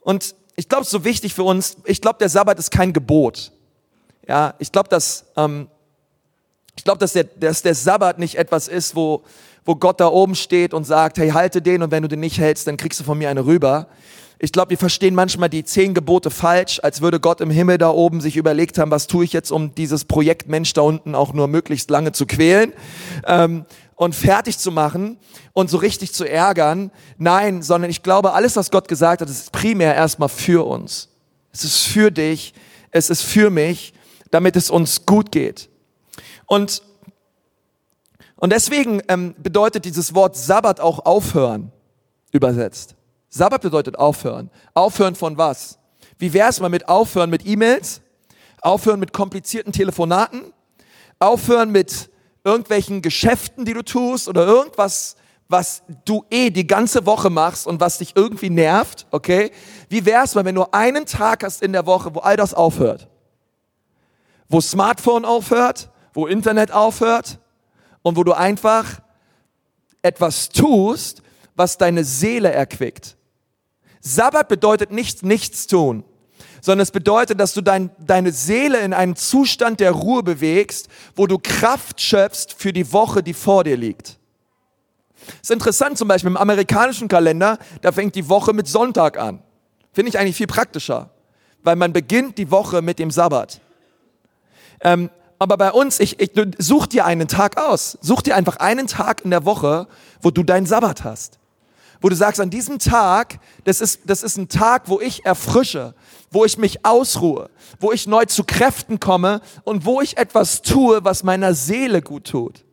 Und 0.00 0.34
ich 0.54 0.68
glaube, 0.68 0.82
es 0.82 0.88
ist 0.88 0.92
so 0.92 1.04
wichtig 1.04 1.32
für 1.32 1.44
uns, 1.44 1.78
ich 1.86 2.02
glaube, 2.02 2.18
der 2.18 2.28
Sabbat 2.28 2.58
ist 2.58 2.70
kein 2.70 2.92
Gebot. 2.92 3.52
Ja, 4.26 4.52
ich 4.58 4.70
glaube, 4.70 4.90
dass, 4.90 5.24
ähm, 5.34 5.68
ich 6.76 6.84
glaube, 6.84 6.98
dass 6.98 7.14
der, 7.14 7.24
dass 7.24 7.62
der 7.62 7.74
Sabbat 7.74 8.18
nicht 8.18 8.34
etwas 8.34 8.68
ist, 8.68 8.94
wo, 8.94 9.22
wo 9.64 9.76
Gott 9.76 9.98
da 9.98 10.08
oben 10.08 10.34
steht 10.34 10.74
und 10.74 10.84
sagt, 10.84 11.16
hey, 11.16 11.30
halte 11.30 11.62
den 11.62 11.82
und 11.82 11.90
wenn 11.90 12.02
du 12.02 12.08
den 12.10 12.20
nicht 12.20 12.38
hältst, 12.38 12.66
dann 12.66 12.76
kriegst 12.76 13.00
du 13.00 13.04
von 13.04 13.16
mir 13.16 13.30
eine 13.30 13.46
rüber, 13.46 13.88
ich 14.40 14.52
glaube, 14.52 14.70
wir 14.70 14.78
verstehen 14.78 15.14
manchmal 15.14 15.48
die 15.48 15.64
zehn 15.64 15.94
Gebote 15.94 16.30
falsch, 16.30 16.78
als 16.82 17.00
würde 17.00 17.18
Gott 17.18 17.40
im 17.40 17.50
Himmel 17.50 17.76
da 17.76 17.90
oben 17.90 18.20
sich 18.20 18.36
überlegt 18.36 18.78
haben, 18.78 18.90
was 18.90 19.08
tue 19.08 19.24
ich 19.24 19.32
jetzt, 19.32 19.50
um 19.50 19.74
dieses 19.74 20.04
Projekt 20.04 20.48
Mensch 20.48 20.72
da 20.74 20.82
unten 20.82 21.16
auch 21.16 21.32
nur 21.32 21.48
möglichst 21.48 21.90
lange 21.90 22.12
zu 22.12 22.24
quälen 22.24 22.72
ähm, 23.26 23.64
und 23.96 24.14
fertig 24.14 24.58
zu 24.58 24.70
machen 24.70 25.18
und 25.54 25.70
so 25.70 25.78
richtig 25.78 26.14
zu 26.14 26.24
ärgern. 26.24 26.92
Nein, 27.16 27.62
sondern 27.62 27.90
ich 27.90 28.04
glaube, 28.04 28.32
alles, 28.32 28.54
was 28.54 28.70
Gott 28.70 28.86
gesagt 28.86 29.22
hat, 29.22 29.28
ist 29.28 29.50
primär 29.50 29.94
erstmal 29.96 30.28
für 30.28 30.64
uns. 30.64 31.08
Es 31.52 31.64
ist 31.64 31.80
für 31.86 32.12
dich, 32.12 32.54
es 32.92 33.10
ist 33.10 33.22
für 33.22 33.50
mich, 33.50 33.92
damit 34.30 34.54
es 34.54 34.70
uns 34.70 35.04
gut 35.04 35.32
geht. 35.32 35.68
Und, 36.46 36.82
und 38.36 38.52
deswegen 38.52 39.02
ähm, 39.08 39.34
bedeutet 39.38 39.84
dieses 39.84 40.14
Wort 40.14 40.36
Sabbat 40.36 40.78
auch 40.78 41.04
aufhören, 41.04 41.72
übersetzt. 42.30 42.94
Sabbat 43.28 43.62
bedeutet 43.62 43.98
aufhören. 43.98 44.50
Aufhören 44.74 45.14
von 45.14 45.36
was? 45.36 45.78
Wie 46.18 46.32
wäre 46.32 46.48
es 46.48 46.60
mal 46.60 46.68
mit 46.68 46.88
aufhören 46.88 47.30
mit 47.30 47.46
E-Mails? 47.46 48.00
Aufhören 48.60 49.00
mit 49.00 49.12
komplizierten 49.12 49.72
Telefonaten? 49.72 50.52
Aufhören 51.18 51.70
mit 51.70 52.10
irgendwelchen 52.44 53.02
Geschäften, 53.02 53.64
die 53.64 53.74
du 53.74 53.82
tust 53.82 54.28
oder 54.28 54.46
irgendwas, 54.46 55.16
was 55.48 55.82
du 56.04 56.24
eh 56.30 56.50
die 56.50 56.66
ganze 56.66 57.06
Woche 57.06 57.30
machst 57.30 57.66
und 57.66 57.80
was 57.80 57.98
dich 57.98 58.16
irgendwie 58.16 58.50
nervt, 58.50 59.06
okay? 59.10 59.50
Wie 59.88 60.04
wäre 60.04 60.24
es 60.24 60.34
mal, 60.34 60.44
wenn 60.44 60.54
du 60.54 60.64
einen 60.72 61.06
Tag 61.06 61.42
hast 61.42 61.62
in 61.62 61.72
der 61.72 61.86
Woche, 61.86 62.14
wo 62.14 62.20
all 62.20 62.36
das 62.36 62.54
aufhört? 62.54 63.08
Wo 64.48 64.60
Smartphone 64.60 65.24
aufhört, 65.24 65.90
wo 66.12 66.26
Internet 66.26 66.70
aufhört 66.70 67.38
und 68.02 68.16
wo 68.16 68.24
du 68.24 68.32
einfach 68.32 69.00
etwas 70.02 70.48
tust, 70.48 71.22
was 71.54 71.76
deine 71.76 72.04
Seele 72.04 72.52
erquickt. 72.52 73.17
Sabbat 74.08 74.48
bedeutet 74.48 74.90
nicht 74.90 75.22
nichts 75.22 75.66
tun, 75.66 76.02
sondern 76.60 76.82
es 76.82 76.90
bedeutet, 76.90 77.38
dass 77.38 77.52
du 77.52 77.60
dein, 77.60 77.90
deine 77.98 78.32
Seele 78.32 78.80
in 78.80 78.94
einen 78.94 79.16
Zustand 79.16 79.80
der 79.80 79.92
Ruhe 79.92 80.22
bewegst, 80.22 80.88
wo 81.14 81.26
du 81.26 81.38
Kraft 81.38 82.00
schöpfst 82.00 82.54
für 82.56 82.72
die 82.72 82.92
Woche, 82.92 83.22
die 83.22 83.34
vor 83.34 83.64
dir 83.64 83.76
liegt. 83.76 84.18
Das 85.26 85.42
ist 85.42 85.50
interessant 85.50 85.98
zum 85.98 86.08
Beispiel 86.08 86.30
im 86.30 86.36
amerikanischen 86.36 87.08
Kalender, 87.08 87.58
da 87.82 87.92
fängt 87.92 88.14
die 88.14 88.28
Woche 88.28 88.54
mit 88.54 88.66
Sonntag 88.66 89.18
an. 89.18 89.42
Finde 89.92 90.08
ich 90.08 90.18
eigentlich 90.18 90.36
viel 90.36 90.46
praktischer, 90.46 91.10
weil 91.62 91.76
man 91.76 91.92
beginnt 91.92 92.38
die 92.38 92.50
Woche 92.50 92.80
mit 92.80 92.98
dem 92.98 93.10
Sabbat. 93.10 93.60
Ähm, 94.80 95.10
aber 95.38 95.56
bei 95.56 95.70
uns, 95.70 96.00
ich, 96.00 96.18
ich 96.18 96.30
such 96.58 96.86
dir 96.86 97.04
einen 97.04 97.28
Tag 97.28 97.60
aus. 97.60 97.98
Such 98.00 98.22
dir 98.22 98.36
einfach 98.36 98.56
einen 98.56 98.86
Tag 98.86 99.24
in 99.24 99.30
der 99.30 99.44
Woche, 99.44 99.86
wo 100.20 100.30
du 100.30 100.42
deinen 100.42 100.66
Sabbat 100.66 101.04
hast 101.04 101.38
wo 102.00 102.08
du 102.08 102.16
sagst, 102.16 102.40
an 102.40 102.50
diesem 102.50 102.78
Tag, 102.78 103.40
das 103.64 103.80
ist, 103.80 104.02
das 104.06 104.22
ist 104.22 104.36
ein 104.36 104.48
Tag, 104.48 104.84
wo 104.86 105.00
ich 105.00 105.24
erfrische, 105.24 105.94
wo 106.30 106.44
ich 106.44 106.58
mich 106.58 106.84
ausruhe, 106.84 107.50
wo 107.80 107.92
ich 107.92 108.06
neu 108.06 108.24
zu 108.26 108.44
Kräften 108.44 109.00
komme 109.00 109.40
und 109.64 109.84
wo 109.84 110.00
ich 110.00 110.16
etwas 110.16 110.62
tue, 110.62 111.04
was 111.04 111.22
meiner 111.24 111.54
Seele 111.54 112.02
gut 112.02 112.24
tut. 112.24 112.64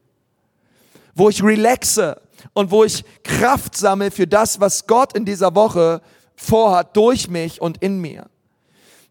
Wo 1.16 1.30
ich 1.30 1.42
relaxe 1.42 2.22
und 2.54 2.72
wo 2.72 2.84
ich 2.84 3.04
Kraft 3.24 3.76
sammle 3.76 4.12
für 4.12 4.28
das, 4.28 4.60
was 4.60 4.86
Gott 4.86 5.16
in 5.16 5.26
dieser 5.26 5.56
Woche 5.56 6.02
vorhat, 6.36 6.96
durch 6.96 7.28
mich 7.28 7.62
und 7.62 7.82
in 7.82 8.00
mir. 8.00 8.30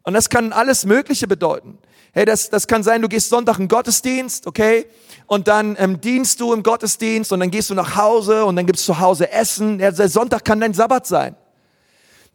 Und 0.03 0.13
das 0.13 0.29
kann 0.29 0.53
alles 0.53 0.85
Mögliche 0.85 1.27
bedeuten. 1.27 1.79
Hey, 2.13 2.25
das, 2.25 2.49
das 2.49 2.67
kann 2.67 2.83
sein, 2.83 3.01
du 3.01 3.09
gehst 3.09 3.29
Sonntag 3.29 3.59
in 3.59 3.67
Gottesdienst, 3.67 4.47
okay? 4.47 4.85
Und 5.27 5.47
dann 5.47 5.75
ähm, 5.79 5.99
dienst 5.99 6.39
du 6.39 6.53
im 6.53 6.61
Gottesdienst 6.61 7.31
und 7.31 7.39
dann 7.39 7.49
gehst 7.49 7.69
du 7.69 7.73
nach 7.73 7.95
Hause 7.95 8.45
und 8.45 8.55
dann 8.55 8.65
gibt's 8.65 8.85
zu 8.85 8.99
Hause 8.99 9.31
Essen. 9.31 9.79
Ja, 9.79 9.91
der 9.91 10.09
Sonntag 10.09 10.45
kann 10.45 10.59
dein 10.59 10.73
Sabbat 10.73 11.07
sein. 11.07 11.35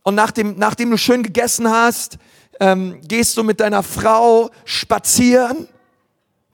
Und 0.02 0.14
nachdem, 0.14 0.56
nachdem 0.58 0.90
du 0.90 0.96
schön 0.96 1.22
gegessen 1.22 1.70
hast, 1.70 2.18
ähm, 2.58 3.00
gehst 3.06 3.36
du 3.36 3.44
mit 3.44 3.60
deiner 3.60 3.82
Frau 3.82 4.50
spazieren. 4.64 5.68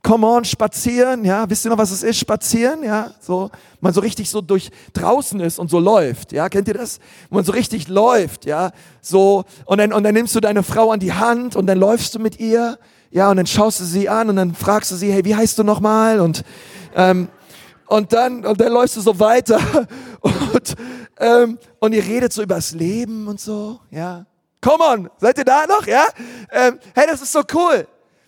Come 0.03 0.27
on, 0.27 0.45
spazieren, 0.45 1.25
ja. 1.25 1.49
Wisst 1.51 1.65
ihr 1.65 1.71
noch, 1.71 1.79
was 1.79 1.91
es 1.91 2.05
ist? 2.05 2.19
Spazieren, 2.19 2.85
ja. 2.85 3.11
So, 3.21 3.51
man 3.81 3.93
so 3.93 4.01
richtig 4.01 4.31
so 4.31 4.41
durch 4.41 4.71
draußen 4.93 5.41
ist 5.41 5.59
und 5.59 5.69
so 5.69 5.81
läuft, 5.81 6.33
ja. 6.33 6.49
Kennt 6.49 6.69
ihr 6.69 6.75
das? 6.75 7.01
Man 7.29 7.45
so 7.45 7.53
richtig 7.53 7.89
läuft, 7.89 8.45
ja. 8.45 8.71
So, 9.01 9.45
und 9.65 9.79
dann, 9.79 9.93
und 9.93 10.05
dann 10.05 10.15
nimmst 10.15 10.35
du 10.37 10.41
deine 10.41 10.63
Frau 10.63 10.93
an 10.93 11.01
die 11.01 11.13
Hand 11.13 11.57
und 11.57 11.67
dann 11.67 11.79
läufst 11.79 12.15
du 12.15 12.21
mit 12.21 12.39
ihr 12.39 12.79
ja, 13.11 13.31
und 13.31 13.37
dann 13.37 13.47
schaust 13.47 13.81
du 13.81 13.85
sie 13.85 14.09
an 14.09 14.29
und 14.29 14.37
dann 14.37 14.55
fragst 14.55 14.91
du 14.91 14.97
sie, 14.97 15.13
hey, 15.13 15.25
wie 15.25 15.35
heißt 15.35 15.59
du 15.59 15.63
nochmal? 15.63 16.21
Und, 16.21 16.43
ähm, 16.95 17.29
und 17.87 18.13
dann, 18.13 18.45
und 18.45 18.61
dann 18.61 18.73
läufst 18.73 18.97
du 18.97 19.01
so 19.01 19.19
weiter 19.19 19.61
und, 20.21 20.75
ähm, 21.19 21.59
und 21.79 21.93
ihr 21.93 22.05
redet 22.05 22.33
so 22.33 22.43
übers 22.43 22.73
Leben 22.73 23.29
und 23.29 23.41
so, 23.41 23.81
ja. 23.91 24.27
Come 24.61 24.85
on, 24.85 25.11
seid 25.19 25.39
ihr 25.39 25.45
da 25.45 25.67
noch, 25.67 25.87
ja? 25.87 26.07
Ähm, 26.51 26.79
hey, 26.95 27.07
das 27.07 27.23
ist 27.23 27.33
so 27.33 27.43
cool. 27.55 27.87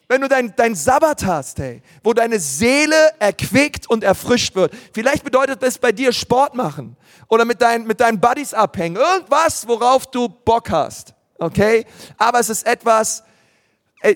wenn 0.08 0.22
du 0.22 0.28
dein, 0.28 0.54
dein 0.56 0.74
Sabbat 0.74 1.24
hast, 1.26 1.58
hey, 1.58 1.82
wo 2.02 2.14
deine 2.14 2.40
Seele 2.40 2.96
erquickt 3.18 3.88
und 3.88 4.02
erfrischt 4.02 4.54
wird. 4.54 4.72
Vielleicht 4.92 5.22
bedeutet 5.22 5.62
das 5.62 5.78
bei 5.78 5.92
dir 5.92 6.12
Sport 6.12 6.54
machen 6.54 6.96
oder 7.28 7.44
mit, 7.44 7.60
dein, 7.60 7.86
mit 7.86 8.00
deinen 8.00 8.18
Buddies 8.18 8.54
abhängen. 8.54 8.96
Irgendwas, 8.96 9.68
worauf 9.68 10.06
du 10.06 10.28
Bock 10.28 10.70
hast. 10.70 11.14
Okay? 11.38 11.84
Aber 12.16 12.40
es 12.40 12.48
ist 12.48 12.66
etwas, 12.66 13.22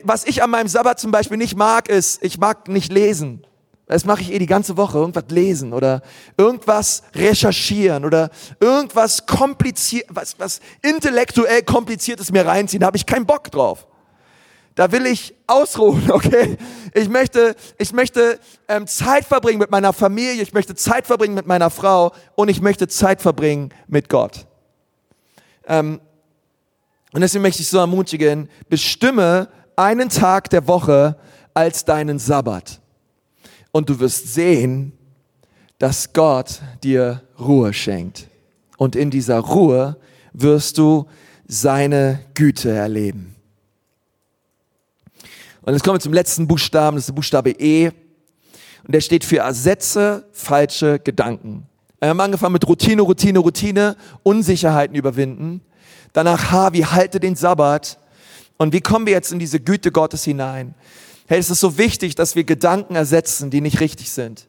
was 0.05 0.24
ich 0.24 0.43
an 0.43 0.51
meinem 0.51 0.68
Sabbat 0.68 1.01
zum 1.01 1.11
Beispiel 1.11 1.37
nicht 1.37 1.57
mag, 1.57 1.89
ist, 1.89 2.22
ich 2.22 2.39
mag 2.39 2.68
nicht 2.68 2.93
lesen. 2.93 3.47
Das 3.87 4.05
mache 4.05 4.22
ich 4.22 4.33
eh 4.33 4.39
die 4.39 4.47
ganze 4.47 4.76
Woche. 4.76 4.99
Irgendwas 4.99 5.24
lesen 5.28 5.72
oder 5.72 6.03
irgendwas 6.39 7.03
recherchieren 7.14 8.05
oder 8.05 8.30
irgendwas 8.61 9.26
kompliziert, 9.26 10.07
was, 10.09 10.39
was 10.39 10.61
intellektuell 10.83 11.62
kompliziertes 11.62 12.33
mir 12.33 12.47
reinziehen. 12.47 12.80
Da 12.80 12.87
habe 12.87 12.97
ich 12.97 13.07
keinen 13.07 13.26
Bock 13.26 13.51
drauf. 13.51 13.87
Da 14.74 14.91
will 14.93 15.05
ich 15.05 15.35
ausruhen, 15.47 16.11
okay? 16.11 16.57
Ich 16.95 17.09
möchte, 17.09 17.55
ich 17.78 17.93
möchte 17.93 18.39
ähm, 18.68 18.87
Zeit 18.87 19.24
verbringen 19.24 19.59
mit 19.59 19.70
meiner 19.70 19.93
Familie, 19.93 20.43
ich 20.43 20.55
möchte 20.55 20.74
Zeit 20.74 21.07
verbringen 21.07 21.35
mit 21.35 21.47
meiner 21.47 21.68
Frau 21.68 22.12
und 22.35 22.49
ich 22.49 22.62
möchte 22.62 22.89
Zeit 22.89 23.20
verbringen 23.20 23.70
mit 23.89 24.09
Gott. 24.09 24.47
Ähm, 25.66 26.01
und 27.12 27.20
deswegen 27.20 27.43
möchte 27.43 27.61
ich 27.61 27.68
so 27.68 27.78
ermutigen, 27.78 28.49
bestimme 28.70 29.49
einen 29.77 30.09
Tag 30.09 30.51
der 30.51 30.66
Woche 30.66 31.16
als 31.55 31.85
deinen 31.85 32.18
Sabbat. 32.18 32.81
Und 33.70 33.89
du 33.89 33.99
wirst 34.01 34.33
sehen, 34.33 34.93
dass 35.79 36.12
Gott 36.12 36.61
dir 36.83 37.23
Ruhe 37.39 37.73
schenkt. 37.73 38.29
Und 38.77 38.97
in 38.97 39.11
dieser 39.11 39.39
Ruhe 39.39 39.97
wirst 40.33 40.79
du 40.79 41.07
seine 41.47 42.20
Güte 42.35 42.70
erleben. 42.70 43.35
Und 45.62 45.75
jetzt 45.75 45.85
kommen 45.85 45.97
wir 45.97 46.01
zum 46.01 46.12
letzten 46.12 46.47
Buchstaben, 46.47 46.97
das 46.97 47.03
ist 47.03 47.09
der 47.09 47.14
Buchstabe 47.14 47.51
E. 47.51 47.89
Und 48.85 48.95
der 48.95 49.01
steht 49.01 49.25
für 49.25 49.39
ersetze 49.39 50.25
falsche 50.33 50.99
Gedanken. 50.99 51.68
Wir 52.01 52.09
haben 52.09 52.20
angefangen 52.20 52.55
mit 52.55 52.66
Routine, 52.66 53.03
Routine, 53.03 53.39
Routine, 53.39 53.97
Unsicherheiten 54.25 54.97
überwinden. 54.97 55.61
Danach 56.12 56.51
H, 56.51 56.73
wie 56.73 56.85
halte 56.85 57.20
den 57.20 57.37
Sabbat. 57.37 57.99
Und 58.57 58.72
wie 58.72 58.80
kommen 58.80 59.07
wir 59.07 59.12
jetzt 59.12 59.32
in 59.32 59.38
diese 59.38 59.61
Güte 59.61 59.90
Gottes 59.90 60.24
hinein? 60.24 60.74
Hey, 61.26 61.38
es 61.38 61.50
ist 61.50 61.61
so 61.61 61.78
wichtig, 61.78 62.14
dass 62.14 62.36
wir 62.36 62.44
Gedanken 62.44 62.94
ersetzen, 62.94 63.50
die 63.50 63.61
nicht 63.61 63.80
richtig 63.80 64.11
sind. 64.11 64.46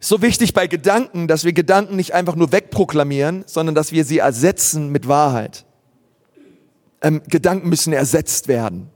So 0.00 0.22
wichtig 0.22 0.54
bei 0.54 0.66
Gedanken, 0.66 1.26
dass 1.28 1.44
wir 1.44 1.52
Gedanken 1.52 1.96
nicht 1.96 2.14
einfach 2.14 2.36
nur 2.36 2.52
wegproklamieren, 2.52 3.44
sondern 3.46 3.74
dass 3.74 3.92
wir 3.92 4.04
sie 4.04 4.18
ersetzen 4.18 4.90
mit 4.90 5.08
Wahrheit. 5.08 5.64
Ähm, 7.02 7.22
Gedanken 7.26 7.68
müssen 7.68 7.92
ersetzt 7.92 8.48
werden. 8.48 8.90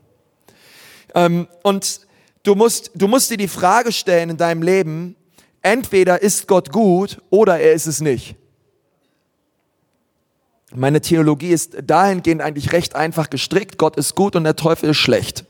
Ähm, 1.15 1.49
und 1.63 2.07
du 2.43 2.55
musst, 2.55 2.93
du 2.95 3.09
musst 3.09 3.31
dir 3.31 3.37
die 3.37 3.49
Frage 3.49 3.93
stellen 3.93 4.31
in 4.31 4.37
deinem 4.37 4.63
Leben, 4.63 5.17
entweder 5.63 6.23
ist 6.23 6.47
Gott 6.47 6.71
gut 6.71 7.21
oder 7.31 7.59
er 7.59 7.73
ist 7.73 7.87
es 7.87 8.01
nicht. 8.01 8.37
Meine 10.75 11.01
Theologie 11.01 11.51
ist 11.51 11.77
dahingehend 11.85 12.43
eigentlich 12.43 12.73
recht 12.73 12.95
einfach 12.95 13.29
gestrickt. 13.29 13.77
Gott 13.77 13.97
ist 13.97 14.15
gut 14.15 14.37
und 14.37 14.45
der 14.45 14.57
Teufel 14.57 14.91
ist 14.91 14.99
schlecht. 14.99 15.45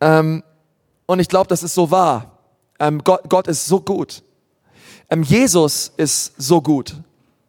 Ähm, 0.00 0.42
und 1.06 1.18
ich 1.18 1.28
glaube, 1.28 1.48
das 1.48 1.62
ist 1.62 1.74
so 1.74 1.90
wahr. 1.90 2.38
Ähm, 2.78 3.02
Gott, 3.02 3.28
Gott 3.28 3.48
ist 3.48 3.66
so 3.66 3.80
gut. 3.80 4.22
Ähm, 5.10 5.22
Jesus 5.22 5.92
ist 5.96 6.32
so 6.38 6.60
gut. 6.60 6.94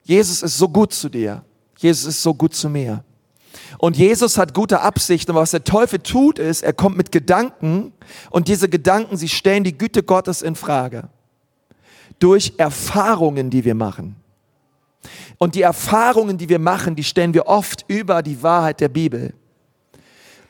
Jesus 0.03 0.41
ist 0.41 0.57
so 0.57 0.67
gut 0.67 0.93
zu 0.93 1.09
dir. 1.09 1.43
Jesus 1.77 2.05
ist 2.05 2.23
so 2.23 2.33
gut 2.33 2.55
zu 2.55 2.69
mir. 2.69 3.03
Und 3.77 3.97
Jesus 3.97 4.37
hat 4.37 4.53
gute 4.53 4.81
Absichten, 4.81 5.31
aber 5.31 5.41
was 5.41 5.51
der 5.51 5.63
Teufel 5.63 5.99
tut, 5.99 6.39
ist, 6.39 6.63
er 6.63 6.73
kommt 6.73 6.97
mit 6.97 7.11
Gedanken 7.11 7.93
und 8.29 8.47
diese 8.47 8.69
Gedanken, 8.69 9.17
sie 9.17 9.29
stellen 9.29 9.63
die 9.63 9.77
Güte 9.77 10.03
Gottes 10.03 10.41
in 10.41 10.55
Frage. 10.55 11.09
Durch 12.19 12.53
Erfahrungen, 12.57 13.49
die 13.49 13.65
wir 13.65 13.75
machen. 13.75 14.15
Und 15.43 15.55
die 15.55 15.61
Erfahrungen, 15.61 16.37
die 16.37 16.49
wir 16.49 16.59
machen, 16.59 16.95
die 16.95 17.03
stellen 17.03 17.33
wir 17.33 17.47
oft 17.47 17.85
über 17.87 18.23
die 18.23 18.41
Wahrheit 18.41 18.79
der 18.79 18.89
Bibel. 18.89 19.33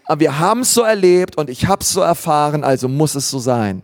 Aber 0.05 0.19
wir 0.19 0.39
haben 0.39 0.61
es 0.61 0.73
so 0.73 0.81
erlebt 0.81 1.37
und 1.37 1.49
ich 1.49 1.67
habe 1.67 1.81
es 1.81 1.91
so 1.91 2.01
erfahren, 2.01 2.63
also 2.63 2.87
muss 2.87 3.15
es 3.15 3.29
so 3.29 3.39
sein. 3.39 3.83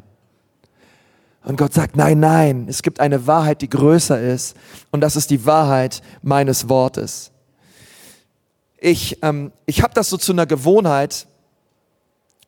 Und 1.44 1.58
Gott 1.58 1.74
sagt, 1.74 1.96
nein, 1.96 2.20
nein, 2.20 2.66
es 2.70 2.82
gibt 2.82 3.00
eine 3.00 3.26
Wahrheit, 3.26 3.62
die 3.62 3.70
größer 3.70 4.20
ist 4.20 4.56
und 4.92 5.02
das 5.02 5.16
ist 5.16 5.30
die 5.30 5.46
Wahrheit 5.46 6.02
meines 6.22 6.68
Wortes 6.70 7.32
ich, 8.82 9.20
ähm, 9.24 9.52
ich 9.66 9.82
habe 9.82 9.94
das 9.94 10.10
so 10.10 10.18
zu 10.18 10.32
einer 10.32 10.46
Gewohnheit, 10.46 11.28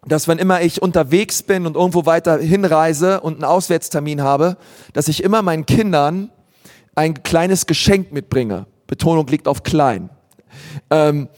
dass 0.05 0.27
wenn 0.27 0.39
immer 0.39 0.61
ich 0.61 0.81
unterwegs 0.81 1.43
bin 1.43 1.67
und 1.67 1.75
irgendwo 1.75 2.05
weiter 2.05 2.39
hinreise 2.39 3.21
und 3.21 3.35
einen 3.35 3.43
Auswärtstermin 3.43 4.21
habe, 4.21 4.57
dass 4.93 5.07
ich 5.07 5.23
immer 5.23 5.41
meinen 5.41 5.65
Kindern 5.65 6.31
ein 6.95 7.23
kleines 7.23 7.65
Geschenk 7.65 8.11
mitbringe. 8.11 8.65
Betonung 8.87 9.27
liegt 9.27 9.47
auf 9.47 9.63
klein. 9.63 10.09
Ähm, 10.89 11.29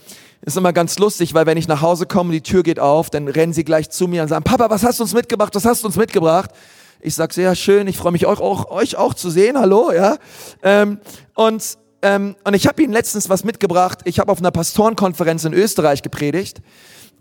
ist 0.41 0.57
immer 0.57 0.73
ganz 0.73 0.99
lustig, 0.99 1.33
weil 1.33 1.45
wenn 1.45 1.57
ich 1.57 1.67
nach 1.67 1.81
Hause 1.81 2.05
komme, 2.05 2.31
die 2.33 2.41
Tür 2.41 2.63
geht 2.63 2.79
auf, 2.79 3.09
dann 3.09 3.27
rennen 3.27 3.53
sie 3.53 3.63
gleich 3.63 3.89
zu 3.89 4.07
mir 4.07 4.23
und 4.23 4.27
sagen, 4.27 4.43
Papa, 4.43 4.69
was 4.69 4.83
hast 4.83 4.99
du 4.99 5.03
uns 5.03 5.13
mitgebracht? 5.13 5.55
Was 5.55 5.65
hast 5.65 5.83
du 5.83 5.87
uns 5.87 5.95
mitgebracht? 5.95 6.51
Ich 6.99 7.15
sage, 7.15 7.33
sehr 7.33 7.55
schön, 7.55 7.87
ich 7.87 7.97
freue 7.97 8.11
mich 8.11 8.25
euch 8.25 8.39
auch, 8.39 8.69
euch 8.71 8.95
auch 8.95 9.13
zu 9.13 9.29
sehen, 9.29 9.57
hallo, 9.57 9.91
ja. 9.91 10.17
Ähm, 10.63 10.99
und 11.35 11.77
ähm, 12.03 12.35
und 12.43 12.53
ich 12.53 12.67
habe 12.67 12.83
ihnen 12.83 12.91
letztens 12.91 13.29
was 13.29 13.45
mitgebracht. 13.45 13.99
Ich 14.03 14.19
habe 14.19 14.29
auf 14.29 14.39
einer 14.39 14.51
Pastorenkonferenz 14.51 15.45
in 15.45 15.53
Österreich 15.53 16.01
gepredigt 16.01 16.61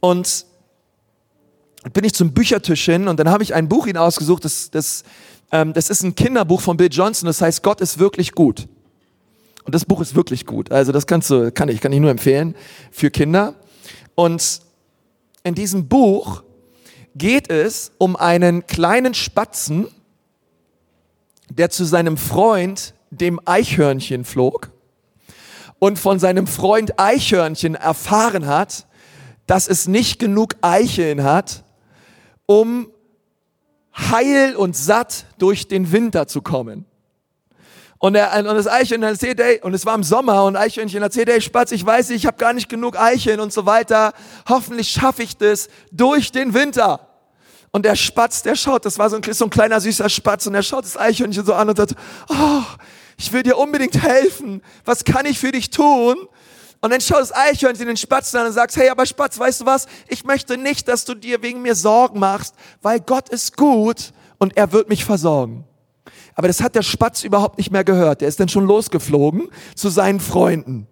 und 0.00 0.44
bin 1.92 2.04
ich 2.04 2.14
zum 2.14 2.32
Büchertisch 2.32 2.84
hin 2.84 3.06
und 3.06 3.18
dann 3.20 3.30
habe 3.30 3.44
ich 3.44 3.54
ein 3.54 3.68
Buch 3.68 3.86
ihnen 3.86 3.96
ausgesucht. 3.96 4.44
Das, 4.44 4.70
das, 4.72 5.04
ähm, 5.52 5.72
das 5.72 5.90
ist 5.90 6.02
ein 6.02 6.14
Kinderbuch 6.14 6.60
von 6.60 6.76
Bill 6.76 6.88
Johnson. 6.90 7.26
Das 7.26 7.40
heißt 7.40 7.62
Gott 7.62 7.80
ist 7.80 7.98
wirklich 7.98 8.32
gut. 8.32 8.66
Und 9.64 9.74
das 9.74 9.84
Buch 9.84 10.00
ist 10.00 10.14
wirklich 10.16 10.46
gut. 10.46 10.72
Also 10.72 10.90
das 10.90 11.06
kannst 11.06 11.30
du, 11.30 11.52
kann 11.52 11.68
ich, 11.68 11.80
kann 11.80 11.92
ich 11.92 12.00
nur 12.00 12.10
empfehlen 12.10 12.56
für 12.90 13.10
Kinder. 13.10 13.54
Und 14.14 14.60
in 15.44 15.54
diesem 15.54 15.86
Buch 15.86 16.42
geht 17.14 17.50
es 17.50 17.92
um 17.98 18.16
einen 18.16 18.66
kleinen 18.66 19.14
Spatzen, 19.14 19.86
der 21.48 21.70
zu 21.70 21.84
seinem 21.84 22.16
Freund, 22.16 22.94
dem 23.10 23.40
Eichhörnchen, 23.44 24.24
flog 24.24 24.70
und 25.78 25.98
von 25.98 26.18
seinem 26.18 26.46
Freund 26.46 26.98
Eichhörnchen 26.98 27.74
erfahren 27.74 28.46
hat, 28.46 28.86
dass 29.46 29.68
es 29.68 29.86
nicht 29.86 30.18
genug 30.18 30.54
Eicheln 30.62 31.24
hat, 31.24 31.64
um 32.46 32.88
heil 33.96 34.56
und 34.56 34.76
satt 34.76 35.26
durch 35.38 35.68
den 35.68 35.92
Winter 35.92 36.26
zu 36.26 36.42
kommen. 36.42 36.86
Und, 37.98 38.16
er, 38.16 38.36
und 38.36 38.46
das 38.46 38.66
Eichhörnchen 38.66 39.08
erzählt, 39.08 39.38
ey, 39.38 39.60
und 39.62 39.74
es 39.74 39.86
war 39.86 39.94
im 39.94 40.02
Sommer, 40.02 40.44
und 40.44 40.56
Eichhörnchen 40.56 41.02
erzählt, 41.02 41.28
ey, 41.28 41.40
Spatz, 41.40 41.70
ich 41.70 41.86
weiß, 41.86 42.10
ich 42.10 42.26
habe 42.26 42.36
gar 42.36 42.52
nicht 42.52 42.68
genug 42.68 42.98
Eicheln 42.98 43.38
und 43.38 43.52
so 43.52 43.64
weiter. 43.64 44.12
Hoffentlich 44.48 44.90
schaffe 44.90 45.22
ich 45.22 45.36
das 45.36 45.68
durch 45.92 46.32
den 46.32 46.52
Winter. 46.52 47.06
Und 47.70 47.84
der 47.84 47.94
Spatz, 47.94 48.42
der 48.42 48.56
schaut, 48.56 48.84
das 48.84 48.98
war 48.98 49.08
so 49.08 49.16
ein, 49.16 49.32
so 49.32 49.44
ein 49.44 49.50
kleiner 49.50 49.80
süßer 49.80 50.08
Spatz, 50.08 50.48
und 50.48 50.54
er 50.56 50.64
schaut 50.64 50.84
das 50.84 50.96
Eichhörnchen 50.96 51.46
so 51.46 51.54
an 51.54 51.68
und 51.68 51.76
sagt, 51.76 51.94
oh, 52.28 52.62
ich 53.16 53.32
will 53.32 53.44
dir 53.44 53.56
unbedingt 53.56 54.02
helfen. 54.02 54.62
Was 54.84 55.04
kann 55.04 55.24
ich 55.24 55.38
für 55.38 55.52
dich 55.52 55.70
tun? 55.70 56.16
Und 56.82 56.90
dann 56.90 57.00
schaut 57.00 57.20
das 57.20 57.32
Eichhörnchen 57.32 57.86
den 57.86 57.96
Spatz 57.96 58.34
an 58.34 58.46
und 58.46 58.52
sagt, 58.52 58.76
hey, 58.76 58.88
aber 58.90 59.06
Spatz, 59.06 59.38
weißt 59.38 59.60
du 59.60 59.66
was? 59.66 59.86
Ich 60.08 60.24
möchte 60.24 60.58
nicht, 60.58 60.88
dass 60.88 61.04
du 61.04 61.14
dir 61.14 61.40
wegen 61.40 61.62
mir 61.62 61.76
Sorgen 61.76 62.18
machst, 62.18 62.56
weil 62.82 62.98
Gott 62.98 63.28
ist 63.28 63.56
gut 63.56 64.12
und 64.38 64.56
er 64.56 64.72
wird 64.72 64.88
mich 64.88 65.04
versorgen. 65.04 65.64
Aber 66.34 66.48
das 66.48 66.60
hat 66.60 66.74
der 66.74 66.82
Spatz 66.82 67.22
überhaupt 67.22 67.58
nicht 67.58 67.70
mehr 67.70 67.84
gehört. 67.84 68.20
Der 68.20 68.28
ist 68.28 68.40
dann 68.40 68.48
schon 68.48 68.66
losgeflogen 68.66 69.48
zu 69.76 69.90
seinen 69.90 70.18
Freunden. 70.18 70.88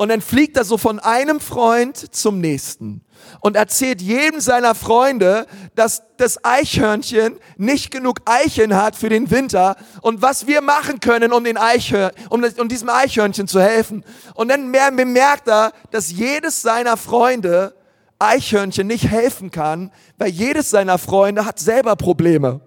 Und 0.00 0.08
dann 0.08 0.22
fliegt 0.22 0.56
er 0.56 0.64
so 0.64 0.78
von 0.78 0.98
einem 0.98 1.40
Freund 1.40 2.14
zum 2.14 2.40
nächsten 2.40 3.02
und 3.40 3.54
erzählt 3.54 4.00
jedem 4.00 4.40
seiner 4.40 4.74
Freunde, 4.74 5.46
dass 5.74 6.04
das 6.16 6.42
Eichhörnchen 6.42 7.38
nicht 7.58 7.90
genug 7.90 8.22
Eicheln 8.24 8.74
hat 8.76 8.96
für 8.96 9.10
den 9.10 9.30
Winter 9.30 9.76
und 10.00 10.22
was 10.22 10.46
wir 10.46 10.62
machen 10.62 11.00
können, 11.00 11.34
um, 11.34 11.44
den 11.44 11.58
Eichhör 11.58 12.12
um, 12.30 12.42
um 12.42 12.68
diesem 12.70 12.88
Eichhörnchen 12.88 13.46
zu 13.46 13.60
helfen. 13.60 14.02
Und 14.32 14.48
dann 14.48 14.72
bemerkt 14.72 15.48
er, 15.48 15.74
dass 15.90 16.10
jedes 16.10 16.62
seiner 16.62 16.96
Freunde 16.96 17.74
Eichhörnchen 18.18 18.86
nicht 18.86 19.06
helfen 19.06 19.50
kann, 19.50 19.92
weil 20.16 20.30
jedes 20.30 20.70
seiner 20.70 20.96
Freunde 20.96 21.44
hat 21.44 21.58
selber 21.58 21.94
Probleme. 21.96 22.62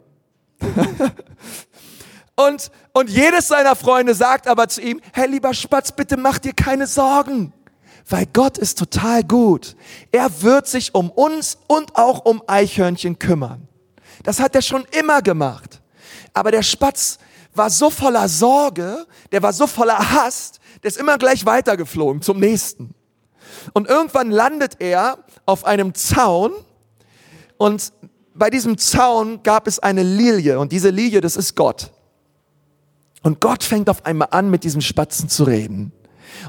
und, 2.36 2.70
und 2.94 3.10
jedes 3.10 3.48
seiner 3.48 3.76
Freunde 3.76 4.16
sagt 4.16 4.48
aber 4.48 4.68
zu 4.70 4.82
ihm, 4.82 5.02
hey 5.14 5.28
lieber 5.28 5.54
Spatz, 5.54 5.92
bitte 5.92 6.18
mach 6.18 6.40
dir 6.40 6.54
keine 6.54 6.88
Sorgen 6.88 7.54
weil 8.10 8.26
Gott 8.32 8.58
ist 8.58 8.80
total 8.80 9.24
gut. 9.24 9.76
Er 10.12 10.42
wird 10.42 10.68
sich 10.68 10.94
um 10.94 11.10
uns 11.10 11.58
und 11.68 11.96
auch 11.96 12.26
um 12.26 12.44
Eichhörnchen 12.48 13.20
kümmern. 13.20 13.68
Das 14.24 14.40
hat 14.40 14.56
er 14.56 14.62
schon 14.62 14.86
immer 14.98 15.22
gemacht. 15.22 15.82
Aber 16.34 16.52
der 16.52 16.64
Spatz 16.64 17.18
war 17.54 17.70
so 17.70 17.90
voller 17.90 18.28
Sorge, 18.28 19.06
der 19.32 19.44
war 19.44 19.54
so 19.54 19.68
voller 19.68 19.98
Hass, 19.98 20.54
der 20.82 20.90
ist 20.90 20.98
immer 20.98 21.18
gleich 21.18 21.46
weitergeflogen 21.46 22.22
zum 22.22 22.40
nächsten. 22.40 22.96
Und 23.74 23.88
irgendwann 23.88 24.32
landet 24.32 24.78
er 24.80 25.20
auf 25.46 25.66
einem 25.66 25.94
Zaun 25.94 26.52
und 27.58 27.94
bei 28.34 28.50
diesem 28.50 28.80
Zaun 28.80 29.44
gab 29.44 29.68
es 29.68 29.78
eine 29.78 30.02
Lilie 30.02 30.60
und 30.60 30.72
diese 30.72 30.90
Lilie, 30.90 31.22
das 31.22 31.36
ist 31.38 31.56
Gott. 31.56 31.92
Und 33.24 33.40
Gott 33.40 33.64
fängt 33.64 33.90
auf 33.90 34.06
einmal 34.06 34.28
an, 34.32 34.52
mit 34.52 34.64
diesem 34.64 34.82
Spatzen 34.82 35.30
zu 35.30 35.46
reden. 35.46 35.92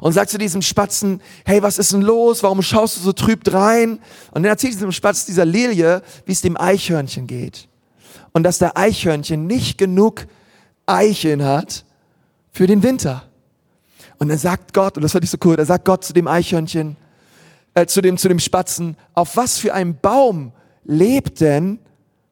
Und 0.00 0.12
sagt 0.12 0.30
zu 0.30 0.38
diesem 0.38 0.60
Spatzen, 0.60 1.22
hey, 1.44 1.62
was 1.62 1.78
ist 1.78 1.92
denn 1.92 2.02
los? 2.02 2.42
Warum 2.42 2.62
schaust 2.62 2.96
du 2.96 3.00
so 3.00 3.12
trüb 3.12 3.40
rein? 3.52 4.00
Und 4.32 4.42
dann 4.42 4.46
erzählt 4.46 4.74
diesem 4.74 4.92
Spatz, 4.92 5.24
dieser 5.24 5.44
Lilie, 5.44 6.02
wie 6.26 6.32
es 6.32 6.40
dem 6.40 6.56
Eichhörnchen 6.56 7.26
geht. 7.26 7.68
Und 8.32 8.42
dass 8.42 8.58
der 8.58 8.76
Eichhörnchen 8.76 9.46
nicht 9.46 9.78
genug 9.78 10.26
Eicheln 10.86 11.44
hat 11.44 11.84
für 12.50 12.66
den 12.66 12.82
Winter. 12.82 13.24
Und 14.18 14.28
dann 14.28 14.38
sagt 14.38 14.74
Gott, 14.74 14.96
und 14.96 15.02
das 15.02 15.12
fand 15.12 15.24
ich 15.24 15.30
so 15.30 15.38
cool, 15.44 15.56
da 15.56 15.64
sagt 15.64 15.84
Gott 15.84 16.04
zu 16.04 16.12
dem 16.12 16.26
Eichhörnchen, 16.26 16.96
äh, 17.74 17.86
zu 17.86 18.00
dem, 18.00 18.16
zu 18.16 18.28
dem 18.28 18.38
Spatzen, 18.38 18.96
auf 19.12 19.36
was 19.36 19.58
für 19.58 19.74
einem 19.74 19.96
Baum 19.96 20.52
lebt 20.84 21.40
denn 21.40 21.78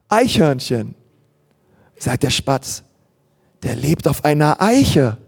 Eichhörnchen? 0.09 0.95
Sagt 1.97 2.23
der 2.23 2.31
Spatz, 2.31 2.83
der 3.63 3.77
lebt 3.77 4.09
auf 4.09 4.25
einer 4.25 4.61
Eiche. 4.61 5.19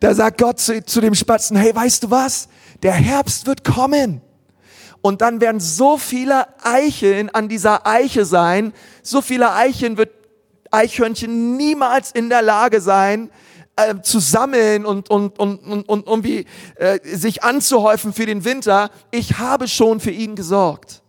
da 0.00 0.14
sagt 0.14 0.38
Gott 0.38 0.60
zu, 0.60 0.84
zu 0.84 1.00
dem 1.00 1.14
Spatzen, 1.14 1.56
hey, 1.56 1.74
weißt 1.74 2.04
du 2.04 2.10
was? 2.10 2.48
Der 2.82 2.92
Herbst 2.92 3.46
wird 3.46 3.64
kommen. 3.64 4.20
Und 5.00 5.20
dann 5.20 5.40
werden 5.40 5.60
so 5.60 5.98
viele 5.98 6.46
Eicheln 6.64 7.30
an 7.30 7.48
dieser 7.48 7.86
Eiche 7.86 8.24
sein, 8.24 8.72
so 9.02 9.22
viele 9.22 9.52
Eicheln 9.54 9.96
wird 9.96 10.10
Eichhörnchen 10.72 11.56
niemals 11.56 12.10
in 12.10 12.28
der 12.28 12.42
Lage 12.42 12.80
sein, 12.80 13.30
äh, 13.76 14.00
zu 14.02 14.18
sammeln 14.18 14.84
und, 14.84 15.08
und, 15.10 15.38
und, 15.38 15.58
und, 15.58 15.88
und 15.88 16.06
irgendwie 16.06 16.46
äh, 16.76 16.98
sich 17.04 17.44
anzuhäufen 17.44 18.12
für 18.12 18.26
den 18.26 18.44
Winter. 18.44 18.90
Ich 19.10 19.38
habe 19.38 19.68
schon 19.68 20.00
für 20.00 20.10
ihn 20.10 20.34
gesorgt. 20.34 21.02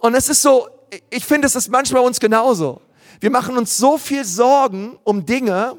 Und 0.00 0.14
es 0.14 0.28
ist 0.28 0.42
so, 0.42 0.68
ich 1.10 1.24
finde, 1.24 1.46
es 1.46 1.54
ist 1.54 1.68
manchmal 1.68 2.02
uns 2.02 2.20
genauso. 2.20 2.80
Wir 3.20 3.30
machen 3.30 3.56
uns 3.56 3.76
so 3.76 3.98
viel 3.98 4.24
Sorgen 4.24 4.98
um 5.04 5.24
Dinge, 5.24 5.76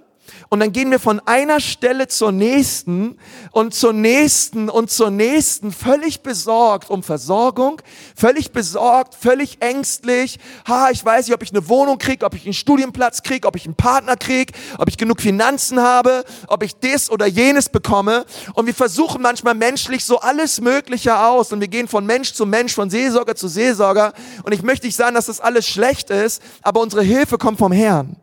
und 0.49 0.59
dann 0.59 0.71
gehen 0.71 0.91
wir 0.91 0.99
von 0.99 1.19
einer 1.26 1.59
Stelle 1.59 2.07
zur 2.07 2.32
nächsten 2.32 3.17
und 3.51 3.73
zur 3.73 3.93
nächsten 3.93 4.69
und 4.69 4.91
zur 4.91 5.09
nächsten, 5.09 5.71
völlig 5.71 6.21
besorgt 6.21 6.89
um 6.89 7.03
Versorgung, 7.03 7.82
völlig 8.15 8.51
besorgt, 8.51 9.15
völlig 9.15 9.61
ängstlich. 9.61 10.39
Ha, 10.67 10.89
ich 10.91 11.03
weiß 11.03 11.28
nicht, 11.28 11.36
ob 11.36 11.43
ich 11.43 11.51
eine 11.51 11.67
Wohnung 11.67 11.97
kriege, 11.97 12.26
ob 12.26 12.36
ich 12.36 12.45
einen 12.45 12.53
Studienplatz 12.53 13.23
kriege, 13.23 13.47
ob 13.47 13.55
ich 13.55 13.65
einen 13.65 13.76
Partner 13.76 14.15
kriege, 14.15 14.53
ob 14.78 14.88
ich 14.88 14.97
genug 14.97 15.21
Finanzen 15.21 15.82
habe, 15.82 16.23
ob 16.47 16.63
ich 16.63 16.76
das 16.76 17.09
oder 17.09 17.26
jenes 17.26 17.69
bekomme. 17.69 18.26
Und 18.53 18.67
wir 18.67 18.76
versuchen 18.76 19.21
manchmal 19.21 19.55
menschlich 19.55 20.05
so 20.05 20.19
alles 20.19 20.61
Mögliche 20.61 21.17
aus 21.17 21.51
und 21.51 21.59
wir 21.59 21.67
gehen 21.67 21.88
von 21.88 22.05
Mensch 22.05 22.34
zu 22.34 22.45
Mensch, 22.45 22.73
von 22.73 22.89
Seelsorger 22.89 23.36
zu 23.36 23.47
Seelsorger. 23.47 24.13
Und 24.43 24.53
ich 24.53 24.61
möchte 24.61 24.86
nicht 24.86 24.95
sagen, 24.95 25.15
dass 25.15 25.26
das 25.26 25.39
alles 25.39 25.67
schlecht 25.67 26.09
ist, 26.09 26.41
aber 26.61 26.82
unsere 26.82 27.03
Hilfe 27.03 27.38
kommt 27.38 27.57
vom 27.57 27.71
Herrn. 27.71 28.17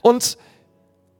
Und 0.00 0.36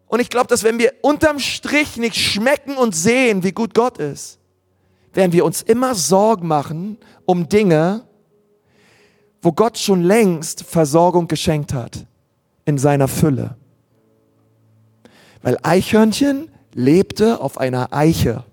und 0.07 0.21
ich 0.21 0.31
glaube, 0.31 0.47
dass 0.47 0.63
wenn 0.63 0.79
wir 0.79 0.93
unterm 1.03 1.39
Strich 1.39 1.97
nicht 1.97 2.17
schmecken 2.17 2.77
und 2.77 2.95
sehen, 2.95 3.43
wie 3.43 3.53
gut 3.53 3.75
Gott 3.75 3.99
ist, 3.99 4.39
werden 5.13 5.33
wir 5.33 5.45
uns 5.45 5.63
immer 5.63 5.95
Sorgen 5.95 6.47
machen 6.47 6.99
um 7.25 7.49
Dinge, 7.49 8.05
wo 9.41 9.53
Gott 9.53 9.79
schon 9.79 10.03
längst 10.03 10.65
Versorgung 10.65 11.29
geschenkt 11.29 11.73
hat 11.73 12.07
in 12.65 12.79
seiner 12.79 13.09
Fülle. 13.09 13.57
Weil 15.43 15.59
Eichhörnchen 15.63 16.51
lebte 16.73 17.41
auf 17.41 17.59
einer 17.59 17.93
Eiche. 17.93 18.45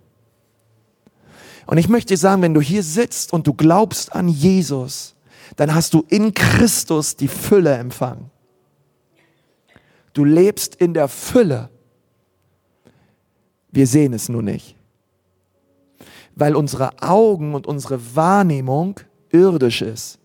Und 1.65 1.77
ich 1.77 1.87
möchte 1.87 2.13
dir 2.13 2.17
sagen, 2.17 2.41
wenn 2.41 2.53
du 2.53 2.61
hier 2.61 2.83
sitzt 2.83 3.31
und 3.33 3.47
du 3.47 3.53
glaubst 3.53 4.13
an 4.13 4.27
Jesus, 4.27 5.15
dann 5.55 5.73
hast 5.73 5.93
du 5.93 6.03
in 6.09 6.33
Christus 6.33 7.15
die 7.15 7.29
Fülle 7.29 7.75
empfangen. 7.75 8.29
Du 10.13 10.23
lebst 10.23 10.75
in 10.75 10.93
der 10.93 11.07
Fülle. 11.07 11.69
Wir 13.71 13.87
sehen 13.87 14.13
es 14.13 14.29
nur 14.29 14.43
nicht. 14.43 14.75
Weil 16.35 16.55
unsere 16.55 17.01
Augen 17.01 17.55
und 17.55 17.67
unsere 17.67 18.15
Wahrnehmung 18.15 18.99
irdisch 19.29 19.81
ist. 19.81 20.19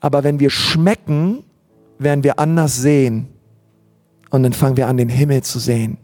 Aber 0.00 0.24
wenn 0.24 0.40
wir 0.40 0.50
schmecken, 0.50 1.44
werden 1.98 2.24
wir 2.24 2.38
anders 2.38 2.76
sehen. 2.76 3.28
Und 4.30 4.42
dann 4.42 4.52
fangen 4.52 4.76
wir 4.76 4.88
an, 4.88 4.96
den 4.96 5.08
Himmel 5.08 5.42
zu 5.42 5.58
sehen. 5.58 5.98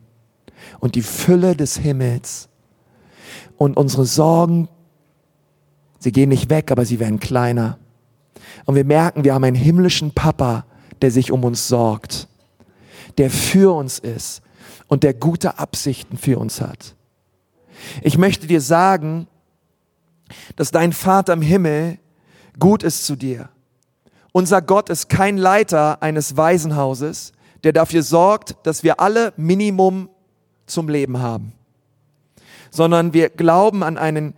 Und 0.81 0.95
die 0.95 1.03
Fülle 1.03 1.57
des 1.57 1.79
Himmels. 1.79 2.49
Und 3.57 3.77
unsere 3.77 4.05
Sorgen, 4.05 4.69
sie 5.99 6.13
gehen 6.13 6.29
nicht 6.29 6.51
weg, 6.51 6.71
aber 6.71 6.85
sie 6.85 7.01
werden 7.01 7.19
kleiner. 7.19 7.79
Und 8.67 8.75
wir 8.75 8.85
merken, 8.85 9.25
wir 9.25 9.35
haben 9.35 9.45
einen 9.45 9.57
himmlischen 9.57 10.13
Papa, 10.13 10.67
der 11.03 11.11
sich 11.11 11.33
um 11.33 11.45
uns 11.45 11.69
sorgt, 11.69 12.29
der 13.19 13.31
für 13.31 13.75
uns 13.75 13.99
ist 13.99 14.43
und 14.87 15.03
der 15.03 15.15
gute 15.15 15.59
Absichten 15.59 16.17
für 16.17 16.39
uns 16.39 16.61
hat. 16.61 16.95
Ich 18.03 18.19
möchte 18.19 18.47
dir 18.47 18.61
sagen, 18.61 19.27
dass 20.57 20.71
dein 20.71 20.93
Vater 20.93 21.33
im 21.33 21.43
Himmel 21.43 21.99
gut 22.59 22.83
ist 22.83 23.07
zu 23.07 23.17
dir. 23.17 23.49
Unser 24.33 24.63
Gott 24.63 24.91
ist 24.91 25.09
kein 25.09 25.37
Leiter 25.37 26.03
eines 26.03 26.37
Waisenhauses, 26.37 27.33
der 27.65 27.73
dafür 27.73 28.03
sorgt, 28.03 28.57
dass 28.65 28.83
wir 28.83 29.01
alle 29.01 29.33
Minimum 29.37 30.09
zum 30.67 30.89
Leben 30.89 31.19
haben, 31.19 31.53
sondern 32.71 33.15
wir 33.15 33.31
glauben 33.31 33.83
an 33.83 33.97
einen 33.97 34.35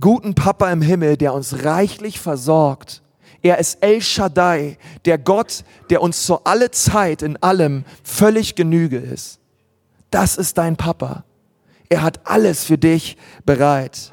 guten 0.00 0.34
Papa 0.34 0.72
im 0.72 0.82
Himmel, 0.82 1.16
der 1.16 1.34
uns 1.34 1.64
reichlich 1.64 2.18
versorgt 2.18 3.03
er 3.44 3.58
ist 3.58 3.82
El 3.82 4.00
Shaddai, 4.00 4.78
der 5.04 5.18
Gott, 5.18 5.64
der 5.90 6.00
uns 6.00 6.24
zu 6.24 6.42
alle 6.44 6.70
Zeit 6.70 7.20
in 7.20 7.36
allem 7.42 7.84
völlig 8.02 8.54
Genüge 8.54 8.96
ist. 8.96 9.38
Das 10.10 10.38
ist 10.38 10.56
dein 10.56 10.76
Papa. 10.76 11.24
Er 11.90 12.02
hat 12.02 12.20
alles 12.24 12.64
für 12.64 12.78
dich 12.78 13.18
bereit. 13.44 14.12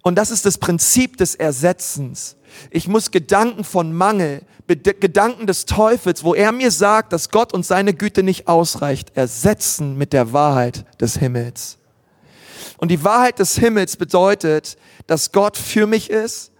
Und 0.00 0.16
das 0.16 0.30
ist 0.30 0.46
das 0.46 0.56
Prinzip 0.56 1.18
des 1.18 1.34
Ersetzens. 1.34 2.36
Ich 2.70 2.88
muss 2.88 3.10
Gedanken 3.10 3.64
von 3.64 3.92
Mangel, 3.92 4.42
Gedanken 4.66 5.46
des 5.46 5.66
Teufels, 5.66 6.24
wo 6.24 6.34
er 6.34 6.52
mir 6.52 6.70
sagt, 6.70 7.12
dass 7.12 7.28
Gott 7.28 7.52
und 7.52 7.66
seine 7.66 7.92
Güte 7.92 8.22
nicht 8.22 8.48
ausreicht, 8.48 9.14
ersetzen 9.14 9.98
mit 9.98 10.14
der 10.14 10.32
Wahrheit 10.32 10.86
des 10.98 11.18
Himmels. 11.18 11.76
Und 12.78 12.88
die 12.88 13.04
Wahrheit 13.04 13.40
des 13.40 13.58
Himmels 13.58 13.98
bedeutet, 13.98 14.78
dass 15.06 15.32
Gott 15.32 15.58
für 15.58 15.86
mich 15.86 16.08
ist, 16.08 16.50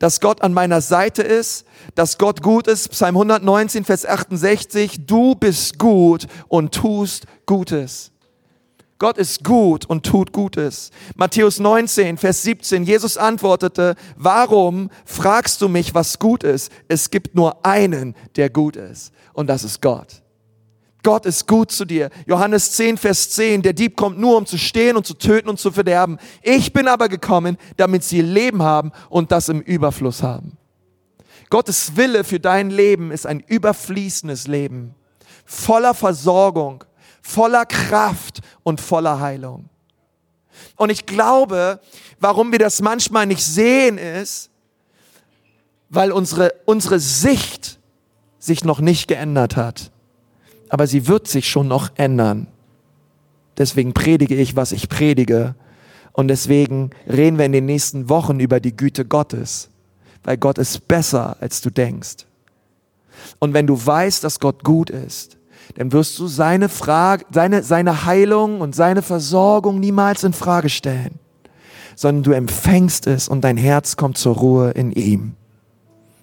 dass 0.00 0.20
Gott 0.20 0.42
an 0.42 0.52
meiner 0.52 0.80
Seite 0.80 1.22
ist, 1.22 1.64
dass 1.94 2.18
Gott 2.18 2.42
gut 2.42 2.66
ist. 2.66 2.88
Psalm 2.88 3.16
119, 3.16 3.84
Vers 3.84 4.04
68, 4.04 5.06
du 5.06 5.36
bist 5.36 5.78
gut 5.78 6.26
und 6.48 6.74
tust 6.74 7.26
Gutes. 7.46 8.10
Gott 8.98 9.16
ist 9.16 9.44
gut 9.44 9.86
und 9.86 10.04
tut 10.04 10.32
Gutes. 10.32 10.90
Matthäus 11.16 11.58
19, 11.58 12.18
Vers 12.18 12.42
17, 12.42 12.84
Jesus 12.84 13.16
antwortete, 13.16 13.94
warum 14.16 14.90
fragst 15.04 15.60
du 15.62 15.68
mich, 15.68 15.94
was 15.94 16.18
gut 16.18 16.44
ist? 16.44 16.72
Es 16.88 17.10
gibt 17.10 17.34
nur 17.34 17.64
einen, 17.64 18.14
der 18.36 18.50
gut 18.50 18.76
ist. 18.76 19.12
Und 19.32 19.46
das 19.46 19.64
ist 19.64 19.80
Gott. 19.80 20.22
Gott 21.02 21.24
ist 21.26 21.46
gut 21.46 21.72
zu 21.72 21.84
dir. 21.84 22.10
Johannes 22.26 22.72
10, 22.72 22.98
Vers 22.98 23.30
10, 23.30 23.62
der 23.62 23.72
Dieb 23.72 23.96
kommt 23.96 24.18
nur, 24.18 24.36
um 24.36 24.46
zu 24.46 24.58
stehen 24.58 24.96
und 24.96 25.06
zu 25.06 25.14
töten 25.14 25.48
und 25.48 25.58
zu 25.58 25.72
verderben. 25.72 26.18
Ich 26.42 26.72
bin 26.72 26.88
aber 26.88 27.08
gekommen, 27.08 27.56
damit 27.76 28.04
sie 28.04 28.20
Leben 28.20 28.62
haben 28.62 28.92
und 29.08 29.32
das 29.32 29.48
im 29.48 29.60
Überfluss 29.60 30.22
haben. 30.22 30.58
Gottes 31.48 31.96
Wille 31.96 32.22
für 32.24 32.38
dein 32.38 32.70
Leben 32.70 33.10
ist 33.10 33.26
ein 33.26 33.40
überfließendes 33.40 34.46
Leben, 34.46 34.94
voller 35.44 35.94
Versorgung, 35.94 36.84
voller 37.22 37.66
Kraft 37.66 38.40
und 38.62 38.80
voller 38.80 39.20
Heilung. 39.20 39.68
Und 40.76 40.90
ich 40.90 41.06
glaube, 41.06 41.80
warum 42.20 42.52
wir 42.52 42.58
das 42.58 42.82
manchmal 42.82 43.26
nicht 43.26 43.44
sehen, 43.44 43.98
ist, 43.98 44.50
weil 45.88 46.12
unsere, 46.12 46.54
unsere 46.66 47.00
Sicht 47.00 47.80
sich 48.38 48.64
noch 48.64 48.80
nicht 48.80 49.08
geändert 49.08 49.56
hat 49.56 49.90
aber 50.70 50.86
sie 50.86 51.06
wird 51.06 51.28
sich 51.28 51.48
schon 51.48 51.68
noch 51.68 51.90
ändern. 51.96 52.46
Deswegen 53.58 53.92
predige 53.92 54.36
ich, 54.36 54.56
was 54.56 54.72
ich 54.72 54.88
predige. 54.88 55.54
Und 56.12 56.28
deswegen 56.28 56.90
reden 57.06 57.38
wir 57.38 57.44
in 57.44 57.52
den 57.52 57.66
nächsten 57.66 58.08
Wochen 58.08 58.40
über 58.40 58.60
die 58.60 58.76
Güte 58.76 59.04
Gottes, 59.04 59.68
weil 60.24 60.38
Gott 60.38 60.58
ist 60.58 60.88
besser, 60.88 61.36
als 61.40 61.60
du 61.60 61.70
denkst. 61.70 62.24
Und 63.38 63.52
wenn 63.52 63.66
du 63.66 63.74
weißt, 63.84 64.24
dass 64.24 64.40
Gott 64.40 64.64
gut 64.64 64.90
ist, 64.90 65.36
dann 65.74 65.92
wirst 65.92 66.18
du 66.18 66.26
seine 66.26 66.68
Frage, 66.68 67.26
seine, 67.30 67.62
seine 67.62 68.04
Heilung 68.04 68.60
und 68.60 68.74
seine 68.74 69.02
Versorgung 69.02 69.78
niemals 69.78 70.24
in 70.24 70.32
Frage 70.32 70.68
stellen, 70.68 71.18
sondern 71.96 72.22
du 72.22 72.32
empfängst 72.32 73.06
es 73.06 73.28
und 73.28 73.42
dein 73.42 73.56
Herz 73.56 73.96
kommt 73.96 74.18
zur 74.18 74.36
Ruhe 74.36 74.70
in 74.70 74.92
ihm. 74.92 75.34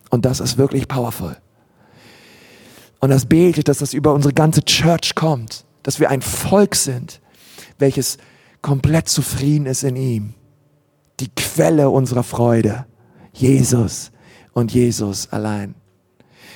Und 0.10 0.26
das 0.26 0.40
ist 0.40 0.58
wirklich 0.58 0.88
powerful. 0.88 1.38
Und 3.00 3.10
das 3.10 3.26
bete 3.26 3.60
ich, 3.60 3.64
dass 3.64 3.80
das 3.80 3.94
über 3.94 4.14
unsere 4.14 4.34
ganze 4.34 4.64
Church 4.64 5.16
kommt, 5.16 5.66
dass 5.84 6.00
wir 6.00 6.10
ein 6.10 6.22
Volk 6.22 6.76
sind, 6.76 7.22
welches 7.78 8.18
komplett 8.62 9.08
zufrieden 9.08 9.66
ist 9.66 9.84
in 9.84 9.96
ihm. 9.96 10.34
Die 11.20 11.30
Quelle 11.30 11.90
unserer 11.90 12.24
Freude. 12.24 12.86
Jesus 13.34 14.12
und 14.54 14.74
Jesus 14.74 15.32
allein. 15.32 15.76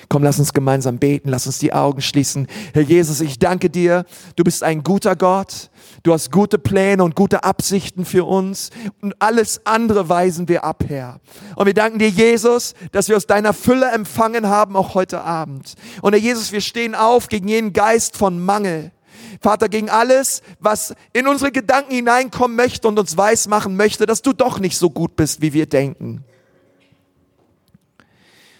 Komm, 0.10 0.24
lass 0.24 0.39
uns 0.39 0.52
gemeinsam 0.52 1.00
beten, 1.00 1.30
lass 1.30 1.46
uns 1.46 1.60
die 1.60 1.72
Augen 1.72 2.02
schließen. 2.02 2.48
Herr 2.74 2.82
Jesus, 2.82 3.22
ich 3.22 3.39
danke 3.39 3.70
dir. 3.70 4.04
Du 4.36 4.44
bist 4.44 4.62
ein 4.62 4.84
guter 4.84 5.16
Gott. 5.16 5.71
Du 6.04 6.14
hast 6.14 6.32
gute 6.32 6.58
Pläne 6.58 7.04
und 7.04 7.16
gute 7.16 7.43
Absichten 7.43 8.06
für 8.06 8.26
uns. 8.26 8.72
Und 9.02 9.16
alles 9.20 9.66
andere 9.66 10.10
weisen 10.10 10.47
wir 10.47 10.64
ab, 10.64 10.84
Herr. 10.88 11.20
Und 11.56 11.68
wir 11.68 11.76
danken 11.76 11.99
dir, 11.99 12.10
Jesus, 12.10 12.74
dass 12.91 13.08
wir 13.08 13.18
aus 13.18 13.28
deiner 13.28 13.54
Fülle 13.54 13.91
empfangen 13.91 14.47
haben, 14.47 14.76
auch 14.76 14.95
heute 14.95 15.22
Abend. 15.22 15.76
Und 16.02 16.14
Herr 16.14 16.20
Jesus, 16.20 16.52
wir 16.52 16.62
stehen 16.62 16.95
auf 16.95 17.28
gegen 17.28 17.47
jeden 17.47 17.74
Geist 17.74 18.18
von 18.18 18.43
Mangel. 18.43 18.91
Vater, 19.39 19.70
gegen 19.70 19.89
alles, 19.89 20.41
was 20.60 20.95
in 21.14 21.28
unsere 21.28 21.52
Gedanken 21.52 21.93
hineinkommen 21.93 22.58
möchte 22.58 22.88
und 22.88 22.97
uns 22.97 23.16
weismachen 23.16 23.76
möchte, 23.76 24.06
dass 24.06 24.24
du 24.24 24.34
doch 24.34 24.60
nicht 24.60 24.78
so 24.78 24.89
gut 24.89 25.16
bist, 25.16 25.41
wie 25.41 25.54
wir 25.54 25.68
denken. 25.68 26.24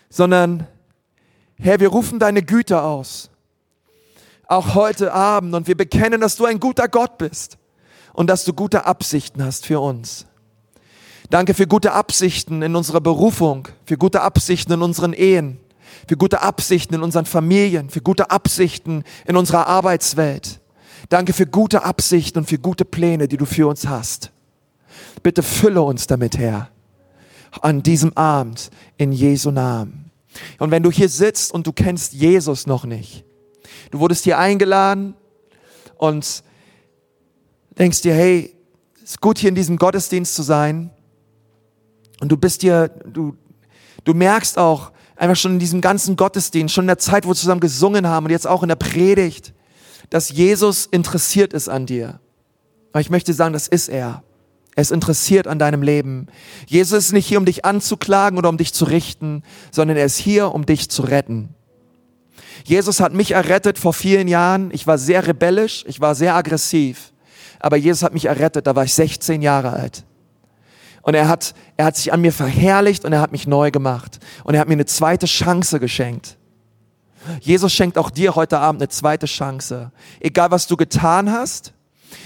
Sondern 0.09 0.67
Herr, 1.57 1.79
wir 1.79 1.89
rufen 1.89 2.19
deine 2.19 2.43
Güte 2.43 2.81
aus. 2.81 3.30
Auch 4.51 4.75
heute 4.75 5.13
Abend. 5.13 5.55
Und 5.55 5.67
wir 5.67 5.77
bekennen, 5.77 6.19
dass 6.19 6.35
du 6.35 6.43
ein 6.43 6.59
guter 6.59 6.89
Gott 6.89 7.17
bist 7.17 7.57
und 8.11 8.29
dass 8.29 8.43
du 8.43 8.51
gute 8.51 8.85
Absichten 8.85 9.41
hast 9.41 9.65
für 9.65 9.79
uns. 9.79 10.25
Danke 11.29 11.53
für 11.53 11.67
gute 11.67 11.93
Absichten 11.93 12.61
in 12.61 12.75
unserer 12.75 12.99
Berufung, 12.99 13.69
für 13.85 13.97
gute 13.97 14.19
Absichten 14.19 14.73
in 14.73 14.81
unseren 14.81 15.13
Ehen, 15.13 15.57
für 16.05 16.17
gute 16.17 16.41
Absichten 16.41 16.95
in 16.95 17.01
unseren 17.01 17.25
Familien, 17.25 17.89
für 17.89 18.01
gute 18.01 18.29
Absichten 18.29 19.05
in 19.25 19.37
unserer 19.37 19.67
Arbeitswelt. 19.67 20.59
Danke 21.07 21.31
für 21.31 21.47
gute 21.47 21.85
Absichten 21.85 22.39
und 22.39 22.49
für 22.49 22.59
gute 22.59 22.83
Pläne, 22.83 23.29
die 23.29 23.37
du 23.37 23.45
für 23.45 23.69
uns 23.69 23.87
hast. 23.87 24.33
Bitte 25.23 25.43
fülle 25.43 25.81
uns 25.81 26.07
damit, 26.07 26.37
Herr, 26.37 26.67
an 27.61 27.83
diesem 27.83 28.17
Abend 28.17 28.69
in 28.97 29.13
Jesu 29.13 29.49
Namen. 29.49 30.11
Und 30.59 30.71
wenn 30.71 30.83
du 30.83 30.91
hier 30.91 31.07
sitzt 31.07 31.53
und 31.53 31.67
du 31.67 31.71
kennst 31.71 32.11
Jesus 32.11 32.67
noch 32.67 32.83
nicht, 32.83 33.23
du 33.91 33.99
wurdest 33.99 34.23
hier 34.23 34.39
eingeladen 34.39 35.13
und 35.97 36.43
denkst 37.77 38.01
dir, 38.01 38.13
hey, 38.13 38.55
es 39.03 39.11
ist 39.11 39.21
gut 39.21 39.37
hier 39.37 39.49
in 39.49 39.55
diesem 39.55 39.77
Gottesdienst 39.77 40.35
zu 40.35 40.41
sein. 40.41 40.89
Und 42.19 42.29
du 42.29 42.37
bist 42.37 42.61
dir, 42.61 42.89
du, 42.89 43.35
du 44.03 44.13
merkst 44.13 44.57
auch 44.57 44.91
einfach 45.15 45.35
schon 45.35 45.53
in 45.53 45.59
diesem 45.59 45.81
ganzen 45.81 46.15
Gottesdienst, 46.15 46.73
schon 46.73 46.85
in 46.85 46.87
der 46.87 46.97
Zeit, 46.97 47.25
wo 47.25 47.29
wir 47.29 47.35
zusammen 47.35 47.61
gesungen 47.61 48.07
haben 48.07 48.25
und 48.25 48.31
jetzt 48.31 48.47
auch 48.47 48.63
in 48.63 48.69
der 48.69 48.75
Predigt, 48.75 49.53
dass 50.09 50.29
Jesus 50.29 50.87
interessiert 50.87 51.53
ist 51.53 51.69
an 51.69 51.85
dir. 51.85 52.19
Aber 52.91 53.01
ich 53.01 53.09
möchte 53.09 53.33
sagen, 53.33 53.53
das 53.53 53.67
ist 53.67 53.87
er. 53.87 54.23
Er 54.75 54.81
ist 54.81 54.91
interessiert 54.91 55.47
an 55.47 55.59
deinem 55.59 55.81
Leben. 55.81 56.27
Jesus 56.65 56.97
ist 56.97 57.11
nicht 57.11 57.27
hier, 57.27 57.37
um 57.37 57.45
dich 57.45 57.65
anzuklagen 57.65 58.37
oder 58.37 58.49
um 58.49 58.57
dich 58.57 58.73
zu 58.73 58.85
richten, 58.85 59.43
sondern 59.71 59.97
er 59.97 60.05
ist 60.05 60.17
hier, 60.17 60.53
um 60.53 60.65
dich 60.65 60.89
zu 60.89 61.03
retten. 61.03 61.55
Jesus 62.63 62.99
hat 62.99 63.13
mich 63.13 63.31
errettet 63.31 63.79
vor 63.79 63.93
vielen 63.93 64.27
Jahren. 64.27 64.69
Ich 64.71 64.87
war 64.87 64.97
sehr 64.97 65.25
rebellisch, 65.27 65.83
ich 65.87 66.01
war 66.01 66.15
sehr 66.15 66.35
aggressiv. 66.35 67.11
Aber 67.59 67.77
Jesus 67.77 68.03
hat 68.03 68.13
mich 68.13 68.25
errettet, 68.25 68.67
da 68.67 68.75
war 68.75 68.83
ich 68.83 68.93
16 68.93 69.41
Jahre 69.41 69.71
alt. 69.71 70.03
Und 71.03 71.15
er 71.15 71.27
hat, 71.27 71.53
er 71.77 71.85
hat 71.85 71.95
sich 71.95 72.13
an 72.13 72.21
mir 72.21 72.33
verherrlicht 72.33 73.05
und 73.05 73.13
er 73.13 73.21
hat 73.21 73.31
mich 73.31 73.47
neu 73.47 73.71
gemacht. 73.71 74.19
Und 74.43 74.53
er 74.53 74.61
hat 74.61 74.67
mir 74.67 74.73
eine 74.73 74.85
zweite 74.85 75.25
Chance 75.25 75.79
geschenkt. 75.79 76.37
Jesus 77.39 77.71
schenkt 77.71 77.97
auch 77.97 78.09
dir 78.09 78.35
heute 78.35 78.59
Abend 78.59 78.81
eine 78.81 78.89
zweite 78.89 79.25
Chance. 79.25 79.91
Egal 80.19 80.51
was 80.51 80.67
du 80.67 80.75
getan 80.75 81.31
hast, 81.31 81.73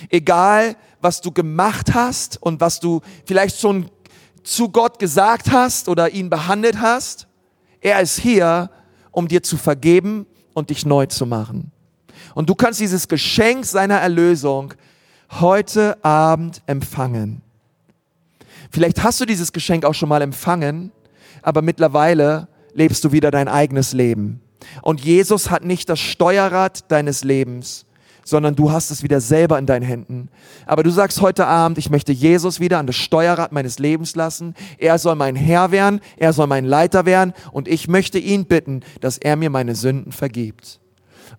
egal 0.09 0.75
was 1.01 1.21
du 1.21 1.31
gemacht 1.31 1.93
hast 1.93 2.41
und 2.41 2.61
was 2.61 2.79
du 2.79 3.01
vielleicht 3.25 3.59
schon 3.59 3.89
zu 4.43 4.69
Gott 4.69 4.99
gesagt 4.99 5.51
hast 5.51 5.89
oder 5.89 6.11
ihn 6.11 6.29
behandelt 6.29 6.79
hast. 6.79 7.27
Er 7.81 7.99
ist 8.01 8.19
hier, 8.19 8.69
um 9.15 9.27
dir 9.27 9.41
zu 9.41 9.57
vergeben 9.57 10.25
und 10.53 10.69
dich 10.69 10.85
neu 10.85 11.05
zu 11.05 11.25
machen. 11.25 11.71
Und 12.33 12.49
du 12.49 12.55
kannst 12.55 12.79
dieses 12.79 13.07
Geschenk 13.07 13.65
seiner 13.65 13.95
Erlösung 13.95 14.73
heute 15.31 16.03
Abend 16.03 16.61
empfangen. 16.65 17.41
Vielleicht 18.69 19.03
hast 19.03 19.21
du 19.21 19.25
dieses 19.25 19.53
Geschenk 19.53 19.85
auch 19.85 19.93
schon 19.93 20.09
mal 20.09 20.21
empfangen, 20.21 20.91
aber 21.41 21.61
mittlerweile 21.61 22.49
lebst 22.73 23.03
du 23.05 23.13
wieder 23.13 23.31
dein 23.31 23.47
eigenes 23.47 23.93
Leben. 23.93 24.41
Und 24.81 24.99
Jesus 25.01 25.49
hat 25.49 25.63
nicht 25.63 25.87
das 25.87 25.99
Steuerrad 25.99 26.91
deines 26.91 27.23
Lebens, 27.23 27.85
sondern 28.25 28.55
du 28.55 28.71
hast 28.71 28.89
es 28.89 29.03
wieder 29.03 29.21
selber 29.21 29.57
in 29.57 29.67
deinen 29.67 29.83
Händen. 29.83 30.29
Aber 30.65 30.83
du 30.83 30.89
sagst 30.89 31.21
heute 31.21 31.45
Abend, 31.45 31.77
ich 31.77 31.91
möchte 31.91 32.11
Jesus 32.11 32.59
wieder 32.59 32.79
an 32.79 32.87
das 32.87 32.95
Steuerrad 32.97 33.51
meines 33.53 33.79
Lebens 33.79 34.15
lassen. 34.15 34.55
Er 34.79 34.97
soll 34.97 35.15
mein 35.15 35.35
Herr 35.35 35.71
werden, 35.71 36.01
er 36.17 36.33
soll 36.33 36.47
mein 36.47 36.65
Leiter 36.65 37.05
werden 37.05 37.33
und 37.51 37.67
ich 37.67 37.87
möchte 37.87 38.17
ihn 38.17 38.45
bitten, 38.45 38.81
dass 38.99 39.19
er 39.19 39.35
mir 39.35 39.51
meine 39.51 39.75
Sünden 39.75 40.11
vergibt. 40.11 40.81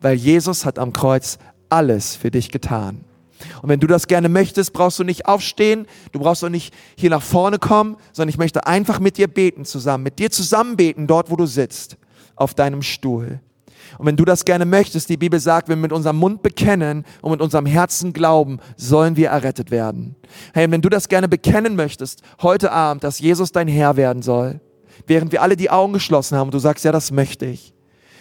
Weil 0.01 0.15
Jesus 0.15 0.65
hat 0.65 0.79
am 0.79 0.93
Kreuz 0.93 1.39
alles 1.69 2.15
für 2.15 2.31
dich 2.31 2.51
getan. 2.51 3.05
Und 3.61 3.69
wenn 3.69 3.81
du 3.81 3.89
das 3.89 4.07
gerne 4.07 4.29
möchtest, 4.29 4.73
brauchst 4.73 4.99
du 4.99 5.05
nicht 5.05 5.27
aufstehen, 5.27 5.87
du 6.13 6.21
brauchst 6.21 6.45
auch 6.45 6.49
nicht 6.49 6.73
hier 6.97 7.11
nach 7.11 7.23
vorne 7.23 7.59
kommen, 7.59 7.97
sondern 8.13 8.31
ich 8.31 8.39
möchte 8.39 8.67
einfach 8.67 9.01
mit 9.01 9.19
dir 9.19 9.29
beten 9.29 9.65
zusammen, 9.65 10.05
mit 10.05 10.19
dir 10.21 10.31
zusammen 10.31 10.77
beten, 10.77 11.07
dort 11.07 11.31
wo 11.31 11.37
du 11.37 11.47
sitzt, 11.47 11.97
auf 12.37 12.55
deinem 12.55 12.83
Stuhl. 12.83 13.41
Und 13.99 14.07
wenn 14.07 14.17
du 14.17 14.25
das 14.25 14.45
gerne 14.45 14.65
möchtest, 14.65 15.09
die 15.09 15.17
Bibel 15.17 15.41
sagt, 15.41 15.69
wenn 15.69 15.79
wir 15.79 15.83
mit 15.83 15.93
unserem 15.93 16.17
Mund 16.17 16.43
bekennen 16.43 17.05
und 17.23 17.33
mit 17.33 17.41
unserem 17.41 17.67
Herzen 17.67 18.13
glauben, 18.13 18.59
sollen 18.77 19.17
wir 19.17 19.29
errettet 19.29 19.71
werden. 19.71 20.17
Hey, 20.55 20.71
wenn 20.71 20.83
du 20.83 20.89
das 20.89 21.09
gerne 21.09 21.29
bekennen 21.29 21.77
möchtest, 21.77 22.23
heute 22.43 22.73
Abend, 22.73 23.05
dass 23.05 23.19
Jesus 23.19 23.53
dein 23.53 23.69
Herr 23.69 23.97
werden 23.97 24.23
soll, 24.23 24.61
während 25.07 25.33
wir 25.33 25.43
alle 25.43 25.57
die 25.57 25.71
Augen 25.71 25.93
geschlossen 25.93 26.37
haben 26.37 26.49
und 26.49 26.55
du 26.55 26.59
sagst, 26.59 26.85
ja, 26.85 26.93
das 26.93 27.11
möchte 27.11 27.47
ich. 27.47 27.73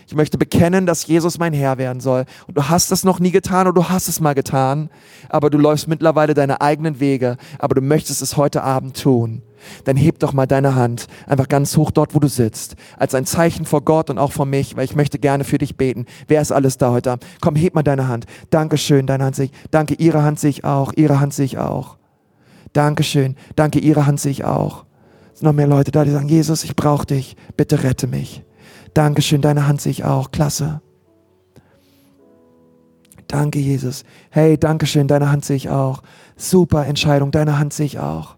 Ich 0.07 0.13
möchte 0.13 0.37
bekennen, 0.37 0.85
dass 0.85 1.07
Jesus 1.07 1.39
mein 1.39 1.53
Herr 1.53 1.79
werden 1.79 1.99
soll. 1.99 2.25
Und 2.47 2.55
du 2.55 2.69
hast 2.69 2.91
das 2.91 3.03
noch 3.03 3.19
nie 3.19 3.31
getan 3.31 3.67
oder 3.67 3.81
du 3.81 3.89
hast 3.89 4.07
es 4.07 4.19
mal 4.19 4.35
getan, 4.35 4.91
aber 5.29 5.49
du 5.49 5.57
läufst 5.57 5.87
mittlerweile 5.87 6.35
deine 6.35 6.61
eigenen 6.61 6.99
Wege, 6.99 7.37
aber 7.57 7.73
du 7.73 7.81
möchtest 7.81 8.21
es 8.21 8.37
heute 8.37 8.61
Abend 8.61 9.01
tun 9.01 9.41
dann 9.83 9.97
heb 9.97 10.19
doch 10.19 10.33
mal 10.33 10.45
deine 10.45 10.75
Hand 10.75 11.07
einfach 11.27 11.47
ganz 11.47 11.75
hoch 11.77 11.91
dort, 11.91 12.15
wo 12.15 12.19
du 12.19 12.27
sitzt, 12.27 12.75
als 12.97 13.15
ein 13.15 13.25
Zeichen 13.25 13.65
vor 13.65 13.81
Gott 13.81 14.09
und 14.09 14.17
auch 14.17 14.31
vor 14.31 14.45
mich, 14.45 14.75
weil 14.75 14.85
ich 14.85 14.95
möchte 14.95 15.19
gerne 15.19 15.43
für 15.43 15.57
dich 15.57 15.77
beten. 15.77 16.05
Wer 16.27 16.41
ist 16.41 16.51
alles 16.51 16.77
da 16.77 16.91
heute? 16.91 17.17
Komm, 17.41 17.55
heb 17.55 17.75
mal 17.75 17.83
deine 17.83 18.07
Hand. 18.07 18.25
Dankeschön, 18.49 19.07
deine 19.07 19.25
Hand 19.25 19.35
sehe 19.35 19.45
ich. 19.45 19.51
Danke, 19.71 19.95
ihre 19.95 20.23
Hand 20.23 20.39
sehe 20.39 20.49
ich 20.49 20.63
auch. 20.63 20.93
Ihre 20.95 21.19
Hand 21.19 21.33
sehe 21.33 21.45
ich 21.45 21.57
auch. 21.57 21.97
Dankeschön. 22.73 23.35
Danke, 23.55 23.79
ihre 23.79 24.05
Hand 24.05 24.19
sehe 24.19 24.31
ich 24.31 24.43
auch. 24.43 24.85
Es 25.33 25.39
sind 25.39 25.47
noch 25.47 25.53
mehr 25.53 25.67
Leute 25.67 25.91
da, 25.91 26.03
die 26.03 26.11
sagen, 26.11 26.29
Jesus, 26.29 26.63
ich 26.63 26.75
brauche 26.75 27.05
dich. 27.05 27.35
Bitte 27.57 27.83
rette 27.83 28.07
mich. 28.07 28.43
Dankeschön, 28.93 29.41
deine 29.41 29.67
Hand 29.67 29.81
sehe 29.81 29.91
ich 29.91 30.03
auch. 30.05 30.31
Klasse. 30.31 30.81
Danke, 33.27 33.59
Jesus. 33.59 34.03
Hey, 34.29 34.57
Dankeschön, 34.57 35.07
deine 35.07 35.31
Hand 35.31 35.45
sehe 35.45 35.55
ich 35.55 35.69
auch. 35.69 36.03
Super 36.37 36.85
Entscheidung, 36.85 37.31
deine 37.31 37.59
Hand 37.59 37.73
sehe 37.73 37.85
ich 37.85 37.99
auch. 37.99 38.37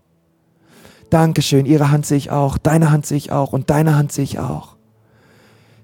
Dankeschön, 1.09 1.65
Ihre 1.65 1.89
Hand 1.89 2.05
sehe 2.05 2.17
ich 2.17 2.31
auch, 2.31 2.57
deine 2.57 2.91
Hand 2.91 3.05
sehe 3.05 3.17
ich 3.17 3.31
auch 3.31 3.53
und 3.53 3.69
deine 3.69 3.95
Hand 3.95 4.11
sehe 4.11 4.23
ich 4.23 4.39
auch. 4.39 4.75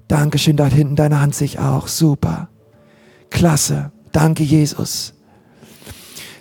Dankeschön, 0.08 0.58
da 0.58 0.66
hinten, 0.66 0.96
deine 0.96 1.22
Hand 1.22 1.34
sehe 1.34 1.46
ich 1.46 1.60
auch. 1.60 1.88
Super. 1.88 2.50
Klasse. 3.30 3.92
Danke, 4.12 4.44
Jesus. 4.44 5.14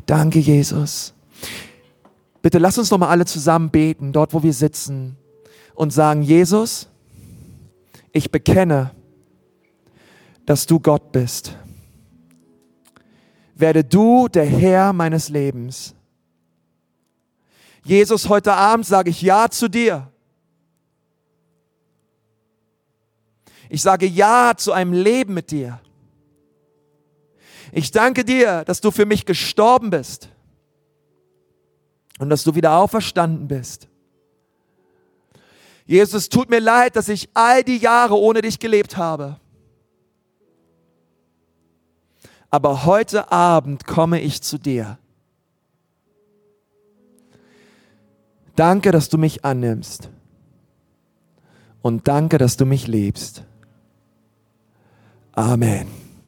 Danke, 0.05 0.41
Jesus. 0.41 1.15
Bitte 2.43 2.59
lass 2.59 2.77
uns 2.77 2.91
noch 2.91 2.99
mal 2.99 3.09
alle 3.09 3.25
zusammen 3.25 3.71
beten, 3.71 4.13
dort 4.13 4.35
wo 4.35 4.43
wir 4.43 4.53
sitzen 4.53 5.17
und 5.75 5.93
sagen, 5.93 6.23
Jesus, 6.23 6.89
ich 8.13 8.31
bekenne, 8.31 8.91
dass 10.45 10.67
du 10.67 10.81
Gott 10.81 11.13
bist. 11.13 11.57
Werde 13.55 13.85
du 13.85 14.29
der 14.29 14.45
Herr 14.45 14.93
meines 14.93 15.29
Lebens. 15.29 15.95
Jesus, 17.85 18.29
heute 18.29 18.53
Abend 18.53 18.87
sage 18.87 19.11
ich 19.11 19.23
Ja 19.23 19.49
zu 19.49 19.69
dir. 19.69 20.09
Ich 23.69 23.83
sage 23.83 24.07
Ja 24.07 24.53
zu 24.57 24.73
einem 24.73 24.93
Leben 24.93 25.35
mit 25.35 25.51
dir. 25.51 25.81
Ich 27.73 27.91
danke 27.91 28.25
dir, 28.25 28.65
dass 28.65 28.81
du 28.81 28.91
für 28.91 29.07
mich 29.07 29.25
gestorben 29.25 29.91
bist 29.91 30.29
und 32.19 32.29
dass 32.29 32.45
du 32.45 32.55
wieder 32.55 32.77
auferstanden 32.77 33.49
bist. 33.49 33.89
Jesus, 35.87 36.29
tut 36.29 36.51
mir 36.51 36.61
leid, 36.61 36.97
dass 36.97 37.09
ich 37.09 37.31
all 37.35 37.65
die 37.65 37.79
Jahre 37.79 38.17
ohne 38.17 38.43
dich 38.43 38.59
gelebt 38.59 38.97
habe. 38.97 39.41
Aber 42.51 42.85
heute 42.85 43.33
Abend 43.33 43.87
komme 43.87 44.21
ich 44.21 44.43
zu 44.43 44.59
dir. 44.59 44.99
Danke, 48.57 48.91
dass 48.93 49.09
du 49.09 49.19
mich 49.19 49.45
annimmst. 49.45 50.11
Und 51.81 52.07
danke, 52.07 52.39
dass 52.39 52.57
du 52.57 52.65
mich 52.67 52.87
liebst. 52.87 53.45
Amen. 55.33 56.02